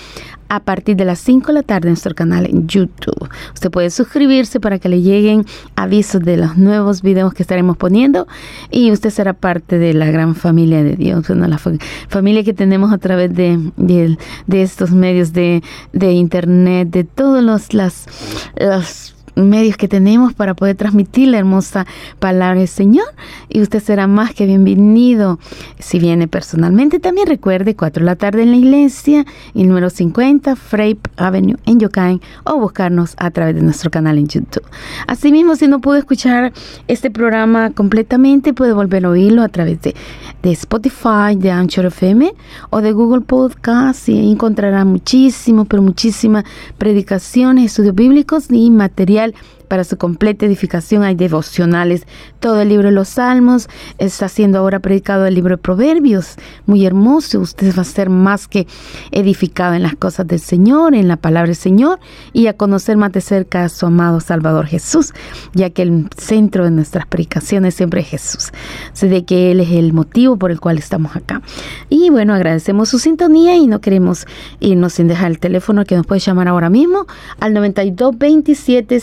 a 0.50 0.60
partir 0.62 0.96
de 0.96 1.06
las 1.06 1.20
5 1.20 1.48
de 1.48 1.54
la 1.54 1.64
tarde 1.64 1.88
en 1.88 1.94
nuestro 1.94 2.16
canal 2.16 2.46
en 2.46 2.68
YouTube. 2.68 3.30
Usted 3.54 3.70
puede 3.72 3.90
suscribirse 3.90 4.60
para 4.60 4.80
que 4.80 4.90
le 4.90 5.02
lleguen 5.02 5.46
avisos 5.76 6.22
de 6.22 6.38
los 6.38 6.58
nuevos 6.58 7.02
videos 7.02 7.34
que 7.34 7.44
estaremos 7.44 7.78
poniendo 7.78 8.28
y 8.72 8.92
usted 8.92 9.10
será 9.10 9.34
parte 9.34 9.78
de 9.78 9.94
la 9.94 10.06
gran 10.08 10.36
familia 10.36 10.84
de 10.84 10.96
Dios, 10.96 11.28
bueno, 11.28 11.48
la 11.48 11.58
fa- 11.58 11.72
familia 12.08 12.44
que 12.44 12.54
tenemos 12.54 12.92
a 12.94 12.98
través 12.98 13.34
de, 13.36 13.60
de, 13.78 14.18
estos 14.62 14.92
medios 14.92 15.34
de, 15.34 15.62
de 15.94 16.12
internet, 16.14 16.90
de 16.90 17.04
todos 17.04 17.44
los 17.44 17.74
las, 17.74 18.06
las 18.56 19.14
medios 19.38 19.78
que 19.78 19.88
tenemos 19.88 20.34
para 20.34 20.54
poder 20.54 20.76
transmitir 20.76 21.30
la 21.30 21.38
hermosa 21.38 21.86
palabra 22.20 22.60
del 22.60 22.68
Señor 22.68 23.06
y 23.50 23.62
usted 23.62 23.82
será 23.82 24.08
más 24.08 24.34
que 24.34 24.46
bienvenido 24.46 25.40
si 25.80 26.00
viene 26.00 26.28
personalmente. 26.28 27.00
También 27.00 27.28
recuerde 27.28 27.76
4 27.76 28.02
de 28.02 28.06
la 28.06 28.16
tarde 28.16 28.44
en 28.44 28.52
la 28.52 28.58
iglesia 28.58 29.26
y 29.54 29.64
número 29.64 29.90
50 29.90 30.56
Frape 30.56 31.00
Avenue 31.18 31.58
en 31.66 31.80
Yokain 31.80 32.22
o 32.44 32.60
buscarnos 32.60 33.14
a 33.18 33.32
través 33.32 33.56
de 33.56 33.62
nuestro 33.62 33.92
canal 33.92 34.18
en 34.18 34.28
YouTube. 34.28 34.66
Asimismo, 35.08 35.56
si 35.56 35.68
no 35.68 35.80
pudo 35.80 35.96
escuchar 35.96 36.54
este 36.88 37.12
programa 37.12 37.72
completamente, 37.72 38.54
puede 38.54 38.74
volver 38.74 39.06
a 39.06 39.10
oírlo 39.10 39.44
a 39.44 39.50
través 39.50 39.82
de, 39.82 39.96
de 40.44 40.52
Spotify, 40.52 41.36
de 41.36 41.52
Anchor 41.52 41.86
FM 41.86 42.34
o 42.70 42.82
de 42.82 42.92
Google 42.92 43.22
Podcast 43.22 44.10
y 44.10 44.32
encontrará 44.32 44.86
muchísimo, 44.86 45.66
pero 45.66 45.82
muchísimas 45.82 46.44
predicaciones, 46.78 47.66
estudios 47.66 47.96
bíblicos 47.96 48.48
y 48.50 48.70
material 48.72 49.27
social 49.32 49.57
para 49.68 49.84
su 49.84 49.98
completa 49.98 50.46
edificación 50.46 51.04
hay 51.04 51.16
devocionales. 51.16 52.06
Todo 52.40 52.62
el 52.62 52.70
libro 52.70 52.88
de 52.88 52.94
los 52.94 53.10
Salmos 53.10 53.68
está 53.98 54.30
siendo 54.30 54.60
ahora 54.60 54.80
predicado 54.80 55.26
el 55.26 55.34
libro 55.34 55.56
de 55.56 55.62
Proverbios. 55.62 56.36
Muy 56.66 56.86
hermoso. 56.86 57.40
Usted 57.40 57.76
va 57.76 57.82
a 57.82 57.86
ser 57.86 58.10
más 58.10 58.48
que 58.48 58.68
edificado 59.12 59.74
en 59.74 59.84
las 59.84 59.96
cosas 59.96 60.28
del 60.28 60.40
Señor, 60.40 60.96
en 60.96 61.08
la 61.08 61.18
palabra 61.18 61.48
del 61.48 61.56
Señor 61.56 62.00
y 62.34 62.48
a 62.48 62.54
conocer 62.54 62.98
más 62.98 63.12
de 63.12 63.22
cerca 63.22 63.64
a 63.64 63.70
su 63.70 63.86
amado 63.86 64.20
Salvador 64.20 64.66
Jesús, 64.66 65.14
ya 65.54 65.70
que 65.70 65.82
el 65.82 66.08
centro 66.18 66.64
de 66.64 66.72
nuestras 66.72 67.06
predicaciones 67.06 67.76
siempre 67.76 68.02
es 68.02 68.08
Jesús. 68.08 68.52
Sé 68.94 69.08
de 69.10 69.26
que 69.26 69.52
Él 69.52 69.60
es 69.60 69.72
el 69.72 69.94
motivo 69.94 70.38
por 70.38 70.52
el 70.52 70.60
cual 70.60 70.78
estamos 70.78 71.16
acá. 71.16 71.42
Y 71.90 72.10
bueno, 72.10 72.34
agradecemos 72.34 72.90
su 72.90 73.00
sintonía 73.00 73.56
y 73.56 73.68
no 73.68 73.82
queremos 73.82 74.26
irnos 74.60 74.94
sin 74.94 75.08
dejar 75.08 75.32
el 75.32 75.40
teléfono 75.40 75.86
que 75.86 75.96
nos 75.96 76.06
puede 76.06 76.20
llamar 76.20 76.48
ahora 76.48 76.70
mismo 76.70 77.06
al 77.40 77.54
92 77.54 78.18
27 78.18 79.00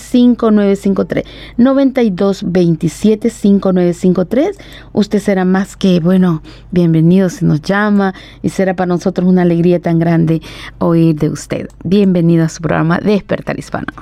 5953 0.55 1.25
92 1.57 2.45
27 2.47 3.31
5953 3.31 4.59
usted 4.93 5.19
será 5.19 5.45
más 5.45 5.77
que 5.77 6.01
bueno 6.01 6.43
bienvenido 6.71 7.29
si 7.29 7.45
nos 7.45 7.63
llama 7.63 8.15
y 8.43 8.49
será 8.49 8.75
para 8.75 8.87
nosotros 8.87 9.29
una 9.29 9.43
alegría 9.43 9.81
tan 9.81 9.99
grande 9.99 10.41
oír 10.79 11.17
de 11.17 11.29
usted. 11.29 11.69
Bienvenido 11.85 12.45
a 12.45 12.49
su 12.49 12.63
programa 12.63 12.99
Despertar 12.99 13.59
Hispano 13.59 13.93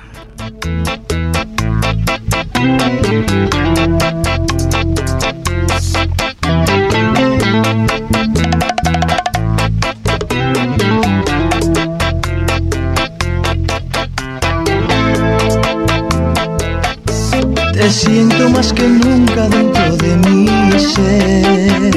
Te 17.82 17.90
siento 17.90 18.48
más 18.48 18.72
que 18.72 18.86
nunca 18.86 19.48
dentro 19.48 19.96
de 19.96 20.16
mi 20.18 20.46
ser. 20.78 21.90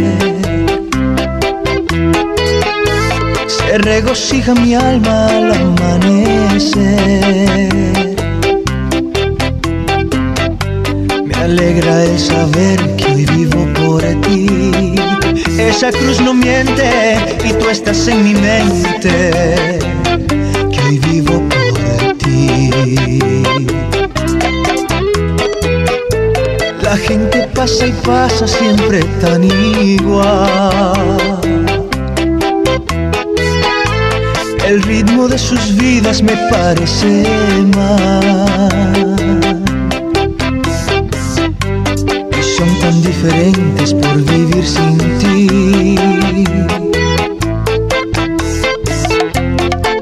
Se 3.46 3.78
regocija 3.78 4.56
mi 4.56 4.74
alma 4.74 5.28
al 5.28 5.54
amanecer. 5.54 6.90
Me 11.24 11.36
alegra 11.36 12.04
el 12.06 12.18
saber 12.18 12.80
que 12.96 13.06
hoy 13.06 13.26
vivo 13.28 13.68
por 13.76 14.02
ti. 14.22 14.96
Esa 15.60 15.92
cruz 15.92 16.20
no 16.20 16.34
miente 16.34 17.16
y 17.44 17.54
tú 17.54 17.70
estás 17.70 18.08
en 18.08 18.24
mi 18.24 18.34
mente. 18.34 19.78
Que 20.72 20.82
hoy 20.82 20.98
vivo 20.98 21.44
por 21.48 22.18
ti. 22.18 22.72
La 26.96 27.02
gente 27.02 27.46
pasa 27.54 27.88
y 27.88 27.92
pasa 27.92 28.48
siempre 28.48 29.04
tan 29.20 29.44
igual. 29.44 30.94
El 34.66 34.82
ritmo 34.82 35.28
de 35.28 35.38
sus 35.38 35.76
vidas 35.76 36.24
me 36.24 36.38
parece 36.50 37.26
mal. 37.76 39.18
Y 42.32 42.44
son 42.56 42.80
tan 42.80 43.04
diferentes 43.04 43.94
por 43.94 44.16
vivir 44.32 44.66
sin 44.66 44.98
ti. 45.20 45.96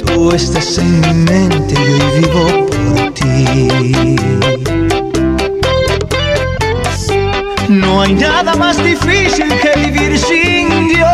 Tú 0.06 0.32
estás 0.32 0.78
en 0.78 1.02
mi 1.02 1.14
mente 1.32 1.74
y 1.74 1.78
hoy 1.92 2.22
vivo 2.22 2.68
por 2.68 3.14
ti. 3.16 4.83
No 7.70 8.02
hay 8.02 8.14
nada 8.14 8.56
más 8.56 8.84
difícil 8.84 9.48
que 9.60 9.72
vivir 9.80 10.18
sin 10.20 10.90
Dios. 10.90 11.08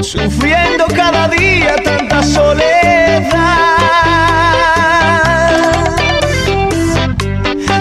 Sufriendo 0.00 0.86
cada 0.94 1.28
día 1.28 1.76
tanta 1.84 2.22
soledad. 2.22 2.64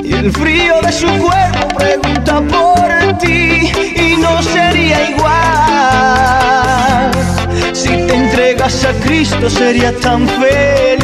Y 0.04 0.14
el 0.14 0.32
frío 0.32 0.82
de 0.82 0.92
su 0.92 1.08
cuerpo 1.08 1.68
pregunta 1.78 2.42
por 2.42 3.18
ti 3.20 3.72
y 3.96 4.18
no 4.18 4.42
sería 4.44 5.10
igual. 5.10 5.32
Si 7.74 7.90
te 7.90 8.16
entregas 8.16 8.84
a 8.86 8.94
Cristo 9.04 9.50
sería 9.50 9.94
tan 10.00 10.28
feliz. 10.28 11.04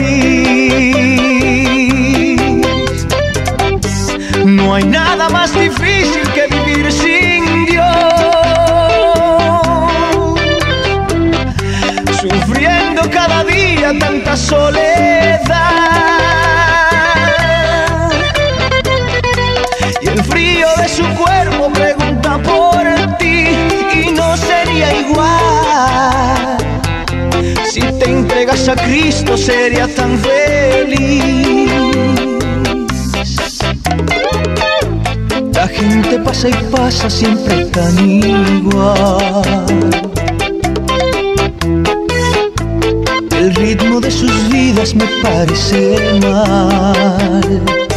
No 4.70 4.76
hay 4.76 4.86
nada 4.86 5.28
más 5.30 5.52
difícil 5.52 6.22
que 6.36 6.46
vivir 6.46 6.92
sin 6.92 7.66
Dios. 7.66 7.84
Sufriendo 12.22 13.02
cada 13.10 13.44
día 13.46 13.98
tanta 13.98 14.38
soledad. 14.38 15.40
Y 20.02 20.08
el 20.08 20.24
frío 20.26 20.68
de 20.78 20.88
su 20.88 21.04
cuerpo 21.16 21.74
pregunta 21.74 22.38
por 22.38 23.18
ti 23.18 23.48
y 24.04 24.12
no 24.12 24.38
sería 24.38 24.94
igual. 25.00 26.58
Si 27.72 27.82
te 27.82 28.06
entregas 28.06 28.70
a 28.70 28.76
Cristo 28.76 29.36
sería 29.36 29.88
tan 29.96 30.20
feliz. 30.20 31.99
Gente 35.80 36.20
pasa 36.20 36.50
y 36.50 36.54
pasa 36.72 37.10
siempre 37.10 37.66
tan 37.66 37.98
igual. 38.00 39.76
El 43.32 43.56
ritmo 43.56 44.00
de 44.02 44.12
sus 44.12 44.50
vidas 44.50 44.94
me 44.96 45.06
parece 45.24 46.20
mal. 46.22 47.89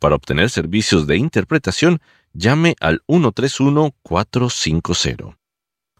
Para 0.00 0.16
obtener 0.16 0.50
servicios 0.50 1.06
de 1.06 1.16
interpretación, 1.16 2.00
llame 2.32 2.74
al 2.80 3.02
131-450. 3.06 5.36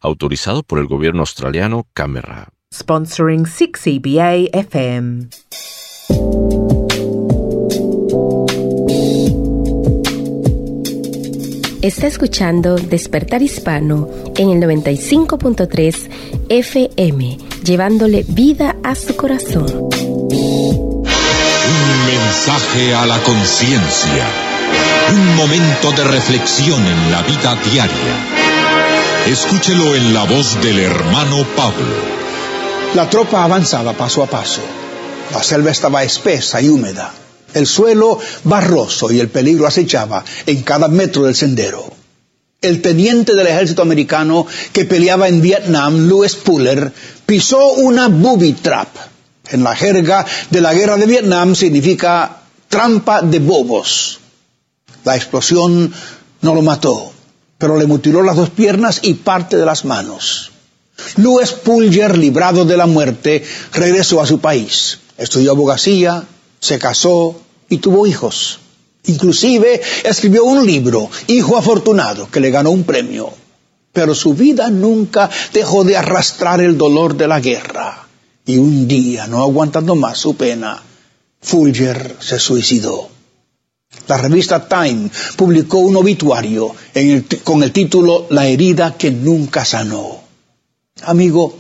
Autorizado 0.01 0.63
por 0.63 0.79
el 0.79 0.87
gobierno 0.87 1.21
australiano 1.21 1.87
Camera. 1.95 2.49
Sponsoring 2.73 3.45
6EBA 3.45 4.51
FM. 4.53 5.29
Está 11.87 12.09
escuchando 12.09 12.77
Despertar 12.77 13.43
Hispano 13.43 14.09
en 14.37 14.51
el 14.51 14.61
95.3 14.61 16.11
FM, 16.49 17.39
llevándole 17.63 18.25
vida 18.27 18.77
a 18.83 18.97
su 18.97 19.15
corazón. 19.15 19.67
Un 19.71 19.91
mensaje 22.07 22.93
a 22.93 23.07
la 23.07 23.23
conciencia. 23.23 24.27
Un 25.13 25.37
momento 25.37 25.93
de 25.93 26.05
reflexión 26.05 26.85
en 26.85 27.13
la 27.13 27.23
vida 27.23 27.55
diaria. 27.71 28.46
Escúchelo 29.27 29.95
en 29.95 30.15
la 30.15 30.25
voz 30.25 30.61
del 30.63 30.79
hermano 30.79 31.45
Pablo. 31.57 31.97
La 32.95 33.11
tropa 33.11 33.45
avanzaba 33.45 33.93
paso 33.93 34.23
a 34.23 34.27
paso. 34.27 34.63
La 35.33 35.43
selva 35.43 35.71
estaba 35.71 36.05
espesa 36.05 36.61
y 36.63 36.69
húmeda 36.69 37.13
el 37.57 37.67
suelo 37.67 38.19
barroso 38.45 39.11
y 39.11 39.19
el 39.19 39.29
peligro 39.29 39.67
acechaba 39.67 40.23
en 40.45 40.63
cada 40.63 40.89
metro 40.89 41.25
del 41.25 41.35
sendero. 41.35 41.91
El 42.61 42.83
teniente 42.83 43.35
del 43.35 43.47
ejército 43.47 43.81
americano 43.81 44.47
que 44.73 44.85
peleaba 44.85 45.29
en 45.29 45.41
Vietnam, 45.41 46.07
Louis 46.07 46.35
Puller, 46.37 46.93
pisó 47.25 47.73
una 47.75 48.09
booby 48.09 48.53
trap. 48.53 48.89
En 49.49 49.63
la 49.63 49.75
jerga 49.75 50.27
de 50.51 50.61
la 50.61 50.75
guerra 50.75 50.97
de 50.97 51.07
Vietnam 51.07 51.55
significa 51.55 52.43
trampa 52.69 53.23
de 53.23 53.39
bobos. 53.39 54.19
La 55.05 55.17
explosión 55.17 55.93
no 56.43 56.55
lo 56.55 56.61
mató, 56.61 57.13
pero 57.59 57.77
le 57.77 57.87
mutiló 57.87 58.23
las 58.23 58.37
dos 58.37 58.51
piernas 58.51 59.01
y 59.03 59.15
parte 59.15 59.57
de 59.57 59.67
las 59.67 59.85
manos. 59.85 60.53
Louis 61.17 61.53
Puller, 61.53 62.17
librado 62.17 62.65
de 62.65 62.77
la 62.77 62.87
muerte, 62.87 63.45
regresó 63.73 64.21
a 64.21 64.27
su 64.27 64.41
país. 64.41 65.01
Estudió 65.19 65.53
abogacía, 65.53 66.25
se 66.61 66.79
casó, 66.79 67.41
y 67.69 67.79
tuvo 67.79 68.07
hijos. 68.07 68.61
Inclusive 69.05 69.81
escribió 70.05 70.45
un 70.45 70.67
libro, 70.67 71.09
Hijo 71.29 71.57
Afortunado, 71.57 72.29
que 72.31 72.41
le 72.41 72.51
ganó 72.51 72.71
un 72.71 72.85
premio. 72.85 73.33
Pero 73.93 74.15
su 74.15 74.35
vida 74.35 74.69
nunca 74.69 75.31
dejó 75.53 75.85
de 75.85 75.97
arrastrar 75.97 76.61
el 76.61 76.77
dolor 76.77 77.17
de 77.17 77.29
la 77.29 77.41
guerra. 77.41 78.07
Y 78.45 78.59
un 78.59 78.87
día, 78.87 79.27
no 79.27 79.43
aguantando 79.43 79.95
más 79.95 80.19
su 80.19 80.37
pena, 80.37 80.83
Fulger 81.41 82.17
se 82.21 82.39
suicidó. 82.39 83.16
La 84.09 84.19
revista 84.19 84.69
Time 84.69 85.11
publicó 85.37 85.79
un 85.79 85.97
obituario 85.97 86.75
con 87.45 87.63
el 87.63 87.73
título 87.73 88.27
La 88.31 88.47
herida 88.47 88.97
que 88.97 89.11
nunca 89.11 89.65
sanó. 89.65 90.21
Amigo, 91.03 91.59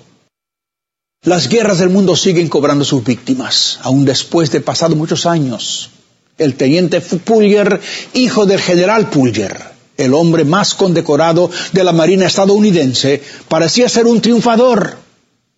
las 1.22 1.48
guerras 1.48 1.78
del 1.78 1.90
mundo 1.90 2.14
siguen 2.14 2.48
cobrando 2.48 2.84
sus 2.84 3.02
víctimas, 3.04 3.80
aún 3.82 4.04
después 4.04 4.50
de 4.50 4.60
pasado 4.60 4.94
muchos 4.94 5.26
años 5.26 5.90
el 6.38 6.54
teniente 6.54 7.00
Pulger, 7.00 7.80
hijo 8.14 8.46
del 8.46 8.60
general 8.60 9.08
Pulger, 9.08 9.56
el 9.96 10.12
hombre 10.14 10.44
más 10.44 10.74
condecorado 10.74 11.50
de 11.72 11.84
la 11.84 11.92
Marina 11.92 12.26
estadounidense, 12.26 13.22
parecía 13.48 13.88
ser 13.88 14.06
un 14.06 14.20
triunfador. 14.20 14.98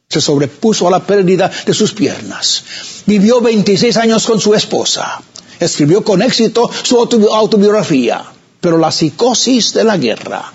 Se 0.09 0.20
sobrepuso 0.20 0.89
a 0.89 0.91
la 0.91 1.05
pérdida 1.05 1.51
de 1.66 1.74
sus 1.74 1.93
piernas. 1.93 2.64
Vivió 3.05 3.41
26 3.41 3.97
años 3.99 4.24
con 4.24 4.41
su 4.41 4.55
esposa. 4.55 5.20
Escribió 5.61 6.05
con 6.05 6.23
éxito 6.23 6.71
su 6.83 6.99
autobiografía, 6.99 8.25
pero 8.61 8.79
la 8.79 8.91
psicosis 8.91 9.73
de 9.75 9.85
la 9.85 9.97
guerra 9.97 10.53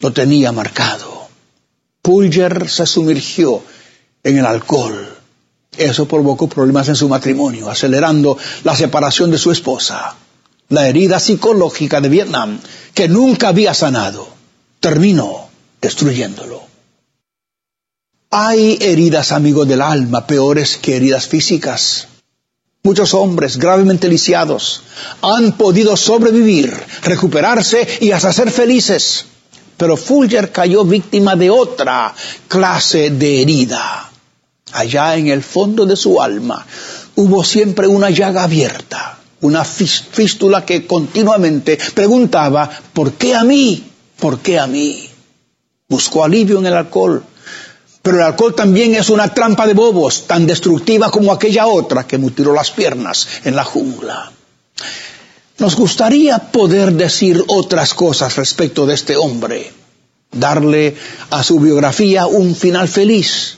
lo 0.00 0.12
tenía 0.12 0.52
marcado. 0.52 1.28
Pulger 2.02 2.68
se 2.68 2.86
sumergió 2.86 3.62
en 4.22 4.38
el 4.38 4.46
alcohol 4.46 5.14
eso 5.76 6.06
provocó 6.06 6.48
problemas 6.48 6.88
en 6.88 6.96
su 6.96 7.08
matrimonio, 7.08 7.68
acelerando 7.68 8.36
la 8.62 8.76
separación 8.76 9.30
de 9.30 9.38
su 9.38 9.50
esposa. 9.50 10.14
La 10.68 10.88
herida 10.88 11.18
psicológica 11.18 12.00
de 12.00 12.08
Vietnam, 12.08 12.60
que 12.94 13.08
nunca 13.08 13.48
había 13.48 13.74
sanado, 13.74 14.28
terminó 14.80 15.48
destruyéndolo. 15.80 16.62
Hay 18.30 18.78
heridas, 18.80 19.32
amigos 19.32 19.68
del 19.68 19.82
alma, 19.82 20.26
peores 20.26 20.76
que 20.76 20.96
heridas 20.96 21.28
físicas. 21.28 22.08
Muchos 22.84 23.14
hombres 23.14 23.56
gravemente 23.56 24.08
lisiados 24.08 24.82
han 25.22 25.52
podido 25.52 25.96
sobrevivir, 25.96 26.72
recuperarse 27.02 27.98
y 28.00 28.12
hasta 28.12 28.32
ser 28.32 28.50
felices. 28.50 29.24
Pero 29.76 29.96
Fulger 29.96 30.52
cayó 30.52 30.84
víctima 30.84 31.34
de 31.34 31.50
otra 31.50 32.14
clase 32.46 33.10
de 33.10 33.42
herida 33.42 34.10
allá 34.74 35.16
en 35.16 35.28
el 35.28 35.42
fondo 35.42 35.86
de 35.86 35.96
su 35.96 36.20
alma, 36.20 36.66
hubo 37.16 37.44
siempre 37.44 37.86
una 37.86 38.10
llaga 38.10 38.42
abierta, 38.42 39.18
una 39.40 39.64
fístula 39.64 40.64
que 40.64 40.86
continuamente 40.86 41.78
preguntaba, 41.94 42.68
¿por 42.92 43.12
qué 43.12 43.34
a 43.34 43.44
mí? 43.44 43.84
¿Por 44.18 44.40
qué 44.40 44.58
a 44.58 44.66
mí? 44.66 45.08
Buscó 45.88 46.24
alivio 46.24 46.58
en 46.58 46.66
el 46.66 46.74
alcohol, 46.74 47.22
pero 48.04 48.18
el 48.18 48.22
alcohol 48.22 48.54
también 48.54 48.94
es 48.94 49.08
una 49.08 49.32
trampa 49.32 49.66
de 49.66 49.72
bobos, 49.72 50.26
tan 50.26 50.46
destructiva 50.46 51.10
como 51.10 51.32
aquella 51.32 51.66
otra 51.66 52.06
que 52.06 52.18
mutiló 52.18 52.52
las 52.52 52.70
piernas 52.70 53.26
en 53.44 53.56
la 53.56 53.64
jungla. 53.64 54.30
Nos 55.56 55.74
gustaría 55.74 56.38
poder 56.38 56.92
decir 56.92 57.42
otras 57.46 57.94
cosas 57.94 58.36
respecto 58.36 58.84
de 58.84 58.92
este 58.92 59.16
hombre, 59.16 59.72
darle 60.30 60.94
a 61.30 61.42
su 61.42 61.58
biografía 61.58 62.26
un 62.26 62.54
final 62.54 62.88
feliz, 62.88 63.56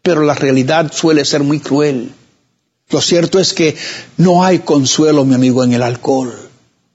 pero 0.00 0.22
la 0.22 0.34
realidad 0.34 0.90
suele 0.90 1.26
ser 1.26 1.42
muy 1.42 1.60
cruel. 1.60 2.10
Lo 2.88 3.02
cierto 3.02 3.38
es 3.38 3.52
que 3.52 3.76
no 4.16 4.44
hay 4.44 4.60
consuelo, 4.60 5.26
mi 5.26 5.34
amigo, 5.34 5.62
en 5.62 5.74
el 5.74 5.82
alcohol. 5.82 6.32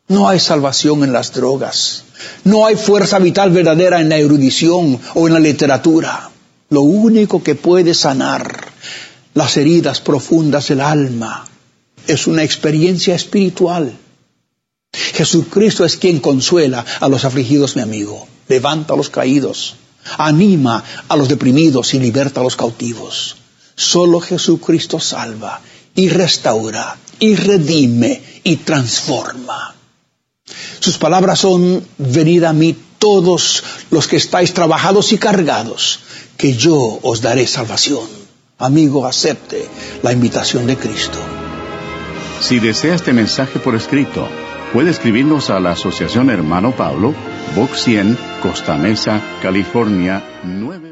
No 0.08 0.28
hay 0.28 0.40
salvación 0.40 1.04
en 1.04 1.14
las 1.14 1.34
drogas. 1.34 2.06
No 2.46 2.66
hay 2.66 2.76
fuerza 2.78 3.20
vital 3.20 3.52
verdadera 3.52 4.02
en 4.02 4.10
la 4.10 4.18
erudición 4.18 5.00
o 5.14 5.28
en 5.28 5.34
la 5.36 5.40
literatura. 5.40 6.29
Lo 6.70 6.82
único 6.82 7.42
que 7.44 7.56
puede 7.56 7.94
sanar 7.94 8.68
las 9.34 9.58
heridas 9.58 10.02
profundas 10.02 10.68
del 10.68 10.82
alma 10.82 11.46
es 12.08 12.28
una 12.28 12.44
experiencia 12.44 13.16
espiritual. 13.16 13.98
Jesucristo 14.94 15.86
es 15.86 15.98
quien 15.98 16.20
consuela 16.20 16.86
a 17.00 17.08
los 17.08 17.26
afligidos, 17.26 17.76
mi 17.76 17.82
amigo. 17.82 18.28
Levanta 18.48 18.94
a 18.94 18.98
los 18.98 19.10
caídos 19.10 19.76
anima 20.18 20.84
a 21.08 21.16
los 21.16 21.28
deprimidos 21.28 21.94
y 21.94 22.00
liberta 22.00 22.42
a 22.42 22.44
los 22.44 22.56
cautivos. 22.56 23.36
Solo 23.76 24.20
Jesucristo 24.20 25.00
salva 25.00 25.62
y 25.96 26.10
restaura 26.10 26.98
y 27.20 27.36
redime 27.36 28.22
y 28.44 28.58
transforma. 28.58 29.76
Sus 30.80 30.98
palabras 30.98 31.40
son, 31.40 31.86
venid 31.98 32.44
a 32.44 32.54
mí 32.54 32.76
todos 33.00 33.64
los 33.90 34.08
que 34.08 34.18
estáis 34.18 34.54
trabajados 34.54 35.12
y 35.14 35.18
cargados, 35.18 36.02
que 36.38 36.54
yo 36.54 37.00
os 37.02 37.22
daré 37.22 37.48
salvación. 37.48 38.08
Amigo, 38.58 39.06
acepte 39.06 39.68
la 40.04 40.12
invitación 40.12 40.68
de 40.68 40.78
Cristo. 40.78 41.18
Si 42.42 42.60
desea 42.60 42.96
este 42.96 43.14
mensaje 43.14 43.60
por 43.60 43.76
escrito, 43.76 44.28
puede 44.74 44.92
escribirnos 44.92 45.50
a 45.50 45.60
la 45.60 45.72
Asociación 45.72 46.30
Hermano 46.30 46.76
Pablo, 46.76 47.14
Box 47.56 47.84
100, 47.84 48.18
Costa 48.42 48.76
Mesa, 48.76 49.22
California 49.42 50.24
9. 50.44 50.89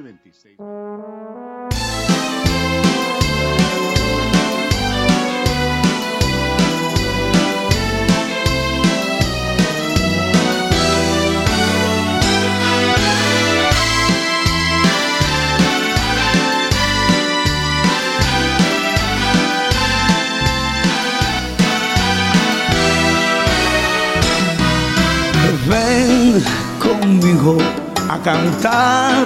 Cantar. 28.28 29.26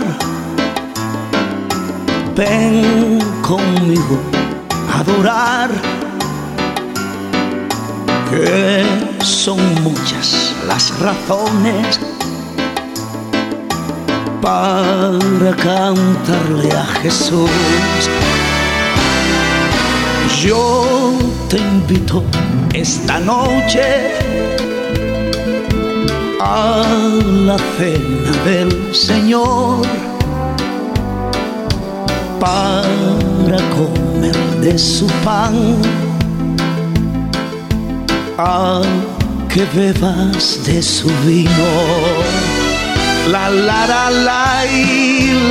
Ven 2.36 3.20
conmigo 3.41 4.20
a 4.93 4.99
adorar. 4.99 5.70
Que 8.30 8.86
son 9.24 9.60
muchas 9.82 10.54
las 10.68 10.84
razones 10.99 11.99
para 14.39 15.56
cantarle 15.56 16.72
a 16.72 16.86
Jesús. 17.02 17.49
Yo 20.43 20.86
te 21.49 21.58
invito 21.58 22.24
esta 22.72 23.20
noche 23.20 24.61
a 26.43 26.83
la 27.45 27.57
cena 27.77 28.31
del 28.45 28.95
Señor 28.95 29.85
para 32.39 33.59
comer 33.77 34.35
de 34.61 34.77
su 34.77 35.05
pan, 35.23 35.55
a 38.39 38.81
que 39.49 39.65
bebas 39.75 40.63
de 40.65 40.81
su 40.81 41.09
vino. 41.27 41.71
La 43.31 43.49
la 43.49 43.85
la 43.87 44.09
la 44.09 44.65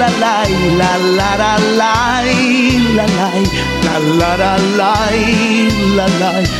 la 0.01 0.11
la 0.23 0.35
la 0.81 0.97
la 1.19 1.37
la 1.39 1.57
la 1.79 1.95
la 2.97 2.97
la 2.97 3.29
la 3.87 4.37
la 4.37 4.57
la 4.77 4.95
la 5.97 6.09
la 6.21 6.60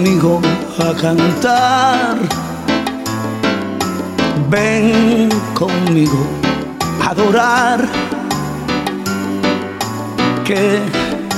conmigo 0.00 0.40
a 0.78 0.94
cantar. 0.94 2.16
Ven 4.48 5.28
conmigo 5.52 6.26
a 7.04 7.10
adorar. 7.10 7.86
Que 10.44 10.80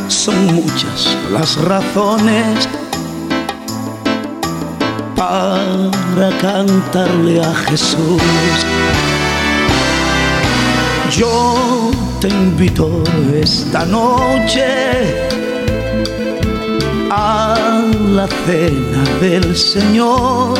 son 0.08 0.46
muchas 0.54 1.16
las 1.32 1.56
razones 1.56 2.68
para 5.16 6.30
cantarle 6.40 7.42
a 7.42 7.54
Jesús. 7.66 8.22
Yo 11.10 11.90
te 12.20 12.28
invito 12.28 13.02
esta 13.34 13.84
noche 13.84 15.31
a 17.14 17.54
la 18.16 18.26
cena 18.46 19.04
del 19.20 19.54
Señor 19.54 20.58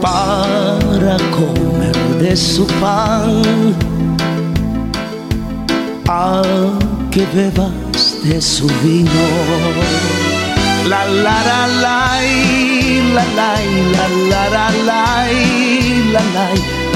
para 0.00 1.16
comer 1.36 1.96
de 2.18 2.34
su 2.34 2.66
pan, 2.80 3.74
a 6.08 6.42
que 7.10 7.26
bebas 7.34 8.16
de 8.24 8.40
su 8.40 8.66
vino. 8.82 9.26
La 10.88 11.04
la 11.04 11.36
la 11.48 11.66
la 11.84 12.20
la 13.14 13.24
la 13.36 13.50
la 13.94 14.08
la 14.30 14.48
la 14.50 14.70
la 14.88 15.26
la 16.12 16.22
la 16.34 16.79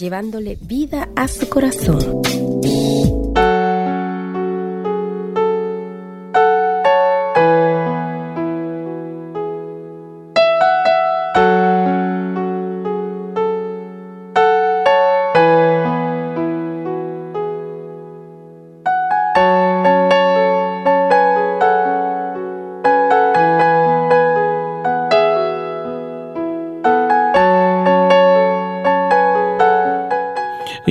llevándole 0.00 0.56
vida 0.60 1.10
a 1.14 1.28
su 1.28 1.48
corazón. 1.48 2.22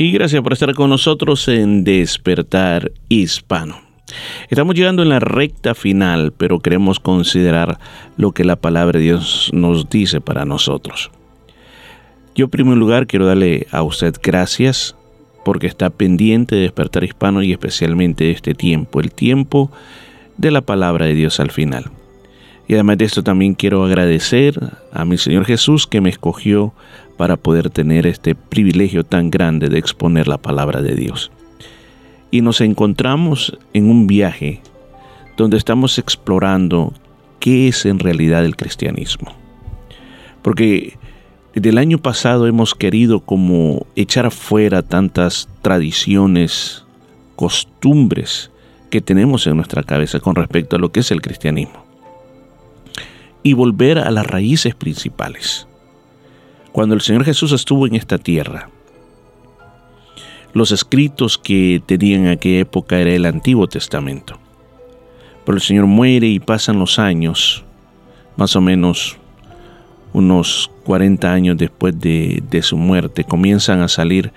Y 0.01 0.13
gracias 0.13 0.41
por 0.41 0.53
estar 0.53 0.73
con 0.75 0.89
nosotros 0.89 1.45
en 1.49 1.83
Despertar 1.83 2.93
Hispano. 3.09 3.81
Estamos 4.47 4.73
llegando 4.73 5.03
en 5.03 5.09
la 5.09 5.19
recta 5.19 5.75
final, 5.75 6.31
pero 6.31 6.61
queremos 6.61 7.01
considerar 7.01 7.79
lo 8.15 8.31
que 8.31 8.45
la 8.45 8.55
palabra 8.55 8.97
de 8.97 9.03
Dios 9.03 9.49
nos 9.51 9.89
dice 9.89 10.21
para 10.21 10.45
nosotros. 10.45 11.11
Yo 12.33 12.45
en 12.45 12.49
primer 12.49 12.77
lugar 12.77 13.07
quiero 13.07 13.25
darle 13.25 13.67
a 13.71 13.83
usted 13.83 14.15
gracias 14.23 14.95
porque 15.43 15.67
está 15.67 15.89
pendiente 15.89 16.55
de 16.55 16.61
despertar 16.61 17.03
hispano 17.03 17.43
y 17.43 17.51
especialmente 17.51 18.23
de 18.23 18.31
este 18.31 18.53
tiempo, 18.53 19.01
el 19.01 19.11
tiempo 19.11 19.69
de 20.37 20.51
la 20.51 20.61
palabra 20.61 21.07
de 21.07 21.13
Dios 21.13 21.41
al 21.41 21.51
final. 21.51 21.91
Y 22.69 22.75
además 22.75 22.99
de 22.99 23.05
esto 23.05 23.21
también 23.21 23.53
quiero 23.53 23.83
agradecer 23.83 24.57
a 24.93 25.03
mi 25.03 25.17
Señor 25.17 25.43
Jesús 25.43 25.87
que 25.87 25.99
me 25.99 26.09
escogió 26.09 26.71
para 27.19 27.35
poder 27.35 27.69
tener 27.69 28.07
este 28.07 28.33
privilegio 28.33 29.03
tan 29.03 29.29
grande 29.29 29.67
de 29.67 29.77
exponer 29.77 30.29
la 30.29 30.37
palabra 30.37 30.81
de 30.81 30.95
Dios. 30.95 31.33
Y 32.31 32.39
nos 32.39 32.61
encontramos 32.61 33.57
en 33.73 33.89
un 33.89 34.07
viaje 34.07 34.61
donde 35.35 35.57
estamos 35.57 35.99
explorando 35.99 36.93
qué 37.41 37.67
es 37.67 37.85
en 37.85 37.99
realidad 37.99 38.45
el 38.45 38.55
cristianismo. 38.55 39.33
Porque 40.41 40.97
desde 41.53 41.67
el 41.67 41.77
año 41.79 41.97
pasado 41.97 42.47
hemos 42.47 42.73
querido 42.73 43.19
como 43.19 43.85
echar 43.97 44.31
fuera 44.31 44.81
tantas 44.81 45.49
tradiciones, 45.61 46.85
costumbres 47.35 48.49
que 48.89 49.01
tenemos 49.01 49.45
en 49.45 49.57
nuestra 49.57 49.83
cabeza 49.83 50.21
con 50.21 50.35
respecto 50.35 50.77
a 50.77 50.79
lo 50.79 50.93
que 50.93 51.01
es 51.01 51.11
el 51.11 51.21
cristianismo. 51.21 51.83
Y 53.43 53.51
volver 53.51 53.97
a 53.97 54.09
las 54.09 54.25
raíces 54.25 54.73
principales 54.73 55.67
cuando 56.71 56.95
el 56.95 57.01
Señor 57.01 57.25
Jesús 57.25 57.51
estuvo 57.51 57.87
en 57.87 57.95
esta 57.95 58.17
tierra. 58.17 58.69
Los 60.53 60.71
escritos 60.71 61.37
que 61.37 61.81
tenían 61.85 62.25
en 62.25 62.31
aquella 62.31 62.59
época 62.59 62.99
era 62.99 63.11
el 63.11 63.25
Antiguo 63.25 63.67
Testamento. 63.67 64.39
Pero 65.45 65.57
el 65.57 65.61
Señor 65.61 65.85
muere 65.85 66.27
y 66.27 66.39
pasan 66.39 66.79
los 66.79 66.99
años, 66.99 67.63
más 68.35 68.55
o 68.55 68.61
menos 68.61 69.17
unos 70.11 70.71
40 70.85 71.31
años 71.31 71.57
después 71.57 71.99
de, 71.99 72.41
de 72.49 72.61
su 72.61 72.77
muerte, 72.77 73.23
comienzan 73.23 73.81
a 73.81 73.87
salir 73.87 74.31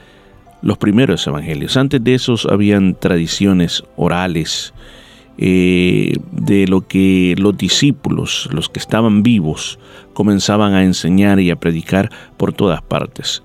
los 0.60 0.78
primeros 0.78 1.26
evangelios. 1.26 1.76
Antes 1.76 2.02
de 2.04 2.14
esos 2.14 2.46
habían 2.46 2.94
tradiciones 2.94 3.82
orales 3.96 4.74
eh, 5.38 6.14
de 6.30 6.66
lo 6.66 6.86
que 6.86 7.34
los 7.38 7.56
discípulos, 7.56 8.48
los 8.52 8.68
que 8.68 8.78
estaban 8.78 9.22
vivos, 9.22 9.78
comenzaban 10.12 10.74
a 10.74 10.84
enseñar 10.84 11.40
y 11.40 11.50
a 11.50 11.56
predicar 11.56 12.10
por 12.36 12.52
todas 12.52 12.82
partes. 12.82 13.42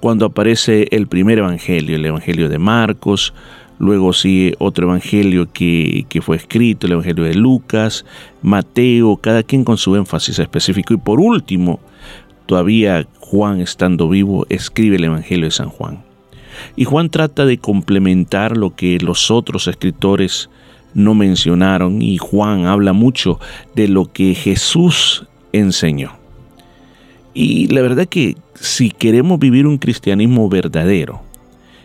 Cuando 0.00 0.26
aparece 0.26 0.86
el 0.90 1.06
primer 1.06 1.38
evangelio, 1.38 1.96
el 1.96 2.04
evangelio 2.04 2.48
de 2.48 2.58
Marcos, 2.58 3.32
luego 3.78 4.12
sigue 4.12 4.54
otro 4.58 4.86
evangelio 4.86 5.50
que, 5.50 6.04
que, 6.08 6.20
fue 6.20 6.36
escrito, 6.36 6.86
el 6.86 6.92
evangelio 6.92 7.24
de 7.24 7.34
Lucas, 7.34 8.04
Mateo, 8.42 9.16
cada 9.16 9.42
quien 9.42 9.64
con 9.64 9.78
su 9.78 9.96
énfasis 9.96 10.38
específico. 10.38 10.92
Y 10.92 10.98
por 10.98 11.20
último, 11.20 11.80
todavía 12.46 13.06
Juan 13.18 13.60
estando 13.60 14.08
vivo, 14.08 14.46
escribe 14.50 14.96
el 14.96 15.04
evangelio 15.04 15.46
de 15.46 15.50
San 15.50 15.70
Juan. 15.70 16.02
Y 16.76 16.84
Juan 16.84 17.08
trata 17.08 17.46
de 17.46 17.58
complementar 17.58 18.56
lo 18.56 18.74
que 18.74 18.98
los 18.98 19.30
otros 19.30 19.66
escritores 19.66 20.50
no 20.94 21.14
mencionaron 21.14 22.00
y 22.02 22.18
Juan 22.18 22.66
habla 22.66 22.92
mucho 22.92 23.38
de 23.74 23.88
lo 23.88 24.12
que 24.12 24.34
Jesús 24.34 25.26
enseñó. 25.52 26.12
Y 27.34 27.66
la 27.68 27.82
verdad 27.82 28.06
que 28.06 28.36
si 28.54 28.90
queremos 28.90 29.38
vivir 29.38 29.66
un 29.66 29.78
cristianismo 29.78 30.48
verdadero, 30.48 31.22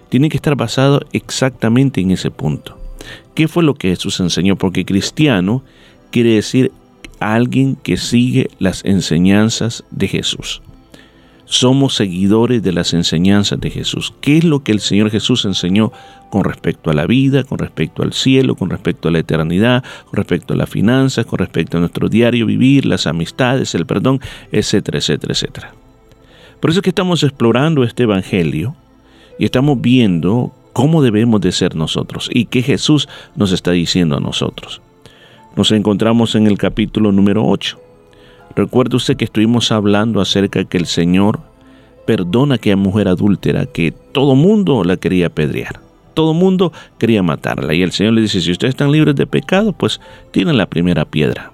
tiene 0.10 0.30
que 0.30 0.38
estar 0.38 0.55
basado 0.55 1.01
exactamente 1.12 2.01
en 2.01 2.12
ese 2.12 2.32
punto. 2.32 2.78
¿Qué 3.34 3.47
fue 3.47 3.64
lo 3.64 3.76
que 3.76 3.89
Jesús 3.89 4.20
enseñó? 4.20 4.55
Porque 4.55 4.86
cristiano 4.86 5.64
quiere 6.12 6.36
decir 6.36 6.72
alguien 7.20 7.76
que 7.76 7.97
sigue 7.97 8.49
las 8.60 8.86
enseñanzas 8.86 9.84
de 9.91 10.07
Jesús 10.07 10.62
somos 11.50 11.95
seguidores 11.95 12.62
de 12.62 12.72
las 12.72 12.93
enseñanzas 12.93 13.60
de 13.60 13.72
Jesús. 13.72 14.14
¿Qué 14.22 14.38
es 14.38 14.43
lo 14.43 14.64
que 14.64 14.72
el 14.72 14.80
Señor 14.80 15.10
Jesús 15.10 15.45
enseñó 15.45 15.91
con 16.30 16.43
respecto 16.43 16.91
a 16.91 16.93
la 16.93 17.08
vida, 17.08 17.43
con 17.43 17.58
respecto 17.58 18.04
al 18.04 18.14
cielo, 18.14 18.54
con 18.54 18.70
respecto 18.70 19.08
a 19.08 19.12
la 19.12 19.18
eternidad, 19.18 19.84
con 20.06 20.18
respecto 20.18 20.54
a 20.54 20.58
las 20.58 20.70
finanzas, 20.70 21.26
con 21.26 21.39
respecto 21.39 21.78
a 21.78 21.80
nuestro 21.80 22.08
diario 22.08 22.45
vivir, 22.45 22.86
las 22.86 23.08
amistades, 23.08 23.74
el 23.74 23.88
perdón, 23.88 24.22
etcétera, 24.52 25.00
etcétera, 25.00 25.34
etcétera? 25.34 25.74
Por 26.60 26.70
eso 26.70 26.80
es 26.80 26.84
que 26.84 26.91
estamos 26.91 27.24
explorando 27.24 27.84
este 27.84 28.04
Evangelio 28.04 28.76
y 29.39 29.45
estamos 29.45 29.82
viendo 29.82 30.54
cómo 30.72 31.02
debemos 31.02 31.41
de 31.41 31.52
ser 31.52 31.76
nosotros 31.76 32.30
y 32.32 32.45
qué 32.45 32.62
Jesús 32.62 33.10
nos 33.36 33.54
está 33.54 33.72
diciendo 33.72 34.16
a 34.16 34.20
nosotros. 34.20 34.82
Nos 35.56 35.72
encontramos 35.72 36.36
en 36.36 36.45
el 36.45 36.60
capítulo 36.60 37.12
número 37.12 37.43
8 37.43 37.89
Recuerde 38.56 38.97
usted 38.97 39.18
que 39.18 39.26
estuvimos 39.26 39.72
hablando 39.72 40.22
acerca 40.22 40.60
de 40.60 40.66
que 40.66 40.78
el 40.78 40.86
Señor 40.86 41.39
perdona 42.06 42.56
a 42.56 42.58
aquella 42.58 42.76
mujer 42.76 43.08
adúltera 43.08 43.66
que 43.66 43.91
todo 43.91 44.36
mundo 44.36 44.84
la 44.84 44.97
quería 44.97 45.28
apedrear. 45.28 45.80
Todo 46.16 46.34
mundo 46.34 46.74
quería 46.97 47.22
matarla. 47.22 47.74
Y 47.74 47.84
el 47.84 47.91
Señor 47.91 48.14
le 48.14 48.22
dice, 48.22 48.41
si 48.41 48.52
ustedes 48.52 48.72
están 48.72 48.91
libres 48.91 49.16
de 49.16 49.28
pecado, 49.28 49.74
pues 49.74 50.02
tienen 50.32 50.58
la 50.58 50.66
primera 50.66 51.06
piedra. 51.06 51.52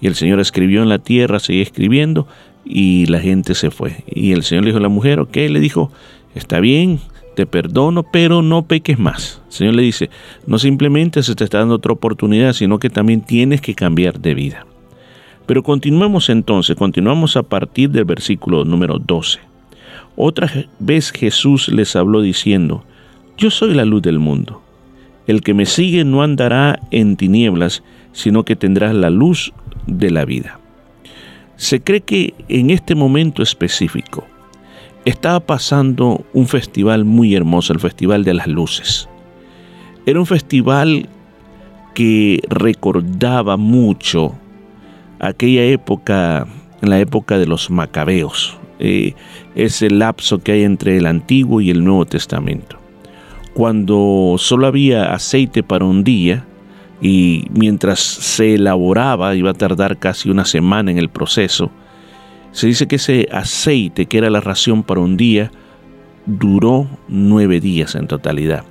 Y 0.00 0.06
el 0.06 0.14
Señor 0.14 0.40
escribió 0.40 0.82
en 0.82 0.88
la 0.88 0.98
tierra, 0.98 1.40
seguía 1.40 1.62
escribiendo, 1.62 2.26
y 2.64 3.06
la 3.06 3.20
gente 3.20 3.54
se 3.54 3.70
fue. 3.70 4.04
Y 4.06 4.32
el 4.32 4.44
Señor 4.44 4.64
le 4.64 4.68
dijo 4.68 4.78
a 4.78 4.82
la 4.82 4.88
mujer, 4.88 5.20
ok, 5.20 5.36
le 5.36 5.60
dijo, 5.60 5.90
está 6.34 6.60
bien, 6.60 7.00
te 7.34 7.46
perdono, 7.46 8.04
pero 8.04 8.42
no 8.42 8.62
peques 8.62 8.98
más. 8.98 9.42
El 9.48 9.52
Señor 9.52 9.74
le 9.74 9.82
dice, 9.82 10.08
no 10.46 10.58
simplemente 10.58 11.22
se 11.22 11.34
te 11.34 11.44
está 11.44 11.58
dando 11.58 11.74
otra 11.74 11.92
oportunidad, 11.92 12.52
sino 12.52 12.78
que 12.78 12.90
también 12.90 13.22
tienes 13.22 13.60
que 13.60 13.74
cambiar 13.74 14.20
de 14.20 14.34
vida. 14.34 14.66
Pero 15.50 15.64
continuemos 15.64 16.28
entonces, 16.28 16.76
continuamos 16.76 17.36
a 17.36 17.42
partir 17.42 17.90
del 17.90 18.04
versículo 18.04 18.64
número 18.64 19.00
12. 19.00 19.40
Otra 20.14 20.48
vez 20.78 21.10
Jesús 21.10 21.66
les 21.66 21.96
habló 21.96 22.22
diciendo, 22.22 22.84
Yo 23.36 23.50
soy 23.50 23.74
la 23.74 23.84
luz 23.84 24.00
del 24.00 24.20
mundo. 24.20 24.62
El 25.26 25.40
que 25.40 25.52
me 25.52 25.66
sigue 25.66 26.04
no 26.04 26.22
andará 26.22 26.78
en 26.92 27.16
tinieblas, 27.16 27.82
sino 28.12 28.44
que 28.44 28.54
tendrá 28.54 28.92
la 28.92 29.10
luz 29.10 29.52
de 29.88 30.12
la 30.12 30.24
vida. 30.24 30.60
Se 31.56 31.80
cree 31.80 32.02
que 32.02 32.32
en 32.48 32.70
este 32.70 32.94
momento 32.94 33.42
específico 33.42 34.24
estaba 35.04 35.40
pasando 35.40 36.24
un 36.32 36.46
festival 36.46 37.04
muy 37.04 37.34
hermoso, 37.34 37.72
el 37.72 37.80
Festival 37.80 38.22
de 38.22 38.34
las 38.34 38.46
Luces. 38.46 39.08
Era 40.06 40.20
un 40.20 40.26
festival 40.26 41.08
que 41.92 42.38
recordaba 42.48 43.56
mucho 43.56 44.38
aquella 45.20 45.64
época, 45.64 46.46
en 46.80 46.90
la 46.90 46.98
época 46.98 47.38
de 47.38 47.46
los 47.46 47.70
macabeos, 47.70 48.56
eh, 48.78 49.14
ese 49.54 49.90
lapso 49.90 50.38
que 50.38 50.52
hay 50.52 50.62
entre 50.64 50.96
el 50.96 51.06
Antiguo 51.06 51.60
y 51.60 51.70
el 51.70 51.84
Nuevo 51.84 52.06
Testamento. 52.06 52.78
Cuando 53.52 54.36
solo 54.38 54.66
había 54.66 55.12
aceite 55.12 55.62
para 55.62 55.84
un 55.84 56.02
día, 56.02 56.46
y 57.02 57.46
mientras 57.50 58.00
se 58.00 58.54
elaboraba, 58.54 59.34
iba 59.34 59.50
a 59.50 59.54
tardar 59.54 59.98
casi 59.98 60.30
una 60.30 60.44
semana 60.44 60.90
en 60.90 60.98
el 60.98 61.08
proceso, 61.08 61.70
se 62.52 62.66
dice 62.66 62.88
que 62.88 62.96
ese 62.96 63.28
aceite, 63.32 64.06
que 64.06 64.18
era 64.18 64.30
la 64.30 64.40
ración 64.40 64.82
para 64.82 65.00
un 65.00 65.16
día, 65.16 65.50
duró 66.26 66.88
nueve 67.08 67.60
días 67.60 67.94
en 67.94 68.06
totalidad. 68.06 68.64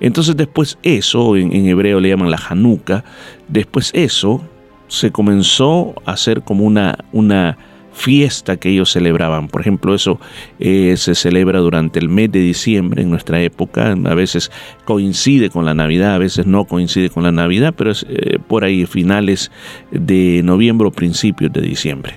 Entonces 0.00 0.36
después 0.36 0.78
eso, 0.82 1.36
en, 1.36 1.52
en 1.52 1.66
hebreo 1.66 2.00
le 2.00 2.10
llaman 2.10 2.30
la 2.30 2.40
Hanukkah, 2.48 3.04
después 3.48 3.90
eso 3.94 4.42
se 4.88 5.10
comenzó 5.10 5.94
a 6.04 6.12
hacer 6.12 6.42
como 6.42 6.64
una, 6.64 6.96
una 7.12 7.56
fiesta 7.94 8.56
que 8.56 8.70
ellos 8.70 8.90
celebraban. 8.90 9.48
Por 9.48 9.60
ejemplo, 9.60 9.94
eso 9.94 10.20
eh, 10.58 10.94
se 10.96 11.14
celebra 11.14 11.60
durante 11.60 11.98
el 11.98 12.08
mes 12.08 12.30
de 12.30 12.40
diciembre 12.40 13.02
en 13.02 13.10
nuestra 13.10 13.40
época. 13.40 13.92
A 13.92 14.14
veces 14.14 14.50
coincide 14.84 15.48
con 15.48 15.64
la 15.64 15.74
Navidad, 15.74 16.14
a 16.14 16.18
veces 16.18 16.46
no 16.46 16.64
coincide 16.66 17.08
con 17.08 17.22
la 17.22 17.32
Navidad, 17.32 17.74
pero 17.76 17.92
es 17.92 18.04
eh, 18.08 18.38
por 18.46 18.64
ahí 18.64 18.84
finales 18.84 19.50
de 19.90 20.42
noviembre 20.44 20.88
o 20.88 20.90
principios 20.90 21.52
de 21.52 21.62
diciembre. 21.62 22.14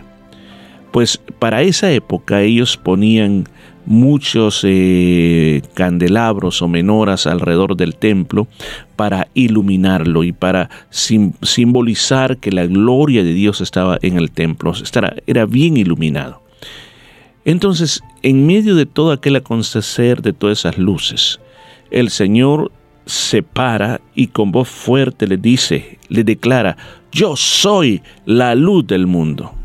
Pues 0.92 1.22
para 1.40 1.62
esa 1.62 1.92
época 1.92 2.42
ellos 2.42 2.76
ponían 2.76 3.48
muchos 3.88 4.62
eh, 4.64 5.62
candelabros 5.74 6.62
o 6.62 6.68
menoras 6.68 7.26
alrededor 7.26 7.76
del 7.76 7.96
templo 7.96 8.48
para 8.96 9.30
iluminarlo 9.34 10.24
y 10.24 10.34
para 10.34 10.70
simbolizar 10.90 12.38
que 12.38 12.52
la 12.52 12.68
gloria 12.68 13.24
de 13.24 13.34
Dios 13.34 13.62
estaba 13.62 13.98
en 14.02 14.18
el 14.18 14.30
templo, 14.30 14.74
era 15.26 15.46
bien 15.46 15.78
iluminado. 15.78 16.44
Entonces, 17.46 18.04
en 18.24 18.46
medio 18.46 18.76
de 18.76 18.86
todo 18.86 19.14
aquel 19.14 19.38
acontecer 19.38 20.22
de 20.22 20.34
todas 20.34 20.60
esas 20.60 20.78
luces, 20.78 21.40
el 21.90 22.10
Señor 22.10 22.72
se 23.06 23.42
para 23.42 24.02
y 24.14 24.28
con 24.28 24.52
voz 24.52 24.68
fuerte 24.68 25.28
le 25.28 25.38
dice, 25.38 25.98
le 26.10 26.26
declara, 26.26 26.76
yo 27.12 27.38
soy 27.38 28.02
la 28.26 28.54
luz 28.54 28.86
del 28.86 29.08
mundo. 29.08 29.57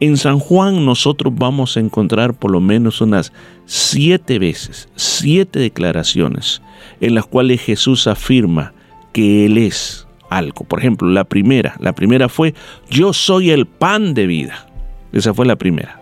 En 0.00 0.16
San 0.16 0.38
Juan 0.38 0.84
nosotros 0.84 1.32
vamos 1.36 1.76
a 1.76 1.80
encontrar 1.80 2.34
por 2.34 2.50
lo 2.50 2.60
menos 2.60 3.00
unas 3.00 3.32
siete 3.64 4.38
veces, 4.38 4.88
siete 4.96 5.60
declaraciones 5.60 6.62
en 7.00 7.14
las 7.14 7.26
cuales 7.26 7.60
Jesús 7.60 8.06
afirma 8.06 8.72
que 9.12 9.46
Él 9.46 9.56
es 9.56 10.06
algo. 10.30 10.64
Por 10.64 10.80
ejemplo, 10.80 11.08
la 11.08 11.24
primera, 11.24 11.76
la 11.78 11.94
primera 11.94 12.28
fue, 12.28 12.54
yo 12.90 13.12
soy 13.12 13.50
el 13.50 13.66
pan 13.66 14.14
de 14.14 14.26
vida. 14.26 14.66
Esa 15.12 15.32
fue 15.32 15.46
la 15.46 15.56
primera. 15.56 16.00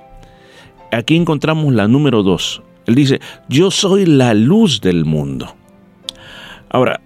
Aquí 0.90 1.16
encontramos 1.16 1.72
la 1.74 1.86
número 1.86 2.22
dos. 2.22 2.62
Él 2.86 2.94
dice, 2.94 3.20
yo 3.48 3.70
soy 3.70 4.06
la 4.06 4.34
luz 4.34 4.80
del 4.80 5.04
mundo. 5.04 5.54
Ahora, 6.70 7.00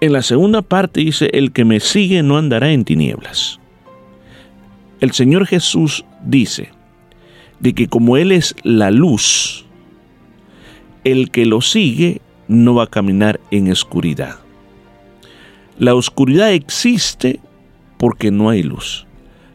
en 0.00 0.12
la 0.12 0.22
segunda 0.22 0.60
parte 0.62 1.00
dice, 1.00 1.30
el 1.32 1.52
que 1.52 1.64
me 1.64 1.80
sigue 1.80 2.22
no 2.22 2.36
andará 2.36 2.70
en 2.70 2.84
tinieblas. 2.84 3.58
El 5.00 5.12
Señor 5.12 5.46
Jesús 5.46 6.04
dice 6.24 6.70
de 7.60 7.74
que 7.74 7.88
como 7.88 8.16
Él 8.16 8.32
es 8.32 8.54
la 8.62 8.90
luz, 8.90 9.66
el 11.04 11.30
que 11.30 11.46
lo 11.46 11.60
sigue 11.60 12.20
no 12.48 12.74
va 12.74 12.84
a 12.84 12.88
caminar 12.88 13.40
en 13.50 13.70
oscuridad. 13.70 14.36
La 15.78 15.94
oscuridad 15.94 16.52
existe 16.52 17.40
porque 17.98 18.30
no 18.30 18.48
hay 18.48 18.62
luz, 18.62 19.06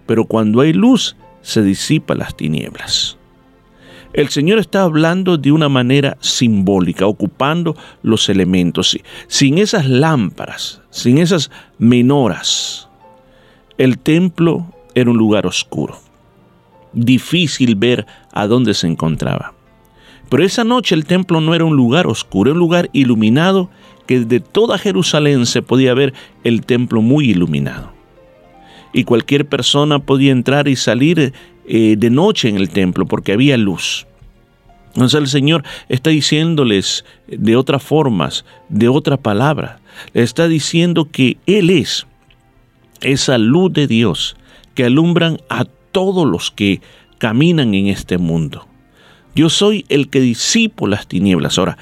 pero 0.06 0.26
cuando 0.26 0.62
hay 0.62 0.74
luz 0.74 1.16
se 1.42 1.64
disipa 1.64 2.14
las 2.16 2.36
tinieblas. 2.36 3.18
El 4.14 4.30
Señor 4.30 4.60
está 4.60 4.82
hablando 4.82 5.38
de 5.38 5.52
una 5.52 5.70
manera 5.70 6.18
simbólica, 6.20 7.08
ocupando 7.08 7.78
los 8.04 8.28
elementos. 8.28 8.98
Sin 9.28 9.58
esas 9.58 9.88
lámparas, 9.88 10.82
sin 10.89 11.18
esas 11.18 11.50
menoras, 11.78 12.89
el 13.78 13.98
templo 13.98 14.68
era 14.96 15.10
un 15.10 15.18
lugar 15.18 15.46
oscuro, 15.46 15.98
difícil 16.94 17.76
ver 17.76 18.06
a 18.32 18.48
dónde 18.48 18.74
se 18.74 18.88
encontraba. 18.88 19.54
Pero 20.30 20.44
esa 20.44 20.64
noche 20.64 20.96
el 20.96 21.06
templo 21.06 21.42
no 21.42 21.54
era 21.54 21.66
un 21.66 21.76
lugar 21.76 22.08
oscuro, 22.08 22.52
era 22.52 22.56
un 22.56 22.60
lugar 22.60 22.89
iluminado 22.94 23.70
que 24.08 24.22
desde 24.22 24.39
toda 24.39 24.78
Jerusalén 24.78 25.46
se 25.46 25.62
podía 25.62 25.94
ver 25.94 26.14
el 26.44 26.66
templo 26.66 27.02
muy 27.02 27.30
iluminado. 27.30 27.92
Y 28.94 29.04
cualquier 29.04 29.46
persona 29.46 30.00
podía 30.00 30.32
entrar 30.32 30.68
y 30.68 30.76
salir 30.76 31.34
eh, 31.68 31.96
de 31.98 32.10
noche 32.10 32.50
en 32.50 32.58
el 32.58 32.70
templo 32.70 33.06
porque 33.06 33.34
había 33.34 33.58
luz. 33.58 34.08
Entonces 34.94 35.20
el 35.20 35.28
Señor 35.28 35.64
está 35.88 36.10
diciéndoles 36.10 37.06
de 37.28 37.56
otras 37.56 37.82
formas, 37.82 38.44
de 38.68 38.89
otra 38.89 39.18
palabra, 39.18 39.80
está 40.14 40.48
diciendo 40.48 41.08
que 41.10 41.38
Él 41.46 41.70
es 41.70 42.06
esa 43.02 43.38
luz 43.38 43.72
de 43.72 43.88
Dios 43.88 44.36
que 44.82 44.86
alumbran 44.88 45.38
a 45.48 45.66
todos 45.92 46.28
los 46.28 46.50
que 46.50 46.82
caminan 47.20 47.76
en 47.76 47.86
este 47.86 48.18
mundo. 48.18 48.68
Yo 49.36 49.48
soy 49.48 49.86
el 49.90 50.10
que 50.10 50.20
disipo 50.20 50.88
las 50.88 51.06
tinieblas. 51.06 51.60
Ahora, 51.60 51.78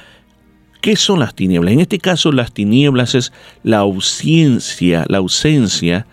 ¿Qué 0.82 0.98
son 0.98 1.20
las 1.20 1.34
tinieblas? 1.34 1.74
En 1.74 1.80
este 1.80 2.00
caso, 2.00 2.34
las 2.34 2.54
tinieblas 2.54 3.16
es 3.16 3.34
la 3.64 3.80
ausencia, 3.80 5.06
la 5.10 5.18
ausencia 5.18 6.08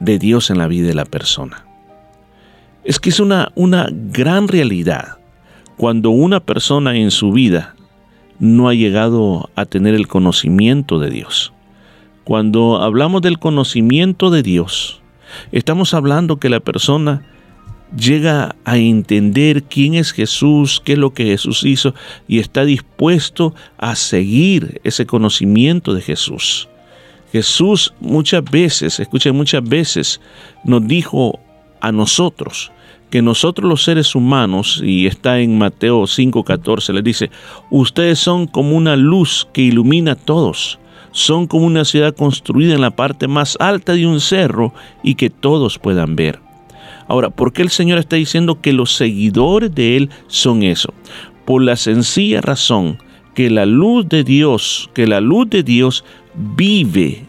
de 0.00 0.18
Dios 0.20 0.50
en 0.50 0.58
la 0.58 0.66
vida 0.66 0.88
de 0.88 0.94
la 0.94 1.04
persona. 1.04 1.64
Es 2.84 2.98
que 2.98 3.10
es 3.10 3.20
una, 3.20 3.52
una 3.54 3.88
gran 3.92 4.48
realidad 4.48 5.18
cuando 5.76 6.10
una 6.10 6.40
persona 6.40 6.96
en 6.96 7.12
su 7.12 7.30
vida 7.30 7.76
no 8.40 8.68
ha 8.68 8.74
llegado 8.74 9.48
a 9.54 9.64
tener 9.64 9.94
el 9.94 10.08
conocimiento 10.08 10.98
de 10.98 11.10
Dios. 11.10 11.52
Cuando 12.24 12.82
hablamos 12.82 13.22
del 13.22 13.38
conocimiento 13.38 14.30
de 14.30 14.42
Dios, 14.42 15.03
estamos 15.52 15.94
hablando 15.94 16.38
que 16.38 16.48
la 16.48 16.60
persona 16.60 17.22
llega 17.96 18.56
a 18.64 18.76
entender 18.76 19.62
quién 19.64 19.94
es 19.94 20.12
Jesús, 20.12 20.82
qué 20.84 20.94
es 20.94 20.98
lo 20.98 21.12
que 21.12 21.24
Jesús 21.24 21.64
hizo 21.64 21.94
y 22.26 22.38
está 22.38 22.64
dispuesto 22.64 23.54
a 23.78 23.94
seguir 23.94 24.80
ese 24.84 25.06
conocimiento 25.06 25.94
de 25.94 26.02
Jesús. 26.02 26.68
Jesús 27.32 27.94
muchas 28.00 28.44
veces, 28.44 29.00
escuchen, 29.00 29.36
muchas 29.36 29.62
veces 29.64 30.20
nos 30.64 30.86
dijo 30.86 31.40
a 31.80 31.90
nosotros 31.92 32.70
que 33.10 33.22
nosotros 33.22 33.68
los 33.68 33.84
seres 33.84 34.14
humanos, 34.14 34.80
y 34.84 35.06
está 35.06 35.38
en 35.38 35.56
Mateo 35.58 36.02
5:14, 36.06 36.92
le 36.92 37.02
dice, 37.02 37.30
ustedes 37.70 38.18
son 38.18 38.46
como 38.46 38.76
una 38.76 38.96
luz 38.96 39.46
que 39.52 39.62
ilumina 39.62 40.12
a 40.12 40.16
todos, 40.16 40.78
son 41.14 41.46
como 41.46 41.64
una 41.64 41.84
ciudad 41.84 42.14
construida 42.14 42.74
en 42.74 42.80
la 42.80 42.90
parte 42.90 43.28
más 43.28 43.56
alta 43.60 43.92
de 43.92 44.04
un 44.04 44.20
cerro 44.20 44.74
y 45.04 45.14
que 45.14 45.30
todos 45.30 45.78
puedan 45.78 46.16
ver. 46.16 46.40
Ahora, 47.06 47.30
¿por 47.30 47.52
qué 47.52 47.62
el 47.62 47.70
Señor 47.70 47.98
está 47.98 48.16
diciendo 48.16 48.60
que 48.60 48.72
los 48.72 48.92
seguidores 48.96 49.72
de 49.72 49.96
Él 49.96 50.10
son 50.26 50.64
eso? 50.64 50.92
Por 51.44 51.62
la 51.62 51.76
sencilla 51.76 52.40
razón 52.40 52.98
que 53.34 53.48
la 53.48 53.64
luz 53.64 54.08
de 54.08 54.24
Dios, 54.24 54.90
que 54.92 55.06
la 55.06 55.20
luz 55.20 55.48
de 55.50 55.62
Dios 55.62 56.04
vive, 56.34 57.26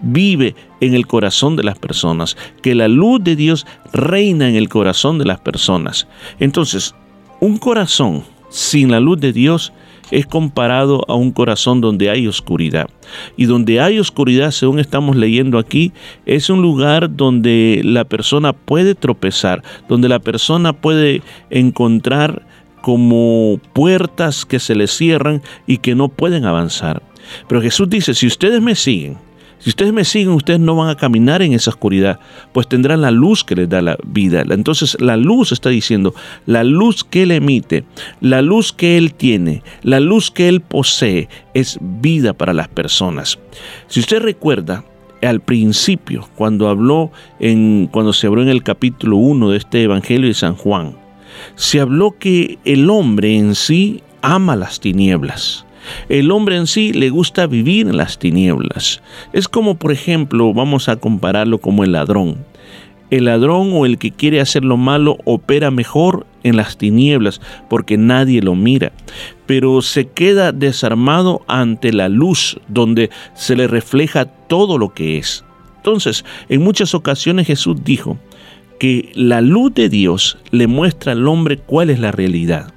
vive 0.00 0.54
en 0.80 0.94
el 0.94 1.06
corazón 1.06 1.56
de 1.56 1.64
las 1.64 1.78
personas, 1.78 2.38
que 2.62 2.74
la 2.74 2.88
luz 2.88 3.22
de 3.22 3.36
Dios 3.36 3.66
reina 3.92 4.48
en 4.48 4.56
el 4.56 4.70
corazón 4.70 5.18
de 5.18 5.26
las 5.26 5.40
personas. 5.40 6.08
Entonces, 6.40 6.94
un 7.40 7.58
corazón 7.58 8.24
sin 8.48 8.90
la 8.90 9.00
luz 9.00 9.20
de 9.20 9.34
Dios 9.34 9.74
es 10.10 10.26
comparado 10.26 11.04
a 11.08 11.14
un 11.14 11.32
corazón 11.32 11.80
donde 11.80 12.10
hay 12.10 12.26
oscuridad. 12.26 12.88
Y 13.36 13.46
donde 13.46 13.80
hay 13.80 13.98
oscuridad, 13.98 14.50
según 14.50 14.78
estamos 14.78 15.16
leyendo 15.16 15.58
aquí, 15.58 15.92
es 16.26 16.50
un 16.50 16.62
lugar 16.62 17.16
donde 17.16 17.80
la 17.84 18.04
persona 18.04 18.52
puede 18.52 18.94
tropezar, 18.94 19.62
donde 19.88 20.08
la 20.08 20.18
persona 20.18 20.72
puede 20.72 21.22
encontrar 21.50 22.46
como 22.82 23.60
puertas 23.72 24.44
que 24.44 24.60
se 24.60 24.74
le 24.74 24.86
cierran 24.86 25.42
y 25.66 25.78
que 25.78 25.94
no 25.94 26.08
pueden 26.08 26.44
avanzar. 26.44 27.02
Pero 27.48 27.60
Jesús 27.60 27.88
dice, 27.90 28.14
si 28.14 28.26
ustedes 28.26 28.62
me 28.62 28.74
siguen, 28.74 29.18
si 29.58 29.70
ustedes 29.70 29.92
me 29.92 30.04
siguen, 30.04 30.30
ustedes 30.30 30.60
no 30.60 30.76
van 30.76 30.90
a 30.90 30.96
caminar 30.96 31.42
en 31.42 31.52
esa 31.52 31.70
oscuridad, 31.70 32.20
pues 32.52 32.68
tendrán 32.68 33.00
la 33.00 33.10
luz 33.10 33.42
que 33.42 33.56
les 33.56 33.68
da 33.68 33.82
la 33.82 33.96
vida. 34.04 34.44
Entonces 34.48 34.96
la 35.00 35.16
luz 35.16 35.52
está 35.52 35.70
diciendo, 35.70 36.14
la 36.46 36.62
luz 36.64 37.04
que 37.04 37.22
Él 37.22 37.32
emite, 37.32 37.84
la 38.20 38.42
luz 38.42 38.72
que 38.72 38.96
Él 38.96 39.14
tiene, 39.14 39.62
la 39.82 40.00
luz 40.00 40.30
que 40.30 40.48
Él 40.48 40.60
posee, 40.60 41.28
es 41.54 41.78
vida 41.80 42.32
para 42.32 42.52
las 42.52 42.68
personas. 42.68 43.38
Si 43.88 44.00
usted 44.00 44.20
recuerda, 44.20 44.84
al 45.22 45.40
principio, 45.40 46.28
cuando 46.36 46.68
habló 46.68 47.10
en, 47.40 47.88
cuando 47.90 48.12
se 48.12 48.26
habló 48.26 48.42
en 48.42 48.48
el 48.48 48.62
capítulo 48.62 49.16
1 49.16 49.50
de 49.50 49.56
este 49.56 49.82
Evangelio 49.82 50.28
de 50.28 50.34
San 50.34 50.54
Juan, 50.54 50.96
se 51.54 51.80
habló 51.80 52.16
que 52.18 52.58
el 52.64 52.90
hombre 52.90 53.36
en 53.36 53.54
sí 53.54 54.02
ama 54.22 54.56
las 54.56 54.80
tinieblas. 54.80 55.65
El 56.08 56.30
hombre 56.30 56.56
en 56.56 56.66
sí 56.66 56.92
le 56.92 57.10
gusta 57.10 57.46
vivir 57.46 57.88
en 57.88 57.96
las 57.96 58.18
tinieblas. 58.18 59.02
Es 59.32 59.48
como, 59.48 59.76
por 59.76 59.92
ejemplo, 59.92 60.52
vamos 60.52 60.88
a 60.88 60.96
compararlo 60.96 61.58
como 61.58 61.84
el 61.84 61.92
ladrón. 61.92 62.44
El 63.10 63.26
ladrón 63.26 63.70
o 63.72 63.86
el 63.86 63.98
que 63.98 64.10
quiere 64.10 64.40
hacer 64.40 64.64
lo 64.64 64.76
malo 64.76 65.18
opera 65.24 65.70
mejor 65.70 66.26
en 66.42 66.56
las 66.56 66.76
tinieblas 66.76 67.40
porque 67.70 67.96
nadie 67.96 68.42
lo 68.42 68.56
mira, 68.56 68.92
pero 69.46 69.80
se 69.80 70.08
queda 70.08 70.50
desarmado 70.50 71.42
ante 71.46 71.92
la 71.92 72.08
luz 72.08 72.58
donde 72.66 73.10
se 73.34 73.54
le 73.54 73.68
refleja 73.68 74.24
todo 74.24 74.76
lo 74.76 74.92
que 74.92 75.18
es. 75.18 75.44
Entonces, 75.76 76.24
en 76.48 76.62
muchas 76.62 76.94
ocasiones 76.96 77.46
Jesús 77.46 77.76
dijo 77.84 78.18
que 78.80 79.12
la 79.14 79.40
luz 79.40 79.72
de 79.74 79.88
Dios 79.88 80.38
le 80.50 80.66
muestra 80.66 81.12
al 81.12 81.28
hombre 81.28 81.58
cuál 81.58 81.90
es 81.90 82.00
la 82.00 82.10
realidad. 82.10 82.74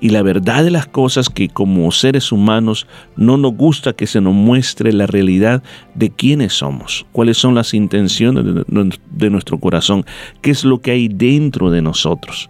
Y 0.00 0.10
la 0.10 0.22
verdad 0.22 0.64
de 0.64 0.70
las 0.70 0.86
cosas 0.86 1.28
que 1.28 1.48
como 1.48 1.90
seres 1.90 2.30
humanos 2.30 2.86
no 3.16 3.36
nos 3.36 3.54
gusta 3.54 3.92
que 3.92 4.06
se 4.06 4.20
nos 4.20 4.34
muestre 4.34 4.92
la 4.92 5.06
realidad 5.06 5.62
de 5.94 6.10
quiénes 6.10 6.52
somos, 6.52 7.04
cuáles 7.12 7.36
son 7.36 7.54
las 7.54 7.74
intenciones 7.74 8.44
de, 8.44 9.30
nuestro 9.30 9.58
corazón, 9.58 10.04
qué 10.40 10.50
es 10.50 10.64
lo 10.64 10.80
que 10.80 10.92
hay 10.92 11.08
dentro 11.08 11.70
de 11.70 11.82
nosotros. 11.82 12.48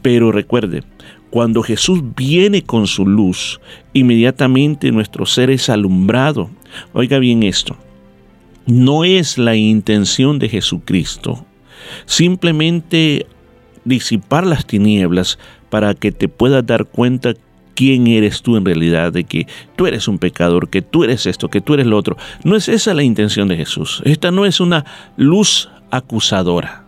Pero 0.00 0.32
recuerde, 0.32 0.82
cuando 1.28 1.62
Jesús 1.62 2.02
viene 2.16 2.62
con 2.62 2.86
su 2.86 3.06
luz, 3.06 3.60
inmediatamente 3.92 4.90
nuestro 4.90 5.26
ser 5.26 5.50
es 5.50 5.68
alumbrado. 5.68 6.50
Oiga 6.94 7.18
bien 7.18 7.42
esto, 7.42 7.76
no 8.66 9.04
es 9.04 9.36
la 9.36 9.54
intención 9.54 10.38
de 10.38 10.48
Jesucristo 10.48 11.44
simplemente 12.06 13.26
disipar 13.84 14.46
las 14.46 14.66
tinieblas 14.66 15.38
para 15.70 15.94
que 15.94 16.12
te 16.12 16.28
puedas 16.28 16.66
dar 16.66 16.86
cuenta 16.86 17.34
quién 17.74 18.06
eres 18.08 18.42
tú 18.42 18.56
en 18.56 18.64
realidad, 18.64 19.12
de 19.12 19.24
que 19.24 19.46
tú 19.76 19.86
eres 19.86 20.06
un 20.06 20.18
pecador, 20.18 20.68
que 20.68 20.82
tú 20.82 21.04
eres 21.04 21.26
esto, 21.26 21.48
que 21.48 21.60
tú 21.60 21.74
eres 21.74 21.86
lo 21.86 21.96
otro. 21.96 22.16
No 22.44 22.56
es 22.56 22.68
esa 22.68 22.92
la 22.92 23.02
intención 23.02 23.48
de 23.48 23.56
Jesús. 23.56 24.02
Esta 24.04 24.30
no 24.30 24.44
es 24.44 24.60
una 24.60 24.84
luz 25.16 25.70
acusadora, 25.90 26.84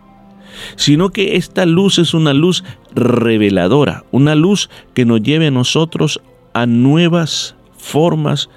sino 0.75 1.09
que 1.09 1.35
esta 1.35 1.65
luz 1.65 1.97
es 1.97 2.13
una 2.13 2.33
luz 2.33 2.63
reveladora, 2.93 4.03
una 4.11 4.35
luz 4.35 4.69
que 4.93 5.05
nos 5.05 5.21
lleve 5.23 5.47
a 5.47 5.51
nosotros 5.51 6.21
a 6.53 6.65
nuevas 6.65 7.55
formas 7.75 8.49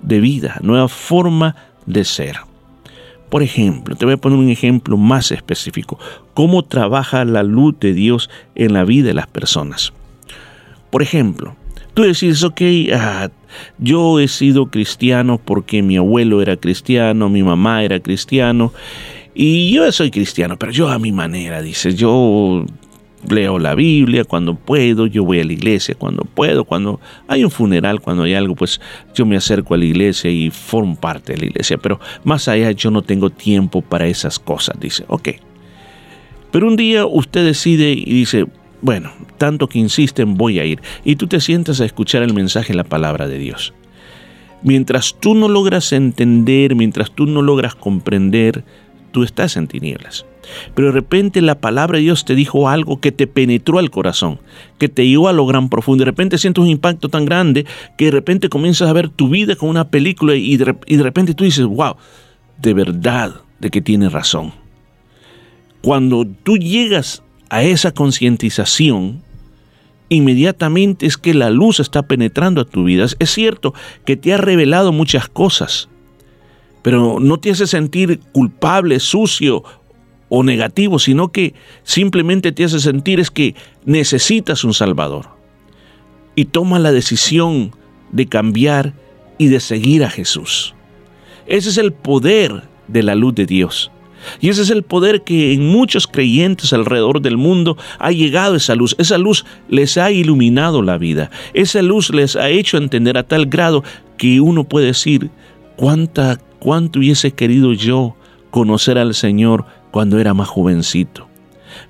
de 0.00 0.20
vida, 0.20 0.58
nueva 0.62 0.88
forma 0.88 1.56
de 1.86 2.04
ser. 2.04 2.36
Por 3.32 3.42
ejemplo, 3.42 3.96
te 3.96 4.04
voy 4.04 4.12
a 4.12 4.18
poner 4.18 4.38
un 4.38 4.50
ejemplo 4.50 4.98
más 4.98 5.32
específico. 5.32 5.98
¿Cómo 6.34 6.66
trabaja 6.66 7.24
la 7.24 7.42
luz 7.42 7.74
de 7.80 7.94
Dios 7.94 8.28
en 8.54 8.74
la 8.74 8.84
vida 8.84 9.06
de 9.06 9.14
las 9.14 9.26
personas? 9.26 9.94
Por 10.90 11.00
ejemplo, 11.00 11.56
tú 11.94 12.02
decís, 12.02 12.42
ok, 12.44 12.60
ah, 12.94 13.30
yo 13.78 14.20
he 14.20 14.28
sido 14.28 14.66
cristiano 14.66 15.40
porque 15.42 15.80
mi 15.80 15.96
abuelo 15.96 16.42
era 16.42 16.58
cristiano, 16.58 17.30
mi 17.30 17.42
mamá 17.42 17.82
era 17.82 18.00
cristiano, 18.00 18.70
y 19.34 19.72
yo 19.72 19.90
soy 19.92 20.10
cristiano, 20.10 20.58
pero 20.58 20.70
yo 20.70 20.90
a 20.90 20.98
mi 20.98 21.10
manera, 21.10 21.62
dice, 21.62 21.94
yo 21.94 22.66
leo 23.28 23.58
la 23.58 23.74
Biblia 23.74 24.24
cuando 24.24 24.54
puedo, 24.54 25.06
yo 25.06 25.24
voy 25.24 25.40
a 25.40 25.44
la 25.44 25.52
iglesia 25.52 25.94
cuando 25.94 26.24
puedo, 26.24 26.64
cuando 26.64 27.00
hay 27.28 27.44
un 27.44 27.50
funeral, 27.50 28.00
cuando 28.00 28.24
hay 28.24 28.34
algo, 28.34 28.54
pues 28.54 28.80
yo 29.14 29.26
me 29.26 29.36
acerco 29.36 29.74
a 29.74 29.78
la 29.78 29.84
iglesia 29.84 30.30
y 30.30 30.50
formo 30.50 30.96
parte 30.96 31.32
de 31.32 31.38
la 31.38 31.46
iglesia, 31.46 31.78
pero 31.78 32.00
más 32.24 32.48
allá 32.48 32.70
yo 32.72 32.90
no 32.90 33.02
tengo 33.02 33.30
tiempo 33.30 33.82
para 33.82 34.06
esas 34.06 34.38
cosas, 34.38 34.78
dice, 34.80 35.04
ok. 35.08 35.30
Pero 36.50 36.66
un 36.66 36.76
día 36.76 37.06
usted 37.06 37.44
decide 37.44 37.92
y 37.92 38.12
dice, 38.12 38.46
bueno, 38.82 39.12
tanto 39.38 39.68
que 39.68 39.78
insisten, 39.78 40.36
voy 40.36 40.58
a 40.58 40.64
ir, 40.64 40.80
y 41.04 41.16
tú 41.16 41.26
te 41.26 41.40
sientas 41.40 41.80
a 41.80 41.84
escuchar 41.84 42.22
el 42.22 42.34
mensaje, 42.34 42.74
la 42.74 42.84
palabra 42.84 43.28
de 43.28 43.38
Dios. 43.38 43.72
Mientras 44.62 45.16
tú 45.18 45.34
no 45.34 45.48
logras 45.48 45.92
entender, 45.92 46.76
mientras 46.76 47.10
tú 47.10 47.26
no 47.26 47.42
logras 47.42 47.74
comprender, 47.74 48.64
tú 49.12 49.22
estás 49.22 49.56
en 49.56 49.68
tinieblas. 49.68 50.26
Pero 50.74 50.88
de 50.88 50.92
repente 50.92 51.40
la 51.40 51.60
palabra 51.60 51.98
de 51.98 52.04
Dios 52.04 52.24
te 52.24 52.34
dijo 52.34 52.68
algo 52.68 53.00
que 53.00 53.12
te 53.12 53.26
penetró 53.26 53.78
al 53.78 53.90
corazón, 53.90 54.40
que 54.78 54.88
te 54.88 55.06
llevó 55.06 55.28
a 55.28 55.32
lo 55.32 55.46
gran 55.46 55.68
profundo. 55.68 56.02
De 56.02 56.10
repente 56.10 56.38
sientes 56.38 56.62
un 56.62 56.68
impacto 56.68 57.08
tan 57.08 57.24
grande 57.24 57.66
que 57.96 58.06
de 58.06 58.10
repente 58.10 58.48
comienzas 58.48 58.88
a 58.88 58.92
ver 58.92 59.08
tu 59.08 59.28
vida 59.28 59.54
como 59.56 59.70
una 59.70 59.88
película 59.88 60.34
y 60.34 60.56
de, 60.56 60.74
y 60.86 60.96
de 60.96 61.02
repente 61.02 61.34
tú 61.34 61.44
dices, 61.44 61.66
wow, 61.66 61.96
de 62.60 62.74
verdad 62.74 63.34
de 63.60 63.70
que 63.70 63.80
tienes 63.80 64.12
razón. 64.12 64.52
Cuando 65.80 66.24
tú 66.24 66.56
llegas 66.56 67.22
a 67.48 67.62
esa 67.62 67.92
concientización, 67.92 69.22
inmediatamente 70.08 71.06
es 71.06 71.16
que 71.16 71.34
la 71.34 71.50
luz 71.50 71.80
está 71.80 72.02
penetrando 72.02 72.60
a 72.60 72.64
tu 72.64 72.84
vida. 72.84 73.06
Es 73.18 73.30
cierto 73.30 73.74
que 74.04 74.16
te 74.16 74.32
ha 74.32 74.36
revelado 74.36 74.92
muchas 74.92 75.28
cosas, 75.28 75.88
pero 76.82 77.18
no 77.20 77.38
te 77.38 77.50
hace 77.50 77.66
sentir 77.66 78.20
culpable, 78.32 79.00
sucio 79.00 79.62
o 80.28 80.42
negativo, 80.42 80.98
sino 80.98 81.30
que 81.30 81.54
simplemente 81.84 82.52
te 82.52 82.64
hace 82.64 82.80
sentir 82.80 83.20
es 83.20 83.30
que 83.30 83.54
necesitas 83.84 84.64
un 84.64 84.74
Salvador. 84.74 85.28
Y 86.34 86.46
toma 86.46 86.78
la 86.78 86.92
decisión 86.92 87.72
de 88.10 88.26
cambiar 88.26 88.94
y 89.38 89.48
de 89.48 89.60
seguir 89.60 90.04
a 90.04 90.10
Jesús. 90.10 90.74
Ese 91.46 91.68
es 91.68 91.78
el 91.78 91.92
poder 91.92 92.62
de 92.88 93.02
la 93.02 93.14
luz 93.14 93.34
de 93.34 93.46
Dios. 93.46 93.90
Y 94.40 94.48
ese 94.48 94.62
es 94.62 94.70
el 94.70 94.82
poder 94.82 95.22
que 95.22 95.52
en 95.52 95.66
muchos 95.66 96.06
creyentes 96.06 96.72
alrededor 96.72 97.20
del 97.20 97.36
mundo 97.36 97.76
ha 97.98 98.12
llegado 98.12 98.54
esa 98.56 98.74
luz. 98.74 98.94
Esa 98.98 99.18
luz 99.18 99.44
les 99.68 99.98
ha 99.98 100.10
iluminado 100.10 100.82
la 100.82 100.98
vida. 100.98 101.30
Esa 101.54 101.82
luz 101.82 102.10
les 102.10 102.36
ha 102.36 102.48
hecho 102.48 102.76
entender 102.76 103.18
a 103.18 103.24
tal 103.24 103.46
grado 103.46 103.82
que 104.16 104.40
uno 104.40 104.64
puede 104.64 104.86
decir, 104.86 105.30
¿cuánta, 105.76 106.38
cuánto 106.58 106.98
hubiese 106.98 107.32
querido 107.32 107.72
yo 107.72 108.16
conocer 108.50 108.98
al 108.98 109.14
Señor 109.14 109.64
cuando 109.90 110.18
era 110.18 110.34
más 110.34 110.48
jovencito? 110.48 111.28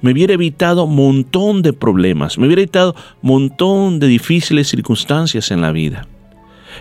Me 0.01 0.13
hubiera 0.13 0.35
evitado 0.35 0.85
un 0.85 0.95
montón 0.95 1.63
de 1.63 1.73
problemas, 1.73 2.39
me 2.39 2.47
hubiera 2.47 2.63
evitado 2.63 2.95
un 3.23 3.29
montón 3.29 3.99
de 3.99 4.07
difíciles 4.07 4.69
circunstancias 4.69 5.51
en 5.51 5.61
la 5.61 5.73
vida. 5.73 6.07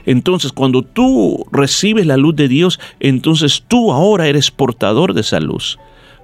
Entonces, 0.06 0.52
cuando 0.52 0.84
tú 0.84 1.46
recibes 1.52 2.06
la 2.06 2.18
luz 2.18 2.36
de 2.36 2.48
Dios, 2.48 2.80
entonces 3.00 3.64
tú 3.68 3.92
ahora 3.92 4.28
eres 4.28 4.52
portador 4.52 5.14
de 5.14 5.22
esa 5.22 5.40
luz. 5.40 5.78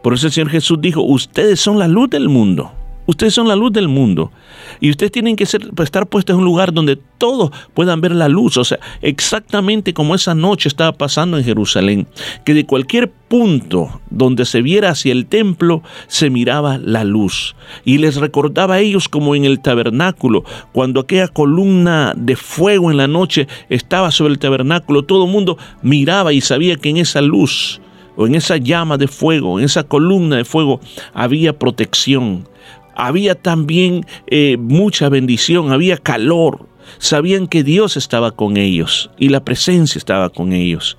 Por 0.03 0.13
eso 0.13 0.27
el 0.27 0.33
Señor 0.33 0.49
Jesús 0.49 0.79
dijo, 0.79 1.01
ustedes 1.01 1.59
son 1.59 1.79
la 1.79 1.87
luz 1.87 2.09
del 2.09 2.29
mundo. 2.29 2.71
Ustedes 3.07 3.33
son 3.33 3.47
la 3.47 3.55
luz 3.55 3.71
del 3.71 3.87
mundo. 3.87 4.31
Y 4.79 4.89
ustedes 4.89 5.11
tienen 5.11 5.35
que 5.35 5.45
ser, 5.45 5.61
estar 5.81 6.07
puestos 6.07 6.33
en 6.33 6.39
un 6.39 6.45
lugar 6.45 6.73
donde 6.73 6.99
todos 7.17 7.51
puedan 7.73 8.01
ver 8.01 8.11
la 8.11 8.27
luz. 8.27 8.57
O 8.57 8.63
sea, 8.63 8.79
exactamente 9.01 9.93
como 9.93 10.13
esa 10.13 10.35
noche 10.35 10.67
estaba 10.67 10.91
pasando 10.91 11.37
en 11.37 11.45
Jerusalén. 11.45 12.07
Que 12.45 12.53
de 12.53 12.65
cualquier 12.65 13.09
punto 13.09 14.01
donde 14.09 14.45
se 14.45 14.61
viera 14.61 14.89
hacia 14.89 15.13
el 15.13 15.25
templo 15.25 15.83
se 16.07 16.29
miraba 16.29 16.77
la 16.77 17.05
luz. 17.05 17.55
Y 17.85 17.97
les 17.97 18.17
recordaba 18.17 18.75
a 18.75 18.79
ellos 18.79 19.07
como 19.07 19.35
en 19.35 19.45
el 19.45 19.61
tabernáculo. 19.61 20.43
Cuando 20.73 20.99
aquella 20.99 21.29
columna 21.29 22.13
de 22.15 22.35
fuego 22.35 22.91
en 22.91 22.97
la 22.97 23.07
noche 23.07 23.47
estaba 23.69 24.11
sobre 24.11 24.33
el 24.33 24.39
tabernáculo, 24.39 25.05
todo 25.05 25.25
el 25.25 25.31
mundo 25.31 25.57
miraba 25.81 26.33
y 26.33 26.41
sabía 26.41 26.75
que 26.75 26.89
en 26.89 26.97
esa 26.97 27.21
luz 27.21 27.79
o 28.17 28.25
en 28.25 28.35
esa 28.35 28.57
llama 28.57 28.97
de 28.97 29.07
fuego, 29.07 29.59
en 29.59 29.65
esa 29.65 29.83
columna 29.83 30.37
de 30.37 30.43
fuego, 30.45 30.81
había 31.13 31.57
protección, 31.57 32.49
había 32.97 33.35
también 33.35 34.05
eh, 34.25 34.57
mucha 34.59 35.07
bendición, 35.07 35.71
había 35.71 35.97
calor. 35.97 36.67
Sabían 36.97 37.47
que 37.47 37.63
Dios 37.63 37.95
estaba 37.95 38.31
con 38.31 38.57
ellos 38.57 39.11
y 39.17 39.29
la 39.29 39.45
presencia 39.45 39.99
estaba 39.99 40.29
con 40.29 40.51
ellos. 40.51 40.97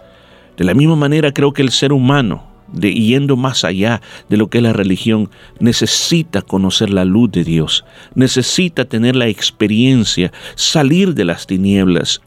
De 0.57 0.65
la 0.65 0.75
misma 0.75 0.97
manera 0.97 1.33
creo 1.33 1.53
que 1.53 1.63
el 1.63 1.71
ser 1.71 1.93
humano, 1.93 2.45
de, 2.73 2.93
yendo 2.95 3.37
más 3.37 3.65
allá 3.65 4.01
de 4.29 4.37
lo 4.37 4.49
que 4.49 4.59
es 4.59 4.65
la 4.65 4.73
religión, 4.73 5.31
necesita 5.59 6.43
conocer 6.43 6.91
la 6.91 7.05
luz 7.05 7.33
de 7.33 7.43
Dios, 7.43 7.85
necesita 8.15 8.85
tener 8.85 9.17
la 9.17 9.27
experiencia, 9.27 10.33
salir 10.55 11.15
de 11.15 11.25
las 11.25 11.47
tinieblas. 11.47 12.21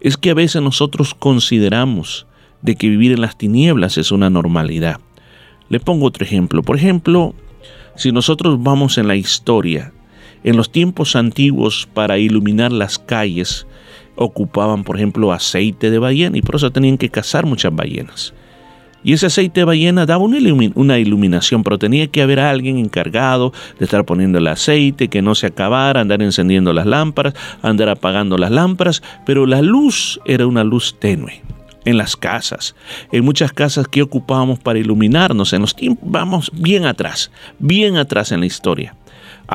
Es 0.00 0.16
que 0.16 0.30
a 0.30 0.34
veces 0.34 0.62
nosotros 0.62 1.14
consideramos 1.14 2.26
de 2.60 2.74
que 2.74 2.88
vivir 2.88 3.12
en 3.12 3.20
las 3.20 3.38
tinieblas 3.38 3.98
es 3.98 4.10
una 4.10 4.30
normalidad. 4.30 4.98
Le 5.68 5.78
pongo 5.80 6.06
otro 6.06 6.24
ejemplo. 6.24 6.62
Por 6.62 6.76
ejemplo, 6.76 7.34
si 7.96 8.12
nosotros 8.12 8.62
vamos 8.62 8.98
en 8.98 9.08
la 9.08 9.16
historia, 9.16 9.92
en 10.44 10.56
los 10.56 10.72
tiempos 10.72 11.16
antiguos 11.16 11.88
para 11.92 12.18
iluminar 12.18 12.72
las 12.72 12.98
calles 12.98 13.66
ocupaban, 14.16 14.84
por 14.84 14.96
ejemplo, 14.96 15.32
aceite 15.32 15.90
de 15.90 15.98
ballena 15.98 16.36
y 16.36 16.42
por 16.42 16.56
eso 16.56 16.70
tenían 16.70 16.98
que 16.98 17.08
cazar 17.08 17.46
muchas 17.46 17.74
ballenas. 17.74 18.34
Y 19.04 19.12
ese 19.14 19.26
aceite 19.26 19.60
de 19.60 19.64
ballena 19.64 20.06
daba 20.06 20.22
una, 20.22 20.98
iluminación, 20.98 21.64
pero 21.64 21.78
tenía 21.78 22.06
que 22.06 22.22
haber 22.22 22.38
alguien 22.38 22.78
encargado 22.78 23.52
de 23.78 23.84
estar 23.84 24.04
poniendo 24.04 24.38
el 24.38 24.46
aceite, 24.46 25.08
que 25.08 25.22
no 25.22 25.34
se 25.34 25.46
acabara, 25.46 26.00
andar 26.00 26.22
encendiendo 26.22 26.72
las 26.72 26.86
lámparas, 26.86 27.34
andar 27.62 27.88
apagando 27.88 28.38
las 28.38 28.52
lámparas, 28.52 29.02
pero 29.26 29.46
la 29.46 29.60
luz 29.60 30.20
era 30.24 30.46
una 30.46 30.62
luz 30.62 30.96
tenue 31.00 31.42
en 31.84 31.96
las 31.98 32.16
casas, 32.16 32.74
en 33.10 33.24
muchas 33.24 33.52
casas 33.52 33.88
que 33.88 34.02
ocupábamos 34.02 34.58
para 34.58 34.78
iluminarnos, 34.78 35.52
en 35.52 35.62
los 35.62 35.74
tiempos, 35.74 36.08
vamos 36.10 36.50
bien 36.54 36.86
atrás, 36.86 37.30
bien 37.58 37.96
atrás 37.96 38.32
en 38.32 38.40
la 38.40 38.46
historia 38.46 38.94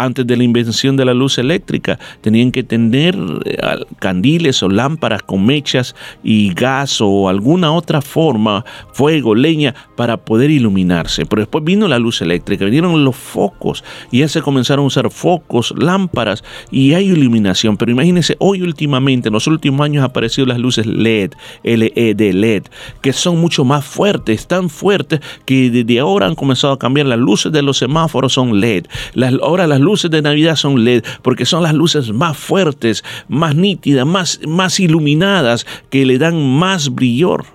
antes 0.03 0.25
de 0.25 0.37
la 0.37 0.43
invención 0.43 0.97
de 0.97 1.05
la 1.05 1.13
luz 1.13 1.37
eléctrica. 1.37 1.99
Tenían 2.21 2.51
que 2.51 2.63
tener 2.63 3.15
eh, 3.45 3.57
candiles 3.99 4.61
o 4.63 4.69
lámparas 4.69 5.23
con 5.23 5.45
mechas 5.45 5.95
y 6.23 6.53
gas 6.53 7.01
o 7.01 7.29
alguna 7.29 7.71
otra 7.71 8.01
forma, 8.01 8.65
fuego, 8.93 9.35
leña, 9.35 9.75
para 9.95 10.17
poder 10.17 10.51
iluminarse. 10.51 11.25
Pero 11.25 11.41
después 11.41 11.63
vino 11.63 11.87
la 11.87 11.99
luz 11.99 12.21
eléctrica, 12.21 12.65
vinieron 12.65 13.03
los 13.03 13.15
focos 13.15 13.83
y 14.11 14.19
ya 14.19 14.27
se 14.27 14.41
comenzaron 14.41 14.83
a 14.83 14.87
usar 14.87 15.09
focos, 15.11 15.73
lámparas 15.77 16.43
y 16.71 16.93
hay 16.93 17.09
iluminación. 17.09 17.77
Pero 17.77 17.91
imagínense, 17.91 18.35
hoy 18.39 18.61
últimamente, 18.61 19.29
en 19.29 19.33
los 19.33 19.47
últimos 19.47 19.83
años, 19.83 20.03
han 20.03 20.09
aparecido 20.09 20.45
las 20.47 20.59
luces 20.59 20.85
LED, 20.85 21.31
LED, 21.63 22.33
LED, 22.33 22.63
que 23.01 23.13
son 23.13 23.39
mucho 23.39 23.65
más 23.65 23.85
fuertes, 23.85 24.47
tan 24.47 24.69
fuertes 24.69 25.19
que 25.45 25.69
desde 25.69 25.99
ahora 25.99 26.27
han 26.27 26.35
comenzado 26.35 26.73
a 26.73 26.79
cambiar. 26.79 27.07
Las 27.07 27.19
luces 27.19 27.51
de 27.51 27.61
los 27.61 27.77
semáforos 27.77 28.33
son 28.33 28.59
LED. 28.59 28.85
Las, 29.13 29.33
ahora 29.41 29.67
las 29.67 29.79
luces 29.79 29.86
de 29.95 30.21
Navidad 30.21 30.55
son 30.55 30.83
LED 30.83 31.03
porque 31.21 31.45
son 31.45 31.63
las 31.63 31.73
luces 31.73 32.11
más 32.11 32.37
fuertes, 32.37 33.03
más 33.27 33.55
nítidas, 33.55 34.05
más, 34.05 34.39
más 34.47 34.79
iluminadas, 34.79 35.65
que 35.89 36.05
le 36.05 36.17
dan 36.17 36.57
más 36.57 36.93
brillor. 36.93 37.45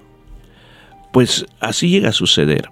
Pues 1.12 1.46
así 1.60 1.90
llega 1.90 2.08
a 2.08 2.12
suceder. 2.12 2.70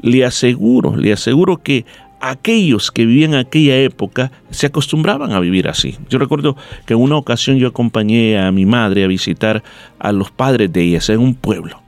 Le 0.00 0.24
aseguro, 0.24 0.96
le 0.96 1.12
aseguro 1.12 1.58
que 1.58 1.86
aquellos 2.20 2.90
que 2.90 3.06
vivían 3.06 3.34
aquella 3.34 3.76
época 3.78 4.32
se 4.50 4.66
acostumbraban 4.66 5.32
a 5.32 5.40
vivir 5.40 5.68
así. 5.68 5.96
Yo 6.08 6.18
recuerdo 6.18 6.56
que 6.86 6.94
en 6.94 7.00
una 7.00 7.16
ocasión 7.16 7.58
yo 7.58 7.68
acompañé 7.68 8.38
a 8.38 8.50
mi 8.50 8.66
madre 8.66 9.04
a 9.04 9.08
visitar 9.08 9.62
a 9.98 10.12
los 10.12 10.30
padres 10.30 10.72
de 10.72 10.82
ellas 10.82 11.08
en 11.08 11.20
un 11.20 11.34
pueblo. 11.34 11.80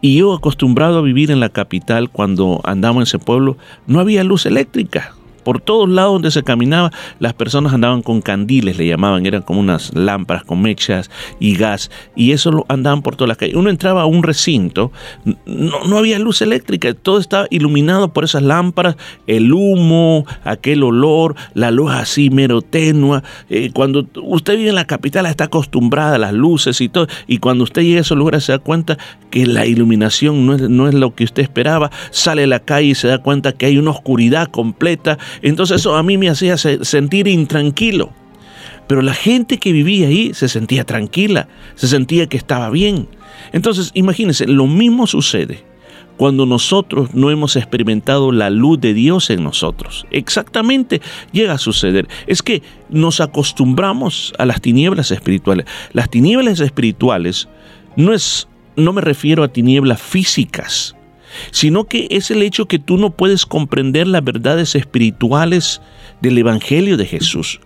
Y 0.00 0.18
yo 0.18 0.32
acostumbrado 0.32 0.98
a 0.98 1.02
vivir 1.02 1.30
en 1.30 1.40
la 1.40 1.48
capital 1.48 2.10
cuando 2.10 2.60
andaba 2.64 2.96
en 2.96 3.02
ese 3.02 3.18
pueblo, 3.18 3.56
no 3.86 3.98
había 4.00 4.22
luz 4.22 4.46
eléctrica. 4.46 5.14
Por 5.48 5.62
todos 5.62 5.88
lados 5.88 6.12
donde 6.12 6.30
se 6.30 6.42
caminaba, 6.42 6.92
las 7.20 7.32
personas 7.32 7.72
andaban 7.72 8.02
con 8.02 8.20
candiles, 8.20 8.76
le 8.76 8.86
llamaban, 8.86 9.24
eran 9.24 9.40
como 9.40 9.60
unas 9.60 9.94
lámparas 9.94 10.44
con 10.44 10.60
mechas 10.60 11.10
y 11.40 11.54
gas, 11.54 11.90
y 12.14 12.32
eso 12.32 12.50
lo 12.50 12.66
andaban 12.68 13.00
por 13.00 13.16
todas 13.16 13.28
las 13.28 13.38
calles. 13.38 13.56
Uno 13.56 13.70
entraba 13.70 14.02
a 14.02 14.04
un 14.04 14.22
recinto, 14.22 14.92
no, 15.46 15.84
no 15.86 15.96
había 15.96 16.18
luz 16.18 16.42
eléctrica, 16.42 16.92
todo 16.92 17.18
estaba 17.18 17.46
iluminado 17.48 18.12
por 18.12 18.24
esas 18.24 18.42
lámparas, 18.42 18.96
el 19.26 19.50
humo, 19.50 20.26
aquel 20.44 20.82
olor, 20.82 21.34
la 21.54 21.70
luz 21.70 21.92
así 21.92 22.28
mero 22.28 22.60
tenua. 22.60 23.22
Eh, 23.48 23.70
cuando 23.72 24.06
usted 24.22 24.54
vive 24.54 24.68
en 24.68 24.74
la 24.74 24.86
capital 24.86 25.24
está 25.24 25.44
acostumbrada 25.44 26.16
a 26.16 26.18
las 26.18 26.34
luces 26.34 26.78
y 26.82 26.90
todo, 26.90 27.06
y 27.26 27.38
cuando 27.38 27.64
usted 27.64 27.80
llega 27.84 28.00
a 28.00 28.02
esos 28.02 28.18
lugares 28.18 28.44
se 28.44 28.52
da 28.52 28.58
cuenta 28.58 28.98
que 29.30 29.46
la 29.46 29.64
iluminación 29.64 30.44
no 30.44 30.56
es, 30.56 30.68
no 30.68 30.88
es 30.88 30.94
lo 30.94 31.14
que 31.14 31.24
usted 31.24 31.42
esperaba, 31.42 31.90
sale 32.10 32.44
a 32.44 32.46
la 32.46 32.60
calle 32.60 32.88
y 32.88 32.94
se 32.94 33.08
da 33.08 33.16
cuenta 33.16 33.52
que 33.52 33.64
hay 33.64 33.78
una 33.78 33.92
oscuridad 33.92 34.48
completa 34.48 35.16
entonces 35.42 35.80
eso 35.80 35.96
a 35.96 36.02
mí 36.02 36.16
me 36.18 36.28
hacía 36.28 36.56
sentir 36.56 37.28
intranquilo. 37.28 38.12
Pero 38.86 39.02
la 39.02 39.14
gente 39.14 39.58
que 39.58 39.72
vivía 39.72 40.08
ahí 40.08 40.32
se 40.32 40.48
sentía 40.48 40.84
tranquila, 40.84 41.48
se 41.74 41.88
sentía 41.88 42.26
que 42.26 42.38
estaba 42.38 42.70
bien. 42.70 43.06
Entonces, 43.52 43.90
imagínense, 43.94 44.46
lo 44.46 44.66
mismo 44.66 45.06
sucede 45.06 45.62
cuando 46.16 46.46
nosotros 46.46 47.14
no 47.14 47.30
hemos 47.30 47.54
experimentado 47.54 48.32
la 48.32 48.50
luz 48.50 48.80
de 48.80 48.92
Dios 48.92 49.30
en 49.30 49.44
nosotros. 49.44 50.06
Exactamente 50.10 51.00
llega 51.32 51.52
a 51.54 51.58
suceder. 51.58 52.08
Es 52.26 52.42
que 52.42 52.62
nos 52.88 53.20
acostumbramos 53.20 54.32
a 54.38 54.44
las 54.44 54.60
tinieblas 54.60 55.10
espirituales. 55.12 55.66
Las 55.92 56.10
tinieblas 56.10 56.58
espirituales 56.60 57.48
no 57.96 58.12
es 58.12 58.48
no 58.78 58.92
me 58.92 59.00
refiero 59.00 59.42
a 59.42 59.48
tinieblas 59.48 60.00
físicas, 60.00 60.94
sino 61.50 61.84
que 61.84 62.08
es 62.10 62.30
el 62.30 62.42
hecho 62.42 62.66
que 62.66 62.78
tú 62.78 62.96
no 62.96 63.10
puedes 63.10 63.46
comprender 63.46 64.06
las 64.06 64.24
verdades 64.24 64.74
espirituales 64.74 65.80
del 66.20 66.38
Evangelio 66.38 66.96
de 66.96 67.06
Jesús. 67.06 67.60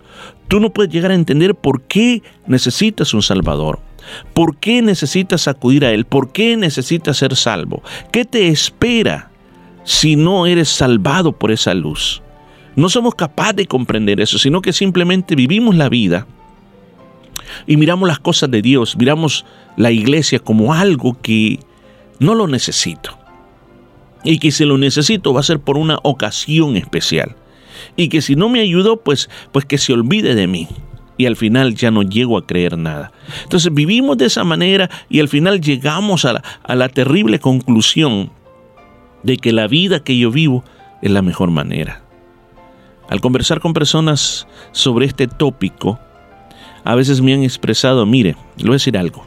Tú 0.48 0.60
no 0.60 0.70
puedes 0.70 0.92
llegar 0.92 1.10
a 1.10 1.14
entender 1.14 1.54
por 1.54 1.82
qué 1.82 2.22
necesitas 2.46 3.14
un 3.14 3.22
Salvador. 3.22 3.80
¿Por 4.34 4.56
qué 4.56 4.82
necesitas 4.82 5.48
acudir 5.48 5.84
a 5.84 5.92
Él? 5.92 6.04
¿Por 6.04 6.32
qué 6.32 6.56
necesitas 6.56 7.16
ser 7.16 7.36
salvo? 7.36 7.82
¿Qué 8.10 8.24
te 8.24 8.48
espera 8.48 9.30
si 9.84 10.16
no 10.16 10.46
eres 10.46 10.68
salvado 10.68 11.32
por 11.32 11.52
esa 11.52 11.72
luz? 11.72 12.20
No 12.74 12.88
somos 12.88 13.14
capaces 13.14 13.56
de 13.56 13.66
comprender 13.66 14.20
eso, 14.20 14.38
sino 14.38 14.60
que 14.60 14.72
simplemente 14.72 15.36
vivimos 15.36 15.76
la 15.76 15.88
vida 15.88 16.26
y 17.66 17.76
miramos 17.76 18.08
las 18.08 18.18
cosas 18.18 18.50
de 18.50 18.62
Dios, 18.62 18.96
miramos 18.96 19.44
la 19.76 19.90
iglesia 19.90 20.38
como 20.38 20.72
algo 20.72 21.16
que 21.20 21.60
no 22.18 22.34
lo 22.34 22.48
necesito 22.48 23.21
y 24.24 24.38
que 24.38 24.50
si 24.50 24.64
lo 24.64 24.78
necesito 24.78 25.32
va 25.32 25.40
a 25.40 25.44
ser 25.44 25.60
por 25.60 25.76
una 25.76 25.98
ocasión 26.02 26.76
especial. 26.76 27.36
Y 27.96 28.08
que 28.08 28.22
si 28.22 28.36
no 28.36 28.48
me 28.48 28.60
ayudó, 28.60 29.02
pues, 29.02 29.28
pues 29.50 29.64
que 29.64 29.78
se 29.78 29.92
olvide 29.92 30.34
de 30.34 30.46
mí. 30.46 30.68
Y 31.18 31.26
al 31.26 31.36
final 31.36 31.74
ya 31.74 31.90
no 31.90 32.02
llego 32.02 32.38
a 32.38 32.46
creer 32.46 32.78
nada. 32.78 33.12
Entonces 33.42 33.72
vivimos 33.72 34.16
de 34.18 34.26
esa 34.26 34.44
manera 34.44 34.90
y 35.08 35.20
al 35.20 35.28
final 35.28 35.60
llegamos 35.60 36.24
a 36.24 36.34
la, 36.34 36.42
a 36.62 36.74
la 36.74 36.88
terrible 36.88 37.38
conclusión 37.38 38.30
de 39.22 39.36
que 39.36 39.52
la 39.52 39.68
vida 39.68 40.02
que 40.02 40.16
yo 40.16 40.30
vivo 40.30 40.64
es 41.02 41.10
la 41.10 41.22
mejor 41.22 41.50
manera. 41.50 42.02
Al 43.08 43.20
conversar 43.20 43.60
con 43.60 43.74
personas 43.74 44.46
sobre 44.72 45.06
este 45.06 45.26
tópico, 45.26 45.98
a 46.84 46.94
veces 46.94 47.20
me 47.20 47.34
han 47.34 47.42
expresado, 47.42 48.06
mire, 48.06 48.36
le 48.56 48.64
voy 48.64 48.72
a 48.72 48.72
decir 48.74 48.96
algo, 48.96 49.24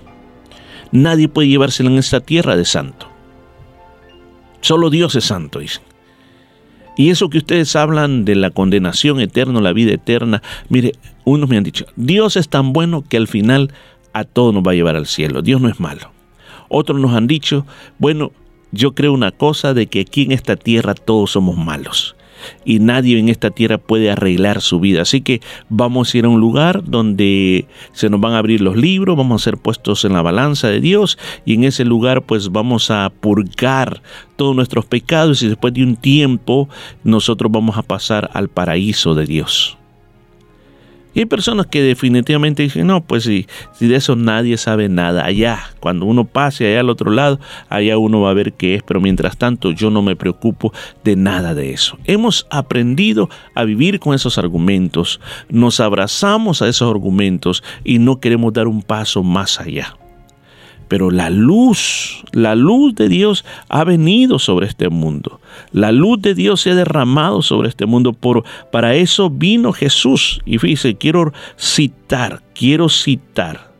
nadie 0.92 1.28
puede 1.28 1.50
llevárselo 1.50 1.90
en 1.90 1.98
esta 1.98 2.20
tierra 2.20 2.56
de 2.56 2.66
santo. 2.66 3.15
Solo 4.66 4.90
Dios 4.90 5.14
es 5.14 5.26
santo, 5.26 5.60
dicen. 5.60 5.84
Y 6.98 7.12
eso 7.12 7.30
que 7.30 7.38
ustedes 7.38 7.76
hablan 7.76 8.26
de 8.26 8.34
la 8.34 8.50
condenación 8.50 9.20
eterna, 9.20 9.62
la 9.62 9.74
vida 9.74 9.94
eterna, 9.94 10.42
mire, 10.70 10.94
unos 11.24 11.48
me 11.48 11.58
han 11.58 11.64
dicho, 11.64 11.86
Dios 11.96 12.36
es 12.36 12.50
tan 12.50 12.74
bueno 12.74 13.04
que 13.08 13.18
al 13.18 13.28
final 13.28 13.72
a 14.12 14.24
todos 14.24 14.56
nos 14.56 14.64
va 14.64 14.72
a 14.72 14.74
llevar 14.74 14.96
al 14.96 15.06
cielo. 15.06 15.44
Dios 15.44 15.62
no 15.62 15.70
es 15.70 15.80
malo. 15.80 16.10
Otros 16.68 17.00
nos 17.00 17.14
han 17.14 17.28
dicho, 17.28 17.68
bueno, 18.00 18.32
yo 18.72 18.96
creo 18.96 19.14
una 19.14 19.30
cosa 19.30 19.76
de 19.76 19.86
que 19.86 20.00
aquí 20.00 20.24
en 20.24 20.32
esta 20.32 20.56
tierra 20.56 20.96
todos 20.96 21.30
somos 21.30 21.58
malos 21.58 22.16
y 22.64 22.80
nadie 22.80 23.20
en 23.20 23.30
esta 23.30 23.52
tierra 23.52 23.78
puede 23.78 24.12
arreglar 24.12 24.62
su 24.62 24.80
vida. 24.80 25.02
Así 25.02 25.22
que 25.22 25.42
vamos 25.70 26.14
a 26.14 26.18
ir 26.18 26.26
a 26.26 26.30
un 26.30 26.40
lugar 26.40 26.84
donde 26.86 27.66
se 27.94 28.10
nos 28.10 28.20
van 28.20 28.34
a 28.34 28.40
abrir 28.40 28.62
los 28.62 28.76
libros, 28.76 29.18
vamos 29.18 29.42
a 29.42 29.46
ser 29.46 29.58
puestos 29.58 30.06
en 30.06 30.14
la 30.14 30.22
balanza 30.22 30.68
de 30.68 30.82
Dios 30.82 31.18
y 31.46 31.54
en 31.54 31.64
ese 31.64 31.86
lugar 31.86 32.24
pues 32.24 32.52
vamos 32.52 32.92
a 32.92 33.12
purgar 33.20 34.02
todos 34.36 34.56
nuestros 34.56 34.86
pecados 34.86 35.42
y 35.44 35.48
después 35.48 35.74
de 35.74 35.84
un 35.84 35.96
tiempo 35.96 36.70
nosotros 37.04 37.52
vamos 37.52 37.78
a 37.78 37.84
pasar 37.84 38.30
al 38.34 38.50
paraíso 38.50 39.16
de 39.16 39.26
Dios. 39.26 39.78
Y 41.16 41.20
hay 41.20 41.26
personas 41.26 41.66
que 41.68 41.82
definitivamente 41.82 42.62
dicen, 42.62 42.88
no, 42.88 43.02
pues 43.02 43.24
si, 43.24 43.48
de 43.80 43.96
eso 43.96 44.18
nadie 44.18 44.58
sabe 44.58 44.90
nada, 44.90 45.26
allá, 45.26 45.72
cuando 45.80 46.06
uno 46.06 46.26
pase 46.26 46.68
allá 46.68 46.82
al 46.82 46.90
otro 46.90 47.10
lado, 47.10 47.40
allá 47.70 47.98
uno 47.98 48.20
va 48.20 48.32
a 48.32 48.34
ver 48.34 48.52
qué 48.52 48.76
es, 48.76 48.84
pero 48.84 49.00
mientras 49.00 49.38
tanto 49.38 49.72
yo 49.72 49.90
no 49.90 50.02
me 50.02 50.18
preocupo 50.18 50.74
de 51.06 51.16
nada 51.16 51.56
de 51.56 51.72
eso. 51.72 51.98
Hemos 52.04 52.46
aprendido 52.50 53.30
a 53.54 53.64
vivir 53.64 54.02
con 54.02 54.14
esos 54.14 54.38
argumentos, 54.38 55.22
nos 55.50 55.80
abrazamos 55.80 56.62
a 56.62 56.68
esos 56.68 56.92
argumentos 56.92 57.64
y 57.86 58.00
no 58.00 58.20
queremos 58.20 58.52
dar 58.52 58.68
un 58.68 58.84
paso 58.84 59.24
más 59.24 59.62
allá. 59.62 59.96
Pero 60.88 61.12
la 61.12 61.30
luz, 61.30 62.24
la 62.32 62.56
luz 62.56 62.96
de 62.96 63.10
Dios 63.10 63.46
ha 63.70 63.84
venido 63.84 64.40
sobre 64.40 64.68
este 64.68 64.90
mundo. 64.90 65.42
La 65.72 65.92
luz 65.92 66.22
de 66.22 66.36
Dios 66.36 66.62
se 66.62 66.72
ha 66.72 66.76
derramado 66.76 67.42
sobre 67.42 67.70
este 67.70 67.86
mundo. 67.86 68.14
Por, 68.14 68.44
para 68.72 68.96
eso 68.96 69.30
vino 69.30 69.74
Jesús. 69.74 70.42
Y 70.46 70.58
fíjese, 70.58 70.96
quiero 70.96 71.34
citar, 71.58 72.44
quiero 72.54 72.90
citar 72.90 73.76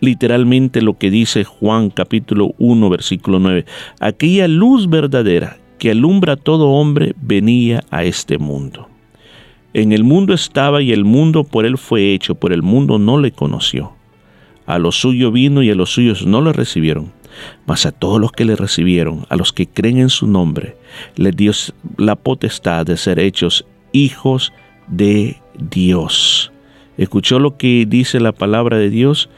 literalmente 0.00 0.82
lo 0.82 0.98
que 0.98 1.10
dice 1.10 1.44
Juan 1.44 1.88
capítulo 1.88 2.54
1 2.58 2.90
versículo 2.90 3.38
9. 3.38 3.64
Aquella 4.00 4.46
luz 4.48 4.88
verdadera 4.88 5.56
que 5.78 5.90
alumbra 5.90 6.34
a 6.34 6.36
todo 6.36 6.70
hombre 6.70 7.14
venía 7.20 7.82
a 7.90 8.04
este 8.04 8.38
mundo. 8.38 8.88
En 9.72 9.92
el 9.92 10.04
mundo 10.04 10.34
estaba 10.34 10.82
y 10.82 10.92
el 10.92 11.04
mundo 11.04 11.42
por 11.42 11.66
él 11.66 11.78
fue 11.78 12.12
hecho, 12.12 12.36
por 12.36 12.52
el 12.52 12.62
mundo 12.62 12.98
no 12.98 13.18
le 13.18 13.32
conoció. 13.32 13.92
A 14.66 14.78
lo 14.78 14.92
suyo 14.92 15.30
vino 15.30 15.62
y 15.62 15.70
a 15.70 15.74
los 15.74 15.90
suyos 15.90 16.26
no 16.26 16.40
le 16.40 16.52
recibieron. 16.52 17.12
Mas 17.66 17.86
a 17.86 17.92
todos 17.92 18.20
los 18.20 18.32
que 18.32 18.44
le 18.44 18.56
recibieron, 18.56 19.26
a 19.28 19.36
los 19.36 19.52
que 19.52 19.66
creen 19.66 19.98
en 19.98 20.08
su 20.08 20.26
nombre, 20.26 20.76
les 21.16 21.36
dio 21.36 21.52
la 21.96 22.16
potestad 22.16 22.86
de 22.86 22.96
ser 22.96 23.18
hechos 23.18 23.66
hijos 23.92 24.52
de 24.86 25.36
Dios. 25.58 26.52
¿Escuchó 26.96 27.38
lo 27.38 27.56
que 27.56 27.86
dice 27.88 28.20
la 28.20 28.32
palabra 28.32 28.78
de 28.78 28.90
Dios? 28.90 29.28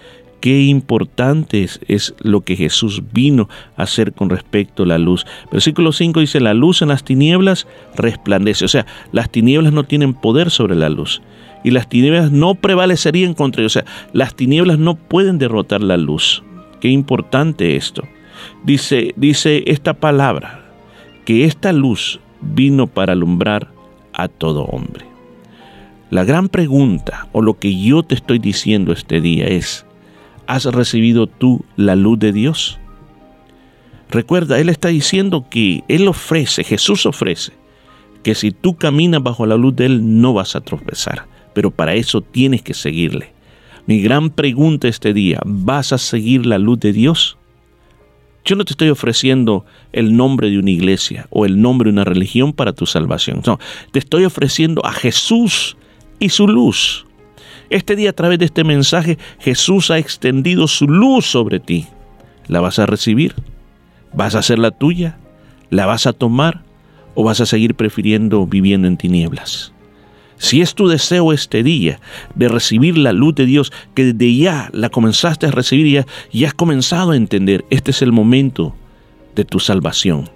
Qué 0.40 0.64
importante 0.64 1.62
es, 1.64 1.80
es, 1.88 2.14
lo 2.20 2.42
que 2.42 2.56
Jesús 2.56 3.02
vino 3.12 3.48
a 3.76 3.84
hacer 3.84 4.12
con 4.12 4.28
respecto 4.28 4.82
a 4.82 4.86
la 4.86 4.98
luz. 4.98 5.26
Versículo 5.50 5.92
5 5.92 6.20
dice, 6.20 6.40
la 6.40 6.52
luz 6.52 6.82
en 6.82 6.88
las 6.88 7.04
tinieblas 7.04 7.66
resplandece. 7.96 8.66
O 8.66 8.68
sea, 8.68 8.86
las 9.12 9.30
tinieblas 9.30 9.72
no 9.72 9.84
tienen 9.84 10.12
poder 10.12 10.50
sobre 10.50 10.76
la 10.76 10.90
luz 10.90 11.22
y 11.66 11.72
las 11.72 11.88
tinieblas 11.88 12.30
no 12.30 12.54
prevalecerían 12.54 13.34
contra 13.34 13.60
ellos. 13.60 13.74
O 13.74 13.80
sea, 13.80 13.92
las 14.12 14.36
tinieblas 14.36 14.78
no 14.78 14.94
pueden 14.94 15.36
derrotar 15.36 15.80
la 15.80 15.96
luz. 15.96 16.44
Qué 16.80 16.88
importante 16.90 17.74
esto. 17.74 18.04
Dice, 18.62 19.12
dice 19.16 19.64
esta 19.66 19.94
palabra, 19.94 20.64
que 21.24 21.44
esta 21.44 21.72
luz 21.72 22.20
vino 22.40 22.86
para 22.86 23.14
alumbrar 23.14 23.66
a 24.12 24.28
todo 24.28 24.62
hombre. 24.66 25.06
La 26.10 26.22
gran 26.22 26.48
pregunta, 26.48 27.26
o 27.32 27.42
lo 27.42 27.58
que 27.58 27.76
yo 27.76 28.04
te 28.04 28.14
estoy 28.14 28.38
diciendo 28.38 28.92
este 28.92 29.20
día 29.20 29.46
es, 29.46 29.86
¿has 30.46 30.66
recibido 30.66 31.26
tú 31.26 31.64
la 31.74 31.96
luz 31.96 32.20
de 32.20 32.32
Dios? 32.32 32.78
Recuerda, 34.08 34.60
Él 34.60 34.68
está 34.68 34.86
diciendo 34.86 35.46
que 35.50 35.82
Él 35.88 36.06
ofrece, 36.06 36.62
Jesús 36.62 37.06
ofrece, 37.06 37.54
que 38.22 38.36
si 38.36 38.52
tú 38.52 38.76
caminas 38.76 39.20
bajo 39.20 39.46
la 39.46 39.56
luz 39.56 39.74
de 39.74 39.86
Él 39.86 40.20
no 40.20 40.32
vas 40.32 40.54
a 40.54 40.60
tropezar 40.60 41.26
pero 41.56 41.70
para 41.70 41.94
eso 41.94 42.20
tienes 42.20 42.60
que 42.60 42.74
seguirle. 42.74 43.32
Mi 43.86 44.02
gran 44.02 44.28
pregunta 44.28 44.88
este 44.88 45.14
día, 45.14 45.40
¿vas 45.46 45.94
a 45.94 45.96
seguir 45.96 46.44
la 46.44 46.58
luz 46.58 46.80
de 46.80 46.92
Dios? 46.92 47.38
Yo 48.44 48.56
no 48.56 48.66
te 48.66 48.74
estoy 48.74 48.90
ofreciendo 48.90 49.64
el 49.94 50.18
nombre 50.18 50.50
de 50.50 50.58
una 50.58 50.70
iglesia 50.70 51.28
o 51.30 51.46
el 51.46 51.62
nombre 51.62 51.88
de 51.88 51.94
una 51.94 52.04
religión 52.04 52.52
para 52.52 52.74
tu 52.74 52.84
salvación. 52.84 53.40
No, 53.46 53.58
te 53.90 54.00
estoy 54.00 54.26
ofreciendo 54.26 54.84
a 54.84 54.92
Jesús 54.92 55.78
y 56.18 56.28
su 56.28 56.46
luz. 56.46 57.06
Este 57.70 57.96
día 57.96 58.10
a 58.10 58.12
través 58.12 58.38
de 58.38 58.44
este 58.44 58.62
mensaje 58.62 59.16
Jesús 59.38 59.90
ha 59.90 59.96
extendido 59.96 60.68
su 60.68 60.86
luz 60.86 61.24
sobre 61.24 61.58
ti. 61.58 61.86
¿La 62.48 62.60
vas 62.60 62.78
a 62.78 62.84
recibir? 62.84 63.34
¿Vas 64.12 64.34
a 64.34 64.40
hacer 64.40 64.58
la 64.58 64.72
tuya? 64.72 65.16
¿La 65.70 65.86
vas 65.86 66.06
a 66.06 66.12
tomar? 66.12 66.64
¿O 67.14 67.24
vas 67.24 67.40
a 67.40 67.46
seguir 67.46 67.76
prefiriendo 67.76 68.46
viviendo 68.46 68.88
en 68.88 68.98
tinieblas? 68.98 69.72
Si 70.38 70.60
es 70.60 70.74
tu 70.74 70.88
deseo 70.88 71.32
este 71.32 71.62
día 71.62 72.00
de 72.34 72.48
recibir 72.48 72.98
la 72.98 73.12
luz 73.12 73.34
de 73.34 73.46
Dios, 73.46 73.72
que 73.94 74.12
desde 74.12 74.36
ya 74.36 74.70
la 74.72 74.90
comenzaste 74.90 75.46
a 75.46 75.50
recibir 75.50 75.88
ya, 75.88 76.06
y 76.30 76.44
has 76.44 76.54
comenzado 76.54 77.12
a 77.12 77.16
entender, 77.16 77.64
este 77.70 77.90
es 77.90 78.02
el 78.02 78.12
momento 78.12 78.74
de 79.34 79.44
tu 79.44 79.60
salvación. 79.60 80.28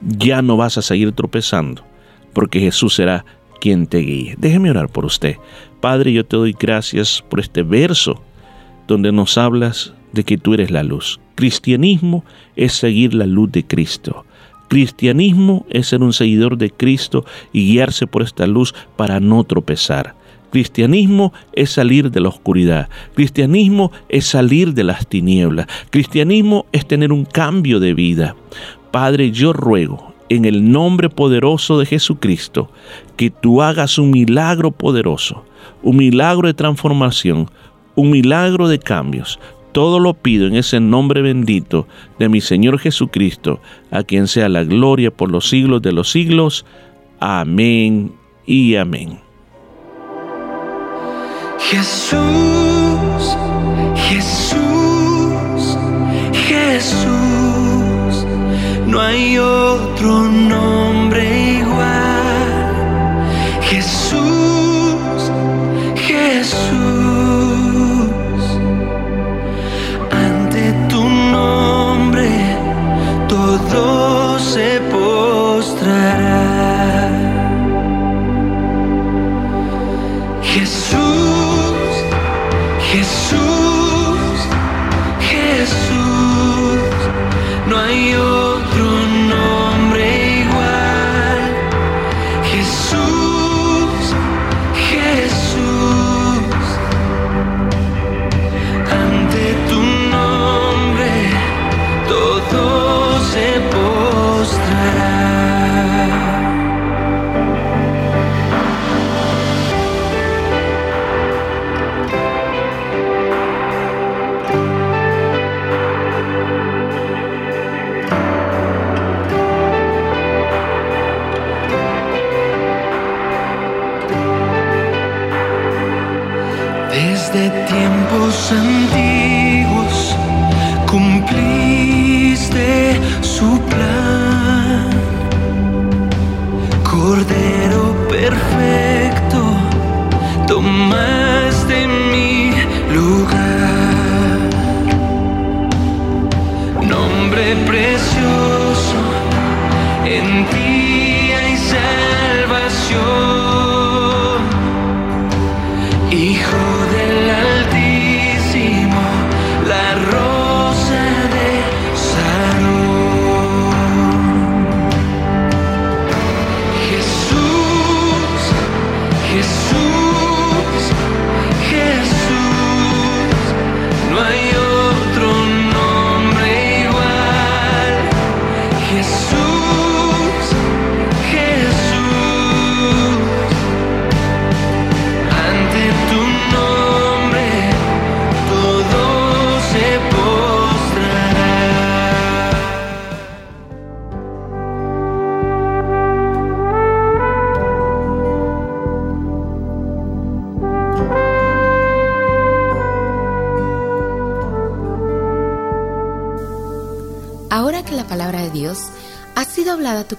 Ya 0.00 0.42
no 0.42 0.56
vas 0.56 0.78
a 0.78 0.82
seguir 0.82 1.12
tropezando, 1.12 1.84
porque 2.32 2.60
Jesús 2.60 2.94
será 2.94 3.24
quien 3.60 3.86
te 3.86 3.98
guíe. 3.98 4.34
Déjeme 4.38 4.70
orar 4.70 4.88
por 4.88 5.04
usted. 5.04 5.36
Padre, 5.80 6.12
yo 6.12 6.24
te 6.24 6.36
doy 6.36 6.54
gracias 6.58 7.22
por 7.28 7.40
este 7.40 7.62
verso 7.62 8.22
donde 8.86 9.12
nos 9.12 9.38
hablas 9.38 9.94
de 10.12 10.24
que 10.24 10.38
tú 10.38 10.54
eres 10.54 10.70
la 10.70 10.82
luz. 10.82 11.20
Cristianismo 11.34 12.24
es 12.56 12.74
seguir 12.74 13.14
la 13.14 13.26
luz 13.26 13.50
de 13.52 13.66
Cristo. 13.66 14.24
Cristianismo 14.74 15.64
es 15.70 15.86
ser 15.86 16.02
un 16.02 16.12
seguidor 16.12 16.58
de 16.58 16.68
Cristo 16.68 17.24
y 17.52 17.64
guiarse 17.64 18.08
por 18.08 18.22
esta 18.22 18.44
luz 18.48 18.74
para 18.96 19.20
no 19.20 19.44
tropezar. 19.44 20.16
Cristianismo 20.50 21.32
es 21.52 21.70
salir 21.70 22.10
de 22.10 22.18
la 22.18 22.30
oscuridad. 22.30 22.88
Cristianismo 23.14 23.92
es 24.08 24.26
salir 24.26 24.74
de 24.74 24.82
las 24.82 25.06
tinieblas. 25.06 25.68
Cristianismo 25.90 26.66
es 26.72 26.88
tener 26.88 27.12
un 27.12 27.24
cambio 27.24 27.78
de 27.78 27.94
vida. 27.94 28.34
Padre, 28.90 29.30
yo 29.30 29.52
ruego 29.52 30.12
en 30.28 30.44
el 30.44 30.72
nombre 30.72 31.08
poderoso 31.08 31.78
de 31.78 31.86
Jesucristo 31.86 32.68
que 33.16 33.30
tú 33.30 33.62
hagas 33.62 33.96
un 33.96 34.10
milagro 34.10 34.72
poderoso, 34.72 35.44
un 35.84 35.98
milagro 35.98 36.48
de 36.48 36.54
transformación, 36.54 37.48
un 37.94 38.10
milagro 38.10 38.66
de 38.66 38.80
cambios, 38.80 39.38
todo 39.74 39.98
lo 39.98 40.14
pido 40.14 40.46
en 40.46 40.54
ese 40.54 40.78
nombre 40.78 41.20
bendito 41.20 41.88
de 42.20 42.28
mi 42.28 42.40
Señor 42.40 42.78
Jesucristo, 42.78 43.60
a 43.90 44.04
quien 44.04 44.28
sea 44.28 44.48
la 44.48 44.62
gloria 44.62 45.10
por 45.10 45.32
los 45.32 45.48
siglos 45.48 45.82
de 45.82 45.90
los 45.90 46.12
siglos. 46.12 46.64
Amén 47.18 48.12
y 48.46 48.76
amén. 48.76 49.18
Jesús, 51.58 53.36
Jesús, 53.96 55.76
Jesús, 56.46 58.26
no 58.86 59.00
hay 59.00 59.38
otro 59.38 60.28
nombre 60.28 60.93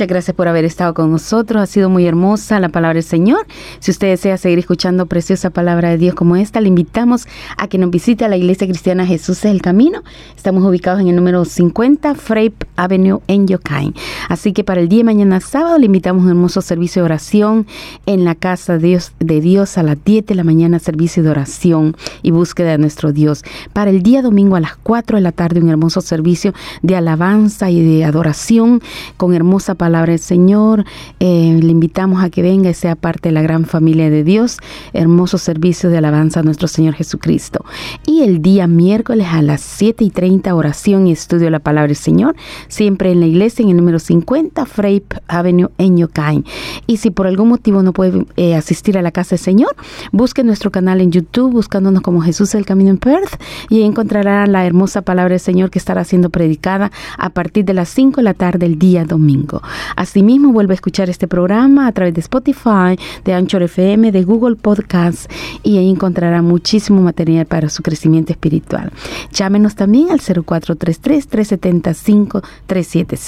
Muchas 0.00 0.08
gracias 0.08 0.34
por 0.34 0.48
haber 0.48 0.64
estado 0.64 0.94
con 0.94 1.10
nosotros. 1.10 1.60
Ha 1.62 1.66
sido 1.66 1.90
muy 1.90 2.06
hermosa 2.06 2.58
la 2.58 2.70
palabra 2.70 2.94
del 2.94 3.02
Señor. 3.02 3.46
Si 3.80 3.90
usted 3.90 4.08
desea 4.08 4.38
seguir 4.38 4.58
escuchando 4.58 5.04
preciosa 5.04 5.50
palabra 5.50 5.90
de 5.90 5.98
Dios 5.98 6.14
como 6.14 6.36
esta, 6.36 6.62
le 6.62 6.68
invitamos 6.68 7.26
a 7.58 7.68
que 7.68 7.76
nos 7.76 7.90
visite 7.90 8.24
a 8.24 8.28
la 8.28 8.38
Iglesia 8.38 8.66
Cristiana 8.66 9.04
Jesús 9.04 9.40
es 9.40 9.50
el 9.50 9.60
Camino. 9.60 10.02
Estamos 10.34 10.64
ubicados 10.64 11.02
en 11.02 11.08
el 11.08 11.16
número 11.16 11.44
50 11.44 12.14
Frape 12.14 12.66
Avenue 12.76 13.20
en 13.26 13.46
Yokain. 13.46 13.94
Así 14.30 14.54
que 14.54 14.64
para 14.64 14.80
el 14.80 14.88
día 14.88 15.00
de 15.00 15.04
mañana 15.04 15.38
sábado 15.38 15.76
le 15.76 15.84
invitamos 15.84 16.24
un 16.24 16.30
hermoso 16.30 16.62
servicio 16.62 17.02
de 17.02 17.04
oración 17.04 17.66
en 18.06 18.24
la 18.24 18.34
casa 18.34 18.78
de 18.78 18.88
Dios, 18.88 19.12
de 19.18 19.42
Dios 19.42 19.76
a 19.76 19.82
las 19.82 20.02
10 20.02 20.24
de 20.24 20.34
la 20.34 20.44
mañana, 20.44 20.78
servicio 20.78 21.22
de 21.22 21.28
oración 21.28 21.94
y 22.22 22.30
búsqueda 22.30 22.70
de 22.70 22.78
nuestro 22.78 23.12
Dios. 23.12 23.44
Para 23.74 23.90
el 23.90 24.02
día 24.02 24.22
domingo 24.22 24.56
a 24.56 24.60
las 24.60 24.76
4 24.76 25.18
de 25.18 25.22
la 25.22 25.32
tarde, 25.32 25.60
un 25.60 25.68
hermoso 25.68 26.00
servicio 26.00 26.54
de 26.80 26.96
alabanza 26.96 27.68
y 27.68 27.84
de 27.84 28.06
adoración 28.06 28.80
con 29.18 29.34
hermosa 29.34 29.74
palabra 29.74 29.89
del 29.90 30.18
Señor. 30.18 30.84
Eh, 31.18 31.58
le 31.60 31.70
invitamos 31.70 32.22
a 32.22 32.30
que 32.30 32.42
venga 32.42 32.70
y 32.70 32.74
sea 32.74 32.94
parte 32.94 33.28
de 33.28 33.32
la 33.32 33.42
gran 33.42 33.64
familia 33.64 34.08
de 34.08 34.24
Dios. 34.24 34.58
Hermoso 34.92 35.36
servicio 35.36 35.90
de 35.90 35.98
alabanza 35.98 36.40
a 36.40 36.42
nuestro 36.42 36.68
Señor 36.68 36.94
Jesucristo. 36.94 37.64
Y 38.06 38.22
el 38.22 38.40
día 38.40 38.66
miércoles 38.66 39.26
a 39.30 39.42
las 39.42 39.60
7 39.60 40.04
y 40.04 40.10
30, 40.10 40.54
oración 40.54 41.06
y 41.06 41.12
estudio 41.12 41.46
de 41.46 41.50
la 41.50 41.58
palabra 41.58 41.88
del 41.88 41.96
Señor. 41.96 42.36
Siempre 42.68 43.10
en 43.10 43.20
la 43.20 43.26
iglesia, 43.26 43.62
en 43.64 43.70
el 43.70 43.76
número 43.76 43.98
50, 43.98 44.64
Frape 44.64 45.20
Avenue 45.26 45.70
en 45.78 45.98
Yokain. 45.98 46.44
Y 46.86 46.98
si 46.98 47.10
por 47.10 47.26
algún 47.26 47.48
motivo 47.48 47.82
no 47.82 47.92
puede 47.92 48.26
eh, 48.36 48.54
asistir 48.54 48.96
a 48.96 49.02
la 49.02 49.10
casa 49.10 49.30
del 49.30 49.40
Señor, 49.40 49.74
busque 50.12 50.44
nuestro 50.44 50.70
canal 50.70 51.00
en 51.00 51.10
YouTube, 51.10 51.52
buscándonos 51.52 52.02
como 52.02 52.20
Jesús 52.22 52.54
el 52.54 52.64
Camino 52.64 52.90
en 52.90 52.98
Perth. 52.98 53.40
Y 53.68 53.82
encontrará 53.82 54.46
la 54.46 54.64
hermosa 54.64 55.02
palabra 55.02 55.30
del 55.30 55.40
Señor 55.40 55.70
que 55.70 55.78
estará 55.80 56.04
siendo 56.04 56.30
predicada 56.30 56.92
a 57.18 57.30
partir 57.30 57.64
de 57.64 57.74
las 57.74 57.88
5 57.88 58.16
de 58.16 58.22
la 58.22 58.34
tarde 58.34 58.66
el 58.66 58.78
día 58.78 59.04
domingo. 59.04 59.62
Asimismo, 59.96 60.52
vuelve 60.52 60.72
a 60.72 60.74
escuchar 60.74 61.10
este 61.10 61.28
programa 61.28 61.86
a 61.86 61.92
través 61.92 62.14
de 62.14 62.20
Spotify, 62.20 62.96
de 63.24 63.34
Anchor 63.34 63.62
FM, 63.62 64.12
de 64.12 64.22
Google 64.22 64.56
Podcasts 64.56 65.28
y 65.62 65.76
ahí 65.78 65.90
encontrará 65.90 66.42
muchísimo 66.42 67.00
material 67.02 67.46
para 67.46 67.68
su 67.68 67.82
crecimiento 67.82 68.32
espiritual. 68.32 68.92
Llámenos 69.32 69.74
también 69.74 70.10
al 70.10 70.20
0433-375-37. 70.20 73.18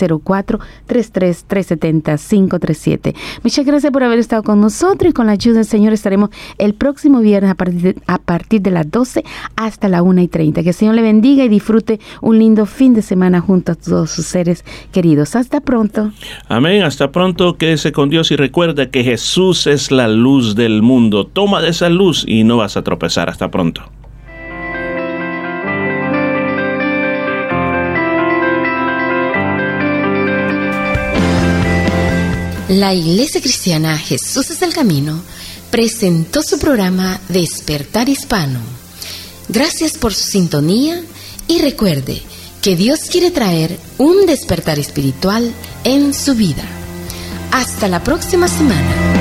0433-375-37. 0.88 3.14
Muchas 3.42 3.66
gracias 3.66 3.92
por 3.92 4.04
haber 4.04 4.18
estado 4.18 4.42
con 4.42 4.60
nosotros 4.60 5.10
y 5.10 5.12
con 5.12 5.26
la 5.26 5.32
ayuda 5.32 5.56
del 5.56 5.66
Señor 5.66 5.92
estaremos 5.92 6.30
el 6.58 6.74
próximo 6.74 7.20
viernes 7.20 7.50
a 7.50 7.54
partir 7.54 7.80
de, 7.80 7.96
a 8.06 8.18
partir 8.18 8.62
de 8.62 8.70
las 8.70 8.88
12 8.90 9.24
hasta 9.56 9.88
la 9.88 10.02
1 10.02 10.20
y 10.20 10.28
30. 10.28 10.62
Que 10.62 10.68
el 10.70 10.74
Señor 10.74 10.94
le 10.94 11.02
bendiga 11.02 11.44
y 11.44 11.48
disfrute 11.48 12.00
un 12.20 12.38
lindo 12.38 12.66
fin 12.66 12.94
de 12.94 13.02
semana 13.02 13.40
junto 13.40 13.72
a 13.72 13.74
todos 13.74 14.10
sus 14.10 14.26
seres 14.26 14.64
queridos. 14.92 15.34
Hasta 15.36 15.60
pronto. 15.60 16.12
Amén, 16.48 16.82
hasta 16.82 17.12
pronto, 17.12 17.56
quédese 17.56 17.92
con 17.92 18.10
Dios 18.10 18.30
y 18.30 18.36
recuerda 18.36 18.90
que 18.90 19.04
Jesús 19.04 19.66
es 19.66 19.90
la 19.90 20.08
luz 20.08 20.54
del 20.54 20.82
mundo. 20.82 21.26
Toma 21.26 21.60
de 21.60 21.70
esa 21.70 21.88
luz 21.88 22.24
y 22.26 22.44
no 22.44 22.58
vas 22.58 22.76
a 22.76 22.82
tropezar. 22.82 23.28
Hasta 23.28 23.50
pronto. 23.50 23.82
La 32.68 32.94
Iglesia 32.94 33.40
Cristiana 33.40 33.98
Jesús 33.98 34.50
es 34.50 34.62
el 34.62 34.72
Camino 34.72 35.22
presentó 35.72 36.42
su 36.42 36.58
programa 36.58 37.18
Despertar 37.30 38.10
Hispano. 38.10 38.60
Gracias 39.48 39.96
por 39.96 40.12
su 40.12 40.28
sintonía 40.28 41.02
y 41.48 41.62
recuerde 41.62 42.20
que 42.60 42.76
Dios 42.76 43.04
quiere 43.10 43.30
traer 43.30 43.78
un 43.96 44.26
despertar 44.26 44.78
espiritual 44.78 45.50
en 45.84 46.14
su 46.14 46.34
vida. 46.34 46.62
Hasta 47.50 47.88
la 47.88 48.02
próxima 48.02 48.48
semana. 48.48 49.12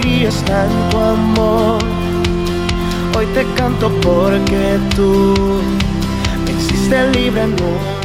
Dilo 0.00 0.89
Hoy 3.20 3.26
te 3.34 3.44
canto 3.54 3.90
porque 4.00 4.78
tú 4.96 5.60
me 6.46 6.52
hiciste 6.52 7.10
libre 7.10 7.44
cruz. 7.54 7.99